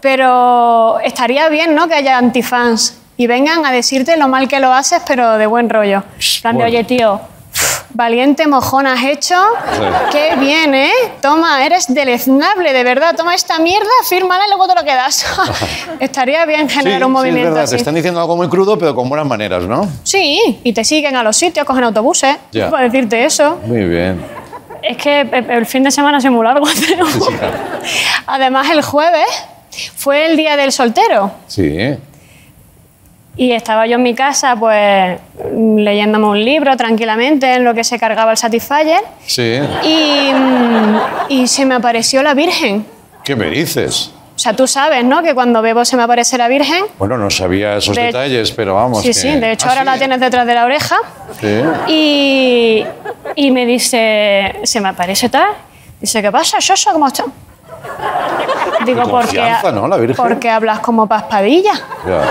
Pero 0.00 0.98
estaría 1.00 1.48
bien, 1.48 1.74
¿no? 1.74 1.86
Que 1.88 1.94
haya 1.94 2.18
antifans 2.18 2.96
y 3.16 3.26
vengan 3.26 3.64
a 3.64 3.70
decirte 3.72 4.16
lo 4.16 4.28
mal 4.28 4.48
que 4.48 4.58
lo 4.60 4.72
haces, 4.72 5.02
pero 5.06 5.36
de 5.38 5.46
buen 5.46 5.68
rollo. 5.70 6.02
De, 6.18 6.52
bueno. 6.52 6.64
oye, 6.64 6.84
tío, 6.84 7.20
valiente 7.94 8.46
mojón 8.46 8.86
has 8.86 9.02
hecho. 9.04 9.34
Sí. 9.72 9.80
Qué 10.12 10.36
bien, 10.36 10.74
¿eh? 10.74 10.92
Toma, 11.20 11.64
eres 11.64 11.86
deleznable, 11.92 12.72
de 12.72 12.84
verdad. 12.84 13.14
Toma 13.16 13.34
esta 13.34 13.58
mierda, 13.58 13.88
fírmala 14.08 14.44
y 14.46 14.48
luego 14.48 14.68
te 14.68 14.74
lo 14.74 14.84
quedas. 14.84 15.26
estaría 16.00 16.44
bien 16.46 16.68
generar 16.68 16.98
Sí, 17.00 17.04
un 17.04 17.10
sí, 17.10 17.12
movimiento 17.12 17.48
es 17.48 17.54
verdad, 17.54 17.64
así. 17.64 17.70
te 17.74 17.78
están 17.78 17.94
diciendo 17.94 18.20
algo 18.20 18.36
muy 18.36 18.48
crudo, 18.48 18.78
pero 18.78 18.94
con 18.94 19.08
buenas 19.08 19.26
maneras, 19.26 19.64
¿no? 19.64 19.88
Sí, 20.02 20.60
y 20.62 20.72
te 20.72 20.84
siguen 20.84 21.16
a 21.16 21.22
los 21.22 21.36
sitios, 21.36 21.66
cogen 21.66 21.84
autobuses 21.84 22.36
Ya. 22.52 22.70
para 22.70 22.84
decirte 22.84 23.24
eso. 23.24 23.58
Muy 23.66 23.84
bien. 23.84 24.24
Es 24.82 24.96
que 24.96 25.20
el 25.20 25.50
el 25.50 25.66
fin 25.66 25.82
de 25.82 25.90
semana 25.90 26.18
es 26.18 26.24
muy 26.30 26.42
largo. 26.44 26.66
Además, 28.26 28.70
el 28.70 28.82
jueves 28.82 29.26
fue 29.96 30.26
el 30.26 30.36
día 30.36 30.56
del 30.56 30.72
soltero. 30.72 31.32
Sí. 31.46 31.96
Y 33.36 33.52
estaba 33.52 33.86
yo 33.86 33.94
en 33.96 34.02
mi 34.02 34.14
casa, 34.14 34.56
pues, 34.56 35.18
leyéndome 35.54 36.26
un 36.26 36.44
libro 36.44 36.76
tranquilamente 36.76 37.54
en 37.54 37.64
lo 37.64 37.72
que 37.74 37.84
se 37.84 37.98
cargaba 37.98 38.32
el 38.32 38.36
Satisfyer. 38.36 39.00
Sí. 39.24 39.58
Y, 39.84 40.32
mm, 40.34 40.98
y 41.28 41.46
se 41.46 41.64
me 41.64 41.74
apareció 41.76 42.22
la 42.22 42.34
Virgen. 42.34 42.84
¿Qué 43.24 43.36
me 43.36 43.46
dices? 43.46 44.10
O 44.34 44.38
sea, 44.42 44.54
tú 44.54 44.66
sabes, 44.66 45.04
¿no? 45.04 45.22
Que 45.22 45.34
cuando 45.34 45.60
bebo 45.62 45.84
se 45.84 45.96
me 45.96 46.02
aparece 46.02 46.36
la 46.38 46.48
Virgen. 46.48 46.84
Bueno, 46.98 47.16
no 47.18 47.30
sabía 47.30 47.76
esos 47.76 47.94
De- 47.94 48.04
detalles, 48.04 48.50
pero 48.52 48.74
vamos. 48.74 49.02
sí, 49.02 49.08
que- 49.08 49.14
sí, 49.14 49.28
de 49.28 49.52
hecho 49.52 49.66
Ah, 49.66 49.70
ahora 49.70 49.82
sí. 49.82 49.86
la 49.86 49.98
tienes 49.98 50.20
detrás 50.20 50.46
de 50.46 50.54
la 50.54 50.64
oreja. 50.64 50.96
Sí. 51.40 51.60
Y, 51.88 52.84
y 53.36 53.50
me 53.52 53.64
dice, 53.66 54.56
se 54.64 54.80
me 54.80 54.88
aparece 54.88 55.28
tal. 55.28 55.48
Dice, 56.00 56.20
¿qué 56.22 56.32
pasa, 56.32 56.56
Shosha? 56.58 56.92
¿Cómo 56.92 57.06
estás? 57.06 57.26
Digo, 58.86 59.02
Qué 59.04 59.08
porque, 59.10 59.52
¿no? 59.74 59.86
La 59.88 59.96
Virgen. 59.98 60.16
porque 60.16 60.48
hablas 60.50 60.80
como 60.80 61.06
paspadilla. 61.06 61.72
Ya. 62.06 62.22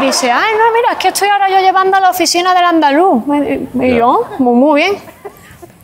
Dice, 0.00 0.30
ay, 0.30 0.52
no, 0.52 0.72
mira, 0.74 0.92
es 0.92 0.96
que 0.98 1.08
estoy 1.08 1.28
ahora 1.28 1.48
yo 1.48 1.58
llevando 1.60 1.96
a 1.96 2.00
la 2.00 2.10
oficina 2.10 2.54
del 2.54 2.64
andaluz. 2.64 3.22
Y 3.80 3.96
yo, 3.96 4.24
muy, 4.38 4.54
muy 4.54 4.80
bien. 4.82 4.96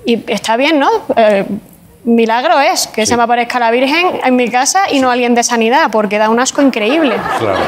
Y 0.04 0.22
está 0.30 0.56
bien, 0.56 0.78
¿no? 0.78 0.90
Eh, 1.16 1.44
milagro 2.04 2.58
es 2.60 2.88
que 2.88 3.06
se 3.06 3.16
me 3.16 3.22
aparezca 3.22 3.58
la 3.58 3.70
Virgen 3.70 4.20
en 4.24 4.36
mi 4.36 4.50
casa 4.50 4.90
y 4.90 4.98
no 4.98 5.10
alguien 5.10 5.34
de 5.34 5.42
sanidad, 5.42 5.90
porque 5.90 6.18
da 6.18 6.28
un 6.28 6.40
asco 6.40 6.60
increíble. 6.60 7.16
Claro. 7.38 7.58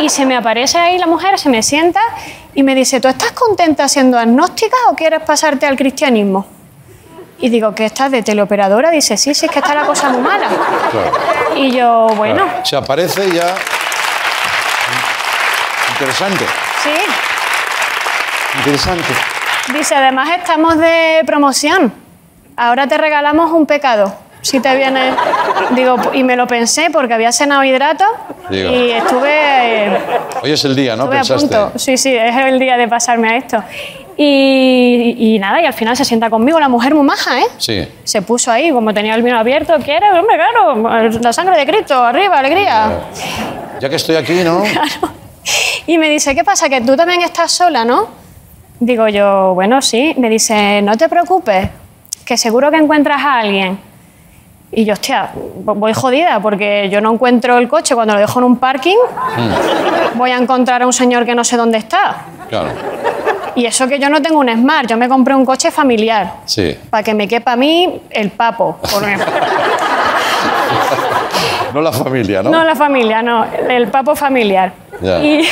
Y 0.00 0.08
se 0.08 0.26
me 0.26 0.36
aparece 0.36 0.78
ahí 0.78 0.98
la 0.98 1.06
mujer, 1.06 1.38
se 1.38 1.48
me 1.48 1.62
sienta 1.62 2.00
y 2.54 2.62
me 2.62 2.74
dice, 2.74 3.00
¿tú 3.00 3.08
estás 3.08 3.32
contenta 3.32 3.88
siendo 3.88 4.18
agnóstica 4.18 4.76
o 4.90 4.94
quieres 4.96 5.20
pasarte 5.22 5.66
al 5.66 5.76
cristianismo? 5.76 6.46
Y 7.38 7.48
digo, 7.48 7.74
¿qué 7.74 7.86
estás 7.86 8.10
de 8.10 8.22
teleoperadora? 8.22 8.90
Dice, 8.90 9.16
sí, 9.16 9.34
sí, 9.34 9.46
es 9.46 9.52
que 9.52 9.58
está 9.58 9.74
la 9.74 9.84
cosa 9.86 10.08
muy 10.10 10.22
mala. 10.22 10.48
Claro. 10.90 11.12
Y 11.56 11.70
yo, 11.72 12.06
bueno, 12.16 12.44
Claro. 12.44 12.64
Se 12.64 12.76
aparece 12.76 13.28
y 13.28 13.32
ya. 13.32 13.54
Interesante. 16.02 16.44
sí. 16.82 16.90
Interesante. 18.58 19.12
Dice, 19.72 19.94
además 19.94 20.28
estamos 20.36 20.76
de 20.76 21.22
promoción. 21.24 21.92
Ahora 22.56 22.88
te 22.88 22.98
regalamos 22.98 23.52
un 23.52 23.64
pecado. 23.66 24.12
Si 24.40 24.58
te 24.58 24.74
viene. 24.76 25.12
Digo, 25.70 25.96
y 26.12 26.24
me 26.24 26.34
lo 26.36 26.48
pensé 26.48 26.90
porque 26.92 27.14
había 27.14 27.30
cenado 27.30 27.62
hidrato 27.62 28.04
Digo. 28.50 28.70
y 28.72 28.90
estuve, 28.90 29.30
eh, 29.86 29.98
Hoy 30.42 30.50
es 30.50 30.64
el 30.64 30.74
día, 30.74 30.96
¿no? 30.96 31.04
estuve 31.04 31.16
a 31.16 31.20
Pensaste. 31.20 31.46
punto. 31.56 31.78
Sí, 31.78 31.96
sí, 31.96 32.14
es 32.16 32.36
el 32.36 32.58
día 32.58 32.76
de 32.76 32.88
pasarme 32.88 33.28
a 33.30 33.36
esto. 33.36 33.62
Y, 34.16 35.14
y 35.16 35.38
nada, 35.38 35.62
y 35.62 35.66
al 35.66 35.72
final 35.72 35.96
se 35.96 36.04
sienta 36.04 36.28
conmigo 36.28 36.58
la 36.58 36.68
mujer 36.68 36.92
muy 36.94 37.04
maja, 37.06 37.38
¿eh? 37.40 37.46
Sí. 37.58 37.88
Se 38.02 38.20
puso 38.22 38.50
ahí, 38.50 38.72
como 38.72 38.92
tenía 38.92 39.14
el 39.14 39.22
vino 39.22 39.38
abierto, 39.38 39.74
¿quieres? 39.82 40.10
Hombre, 40.12 40.34
claro, 40.36 41.08
la 41.20 41.32
sangre 41.32 41.56
de 41.56 41.64
Cristo, 41.64 42.02
arriba, 42.02 42.38
alegría. 42.40 42.98
Ya 43.80 43.88
que 43.88 43.96
estoy 43.96 44.16
aquí, 44.16 44.42
¿no? 44.44 44.62
Y 45.86 45.98
me 45.98 46.08
dice, 46.08 46.34
¿qué 46.34 46.44
pasa? 46.44 46.68
Que 46.68 46.80
tú 46.80 46.96
también 46.96 47.22
estás 47.22 47.50
sola, 47.52 47.84
¿no? 47.84 48.08
Digo 48.80 49.08
yo, 49.08 49.54
bueno, 49.54 49.80
sí. 49.82 50.14
Me 50.18 50.28
dice, 50.28 50.80
no 50.82 50.96
te 50.96 51.08
preocupes, 51.08 51.68
que 52.24 52.36
seguro 52.36 52.70
que 52.70 52.76
encuentras 52.78 53.20
a 53.24 53.38
alguien. 53.40 53.78
Y 54.74 54.84
yo, 54.84 54.94
hostia, 54.94 55.30
voy 55.34 55.92
jodida 55.92 56.40
porque 56.40 56.88
yo 56.90 57.00
no 57.00 57.12
encuentro 57.12 57.58
el 57.58 57.68
coche 57.68 57.94
cuando 57.94 58.14
lo 58.14 58.20
dejo 58.20 58.38
en 58.38 58.44
un 58.46 58.56
parking. 58.56 58.96
Voy 60.14 60.30
a 60.30 60.38
encontrar 60.38 60.82
a 60.82 60.86
un 60.86 60.92
señor 60.94 61.26
que 61.26 61.34
no 61.34 61.44
sé 61.44 61.56
dónde 61.56 61.78
está. 61.78 62.24
Claro. 62.48 62.70
Y 63.54 63.66
eso 63.66 63.86
que 63.86 63.98
yo 63.98 64.08
no 64.08 64.22
tengo 64.22 64.38
un 64.38 64.48
Smart, 64.48 64.88
yo 64.88 64.96
me 64.96 65.08
compré 65.10 65.34
un 65.34 65.44
coche 65.44 65.70
familiar. 65.70 66.36
Sí. 66.46 66.74
Para 66.88 67.02
que 67.02 67.12
me 67.12 67.28
quepa 67.28 67.52
a 67.52 67.56
mí 67.56 68.00
el 68.10 68.30
papo. 68.30 68.78
porque- 68.80 69.18
No 71.74 71.80
la 71.80 71.92
familia, 71.92 72.42
¿no? 72.42 72.50
No 72.50 72.64
la 72.64 72.74
familia, 72.74 73.22
no, 73.22 73.44
el 73.68 73.88
papo 73.88 74.14
familiar. 74.14 74.72
Ya. 75.02 75.18
Y, 75.22 75.48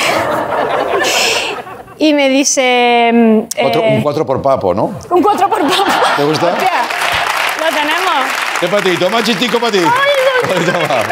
y 1.99 2.15
me 2.15 2.29
dice... 2.29 3.11
mm, 3.13 3.39
Cuatro- 3.61 3.83
eh, 3.83 3.95
un 3.97 4.03
4 4.03 4.25
por 4.27 4.41
papo, 4.43 4.73
¿no? 4.75 4.95
un 5.11 5.23
cuatro 5.23 5.49
por 5.49 5.61
papo. 5.63 5.85
¿Te 6.17 6.25
gusta? 6.25 6.47
Hostia, 6.53 6.71
lo 7.61 7.67
tenemos. 7.77 8.25
¿Qué 8.61 8.69
para 8.69 8.83
ti? 8.83 8.97
Toma 8.97 9.23
chistico 9.23 9.59
para 9.59 9.73
ti. 9.73 9.81
Toma. 9.81 11.03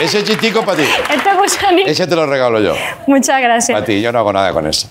Ese 0.00 0.24
chistico 0.24 0.62
para 0.64 0.78
ti. 0.78 0.88
Este 1.08 1.34
gusanito. 1.34 1.88
Ese 1.90 2.06
te 2.06 2.16
lo 2.16 2.26
regalo 2.26 2.60
yo. 2.60 2.74
Muchas 3.06 3.40
gracias. 3.40 3.78
A 3.80 3.84
ti, 3.84 4.00
yo 4.02 4.10
no 4.12 4.18
hago 4.18 4.32
nada 4.32 4.52
con 4.52 4.66
eso. 4.66 4.88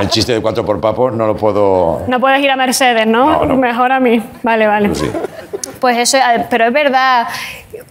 El 0.00 0.08
chiste 0.08 0.32
de 0.32 0.40
4 0.42 0.64
por 0.64 0.80
papo 0.80 1.10
no 1.10 1.26
lo 1.26 1.36
puedo... 1.36 2.02
No 2.06 2.18
puedes 2.20 2.40
ir 2.40 2.50
a 2.50 2.56
Mercedes, 2.56 3.06
¿no? 3.06 3.40
Mejor 3.44 3.92
a 3.92 4.00
mí. 4.00 4.22
Vale, 4.42 4.66
vale. 4.66 4.90
Pues 5.80 5.96
eso, 5.98 6.16
eh, 6.16 6.46
pero 6.50 6.66
es 6.66 6.72
verdad. 6.72 7.26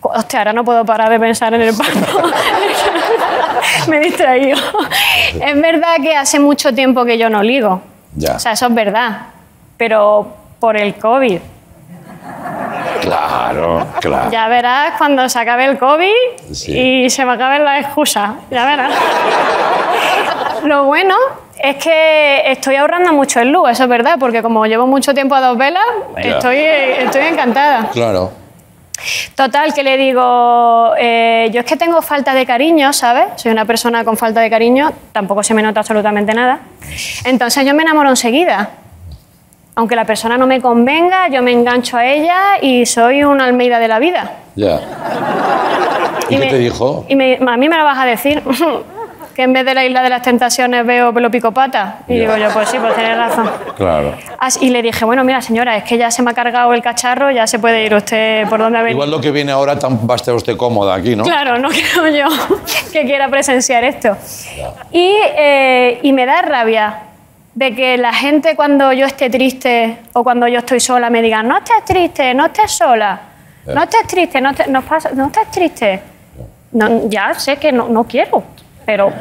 Hostia, 0.01 0.39
ahora 0.39 0.53
no 0.53 0.63
puedo 0.63 0.83
parar 0.85 1.09
de 1.09 1.19
pensar 1.19 1.53
en 1.53 1.61
el 1.61 1.75
papo. 1.75 1.89
Me 3.87 3.97
he 3.97 3.99
distraído. 4.01 4.57
Es 5.39 5.61
verdad 5.61 5.95
que 6.01 6.15
hace 6.15 6.39
mucho 6.39 6.73
tiempo 6.73 7.05
que 7.05 7.17
yo 7.17 7.29
no 7.29 7.43
ligo. 7.43 7.81
Ya. 8.15 8.35
O 8.35 8.39
sea, 8.39 8.53
eso 8.53 8.67
es 8.67 8.73
verdad. 8.73 9.27
Pero 9.77 10.27
por 10.59 10.77
el 10.77 10.95
COVID. 10.95 11.39
Claro, 13.01 13.87
claro. 13.99 14.31
Ya 14.31 14.47
verás 14.47 14.93
cuando 14.97 15.27
se 15.27 15.39
acabe 15.39 15.65
el 15.65 15.77
COVID 15.79 16.11
Sí. 16.51 16.77
y 17.05 17.09
se 17.09 17.25
me 17.25 17.33
acaben 17.33 17.65
las 17.65 17.85
excusas. 17.85 18.31
Ya 18.51 18.65
verás. 18.65 18.93
Lo 20.63 20.83
bueno 20.85 21.15
es 21.63 21.75
que 21.77 22.41
estoy 22.51 22.75
ahorrando 22.75 23.13
mucho 23.13 23.39
en 23.39 23.51
luz, 23.51 23.69
eso 23.71 23.83
es 23.83 23.89
verdad, 23.89 24.15
porque 24.19 24.41
como 24.41 24.65
llevo 24.65 24.87
mucho 24.87 25.13
tiempo 25.13 25.35
a 25.35 25.41
dos 25.41 25.57
velas, 25.57 25.83
estoy, 26.17 26.57
estoy 26.57 27.21
encantada. 27.23 27.89
Claro. 27.91 28.31
Total, 29.35 29.73
que 29.73 29.81
le 29.81 29.97
digo, 29.97 30.93
eh, 30.99 31.49
yo 31.51 31.61
es 31.61 31.65
que 31.65 31.75
tengo 31.75 32.01
falta 32.03 32.33
de 32.35 32.45
cariño, 32.45 32.93
¿sabes? 32.93 33.25
Soy 33.37 33.51
una 33.51 33.65
persona 33.65 34.03
con 34.03 34.15
falta 34.15 34.41
de 34.41 34.49
cariño, 34.49 34.91
tampoco 35.11 35.41
se 35.41 35.53
me 35.55 35.63
nota 35.63 35.79
absolutamente 35.79 36.33
nada. 36.33 36.59
Entonces 37.25 37.65
yo 37.65 37.73
me 37.73 37.81
enamoro 37.83 38.09
enseguida. 38.09 38.69
Aunque 39.73 39.95
la 39.95 40.05
persona 40.05 40.37
no 40.37 40.45
me 40.45 40.61
convenga, 40.61 41.29
yo 41.29 41.41
me 41.41 41.51
engancho 41.51 41.97
a 41.97 42.05
ella 42.05 42.39
y 42.61 42.85
soy 42.85 43.23
una 43.23 43.45
almeida 43.45 43.79
de 43.79 43.87
la 43.87 43.97
vida. 43.99 44.31
Ya. 44.55 44.79
¿Y, 46.29 46.35
Y 46.35 46.37
qué 46.37 46.45
me- 46.45 46.51
te 46.51 46.57
dijo? 46.59 47.05
Y 47.07 47.15
me- 47.15 47.39
a 47.41 47.57
mí 47.57 47.69
me 47.69 47.77
lo 47.77 47.83
vas 47.85 47.97
a 47.97 48.05
decir, 48.05 48.43
que 49.41 49.45
en 49.45 49.53
vez 49.53 49.65
de 49.65 49.73
la 49.73 49.83
isla 49.83 50.03
de 50.03 50.09
las 50.09 50.21
tentaciones 50.21 50.85
veo 50.85 51.11
pelo 51.11 51.31
picopata. 51.31 51.99
Y 52.07 52.13
Ya. 52.13 52.19
digo 52.21 52.37
yo, 52.37 52.53
pues 52.53 52.69
sí, 52.69 52.77
pues 52.79 52.93
tienes 52.93 53.17
razón. 53.17 53.49
Claro. 53.75 54.13
As- 54.37 54.61
Y 54.61 54.69
le 54.69 54.83
dije, 54.83 55.03
bueno, 55.03 55.23
mira 55.23 55.41
señora, 55.41 55.75
es 55.77 55.83
que 55.83 55.97
ya 55.97 56.11
se 56.11 56.21
me 56.21 56.29
ha 56.29 56.33
cargado 56.35 56.71
el 56.73 56.81
cacharro, 56.83 57.31
ya 57.31 57.47
se 57.47 57.57
puede 57.57 57.83
ir 57.83 57.95
usted 57.95 58.47
por 58.47 58.59
donde 58.59 58.77
ha 58.77 58.81
venido. 58.83 58.97
Igual 58.97 59.09
lo 59.09 59.19
que 59.19 59.31
viene 59.31 59.51
ahora 59.51 59.79
tan, 59.79 60.07
va 60.07 60.13
a 60.13 60.17
estar 60.17 60.35
usted 60.35 60.55
cómoda 60.55 60.93
aquí, 60.93 61.15
¿no? 61.15 61.23
Claro, 61.23 61.57
no 61.57 61.69
creo 61.93 62.07
yo 62.09 62.27
que 62.93 63.03
quiera 63.03 63.27
presenciar 63.29 63.83
esto. 63.83 64.15
Y, 64.91 65.15
eh, 65.35 65.99
y 66.03 66.13
me 66.13 66.27
da 66.27 66.43
rabia 66.43 66.99
de 67.55 67.73
que 67.73 67.97
la 67.97 68.13
gente 68.13 68.55
cuando 68.55 68.93
yo 68.93 69.07
esté 69.07 69.31
triste 69.31 69.97
o 70.13 70.23
cuando 70.23 70.47
yo 70.47 70.59
estoy 70.59 70.79
sola 70.79 71.09
me 71.09 71.23
digan, 71.23 71.47
no 71.47 71.57
estés 71.57 71.83
triste, 71.83 72.33
no 72.35 72.45
estés 72.45 72.71
sola, 72.71 73.19
no 73.65 73.81
estés 73.81 74.05
triste, 74.05 74.39
no, 74.39 74.53
te- 74.53 74.67
nos 74.67 74.83
pasa- 74.83 75.09
no 75.15 75.25
estés 75.25 75.49
triste. 75.49 75.99
no, 76.73 77.09
ya 77.09 77.33
sé 77.33 77.57
que 77.57 77.71
no, 77.71 77.89
no 77.89 78.03
quiero, 78.05 78.43
pero 78.85 79.11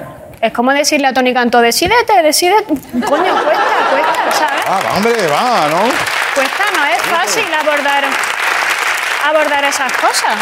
es 0.40 0.52
como 0.52 0.72
decirle 0.72 1.06
a 1.08 1.12
Tony 1.12 1.34
Canto, 1.34 1.60
decídete, 1.60 2.22
decídete. 2.22 2.74
Coño, 3.06 3.32
cuesta, 3.44 3.64
cuesta, 3.90 4.32
¿sabes? 4.32 4.64
Ah, 4.66 4.80
va, 4.84 4.96
hombre, 4.96 5.12
va, 5.26 5.68
¿no? 5.68 5.82
Cuesta, 6.34 6.64
no 6.76 6.84
es 6.86 7.02
fácil 7.02 7.44
abordar, 7.52 8.04
abordar 9.28 9.64
esas 9.64 9.92
cosas. 9.92 10.36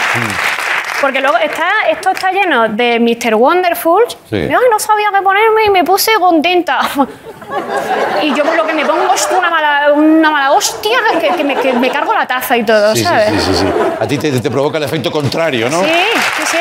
Porque 1.01 1.21
luego 1.21 1.37
está, 1.39 1.69
esto 1.91 2.11
está 2.11 2.31
lleno 2.31 2.69
de 2.69 2.99
Mr. 3.01 3.35
Wonderful. 3.35 4.05
Sí. 4.31 4.37
Y, 4.37 4.53
Ay, 4.53 4.65
no 4.71 4.79
sabía 4.79 5.09
qué 5.15 5.23
ponerme 5.23 5.65
y 5.67 5.71
me 5.71 5.85
puse 5.85 6.13
contenta. 6.21 6.81
y 8.23 8.35
yo 8.35 8.45
por 8.45 8.57
lo 8.57 8.67
que 8.67 8.75
me 8.75 8.85
pongo 8.85 9.13
es 9.15 9.29
una 9.37 9.49
mala, 9.51 9.93
una 9.95 10.31
mala 10.31 10.53
hostia 10.53 10.99
que, 11.21 11.29
que 11.31 11.45
me, 11.45 11.57
que 11.57 11.73
me 11.73 11.91
cargo 11.91 12.13
la 12.13 12.27
taza 12.27 12.57
y 12.57 12.65
todo, 12.65 12.95
sí, 12.95 13.05
¿sabes? 13.05 13.31
sí, 13.31 13.53
sí, 13.53 13.55
sí. 13.61 13.67
A 14.01 14.07
ti 14.07 14.19
te, 14.19 14.41
te 14.41 14.51
provoca 14.51 14.79
el 14.79 14.85
efecto 14.85 15.11
contrario, 15.11 15.69
¿no? 15.71 15.83
sí, 15.83 15.91
sí, 16.37 16.43
sí. 16.47 16.59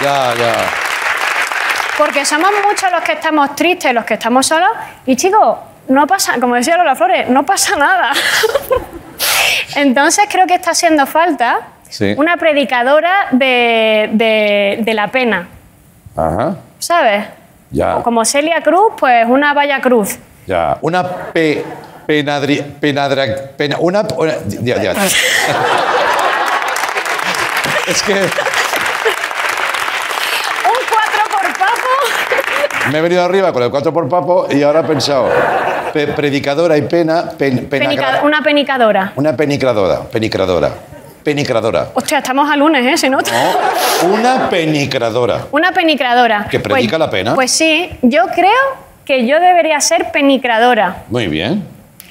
Ya, 0.00 0.34
ya. 0.34 0.87
Porque 1.98 2.24
somos 2.24 2.50
muchos 2.66 2.90
los 2.92 3.02
que 3.02 3.12
estamos 3.12 3.54
tristes, 3.56 3.92
los 3.92 4.04
que 4.04 4.14
estamos 4.14 4.46
solos. 4.46 4.70
Y 5.04 5.16
chicos, 5.16 5.58
no 5.88 6.06
pasa, 6.06 6.38
como 6.40 6.54
decía 6.54 6.76
Lola 6.76 6.94
Flores, 6.94 7.28
no 7.28 7.44
pasa 7.44 7.74
nada. 7.76 8.12
Entonces 9.74 10.26
creo 10.30 10.46
que 10.46 10.54
está 10.54 10.70
haciendo 10.70 11.04
falta 11.06 11.60
Sí. 11.90 12.14
una 12.18 12.36
predicadora 12.36 13.28
de, 13.32 14.10
de- 14.12 14.78
de 14.82 14.94
la 14.94 15.08
pena, 15.08 15.48
Ajá. 16.14 16.56
¿sabes? 16.78 17.24
Ya. 17.70 17.96
O 17.96 18.02
como 18.02 18.24
Celia 18.26 18.62
Cruz, 18.62 18.92
pues 18.98 19.24
una 19.26 19.54
valla 19.54 19.80
cruz. 19.80 20.18
Ya. 20.46 20.76
Una 20.82 21.02
pe, 21.32 21.64
penadri, 22.06 22.60
penadra, 22.78 23.24
pena, 23.56 23.76
una, 23.80 24.02
una- 24.16 24.34
ya, 24.46 24.82
ya. 24.82 24.92
Es 27.86 28.02
que 28.02 28.12
Un 28.12 28.20
cuatro 30.90 31.22
por 31.30 31.52
papo. 31.54 31.88
Me 32.92 32.98
he 32.98 33.00
venido 33.00 33.22
arriba 33.22 33.52
con 33.52 33.62
el 33.62 33.70
4 33.70 33.92
por 33.92 34.08
papo 34.08 34.46
y 34.50 34.62
ahora 34.62 34.80
he 34.80 34.84
pensado, 34.84 35.28
pe- 35.92 36.08
predicadora 36.08 36.76
y 36.76 36.82
pena, 36.82 37.30
pen- 37.36 37.68
Penica- 37.68 38.20
una 38.24 38.42
penicadora. 38.42 39.12
una 39.16 39.36
penicradora, 39.36 40.00
penicradora, 40.10 40.70
penicradora. 41.22 41.88
Hostia, 41.94 42.18
estamos 42.18 42.50
a 42.50 42.56
lunes, 42.56 42.84
¿eh? 42.86 42.96
Se 42.96 43.10
nota. 43.10 43.30
Una 44.10 44.48
penicradora. 44.48 45.46
Una 45.50 45.72
penicradora. 45.72 46.46
¿Que 46.50 46.60
predica 46.60 46.90
Pues- 46.96 47.00
la 47.00 47.10
pena? 47.10 47.34
Pues 47.34 47.50
sí, 47.50 47.90
yo 48.02 48.26
creo 48.34 48.88
que 49.04 49.26
yo 49.26 49.38
debería 49.40 49.80
ser 49.80 50.10
penicradora. 50.12 51.04
Muy 51.08 51.26
bien. 51.28 51.66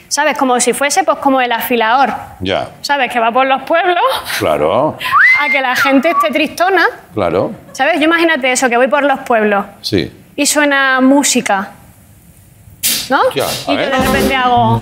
¿Sabes? 0.09 0.37
Como 0.37 0.57
si 0.61 0.71
fuese 0.71 1.03
pues 1.03 1.17
como 1.17 1.41
el 1.41 1.51
afilador. 1.51 2.13
Ya. 2.39 2.69
¿Sabes? 2.81 3.11
Que 3.11 3.19
va 3.19 3.29
por 3.31 3.45
los 3.45 3.61
pueblos 3.63 3.99
Claro, 4.39 4.97
a 5.45 5.49
que 5.51 5.59
la 5.59 5.75
gente 5.75 6.11
esté 6.11 6.29
tristona. 6.31 6.85
claro. 7.13 7.51
¿Sabes? 7.73 7.99
Yo 7.99 8.05
imagínate 8.05 8.51
eso, 8.53 8.69
que 8.69 8.77
voy 8.77 8.87
por 8.87 9.03
los 9.03 9.19
pueblos 9.19 9.65
Sí. 9.81 10.09
Y 10.37 10.45
suena 10.45 11.01
música. 11.01 11.71
¿No? 13.09 13.19
Ya, 13.33 13.47
a 13.47 13.73
y 13.73 13.75
yo 13.75 13.77
de 13.77 13.97
repente 13.97 14.35
hago... 14.35 14.79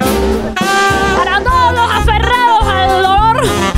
Para 1.18 1.42
todos 1.42 1.74
los 1.74 1.92
aferrados 1.92 2.68
al 2.68 2.90
dolor, 2.90 3.75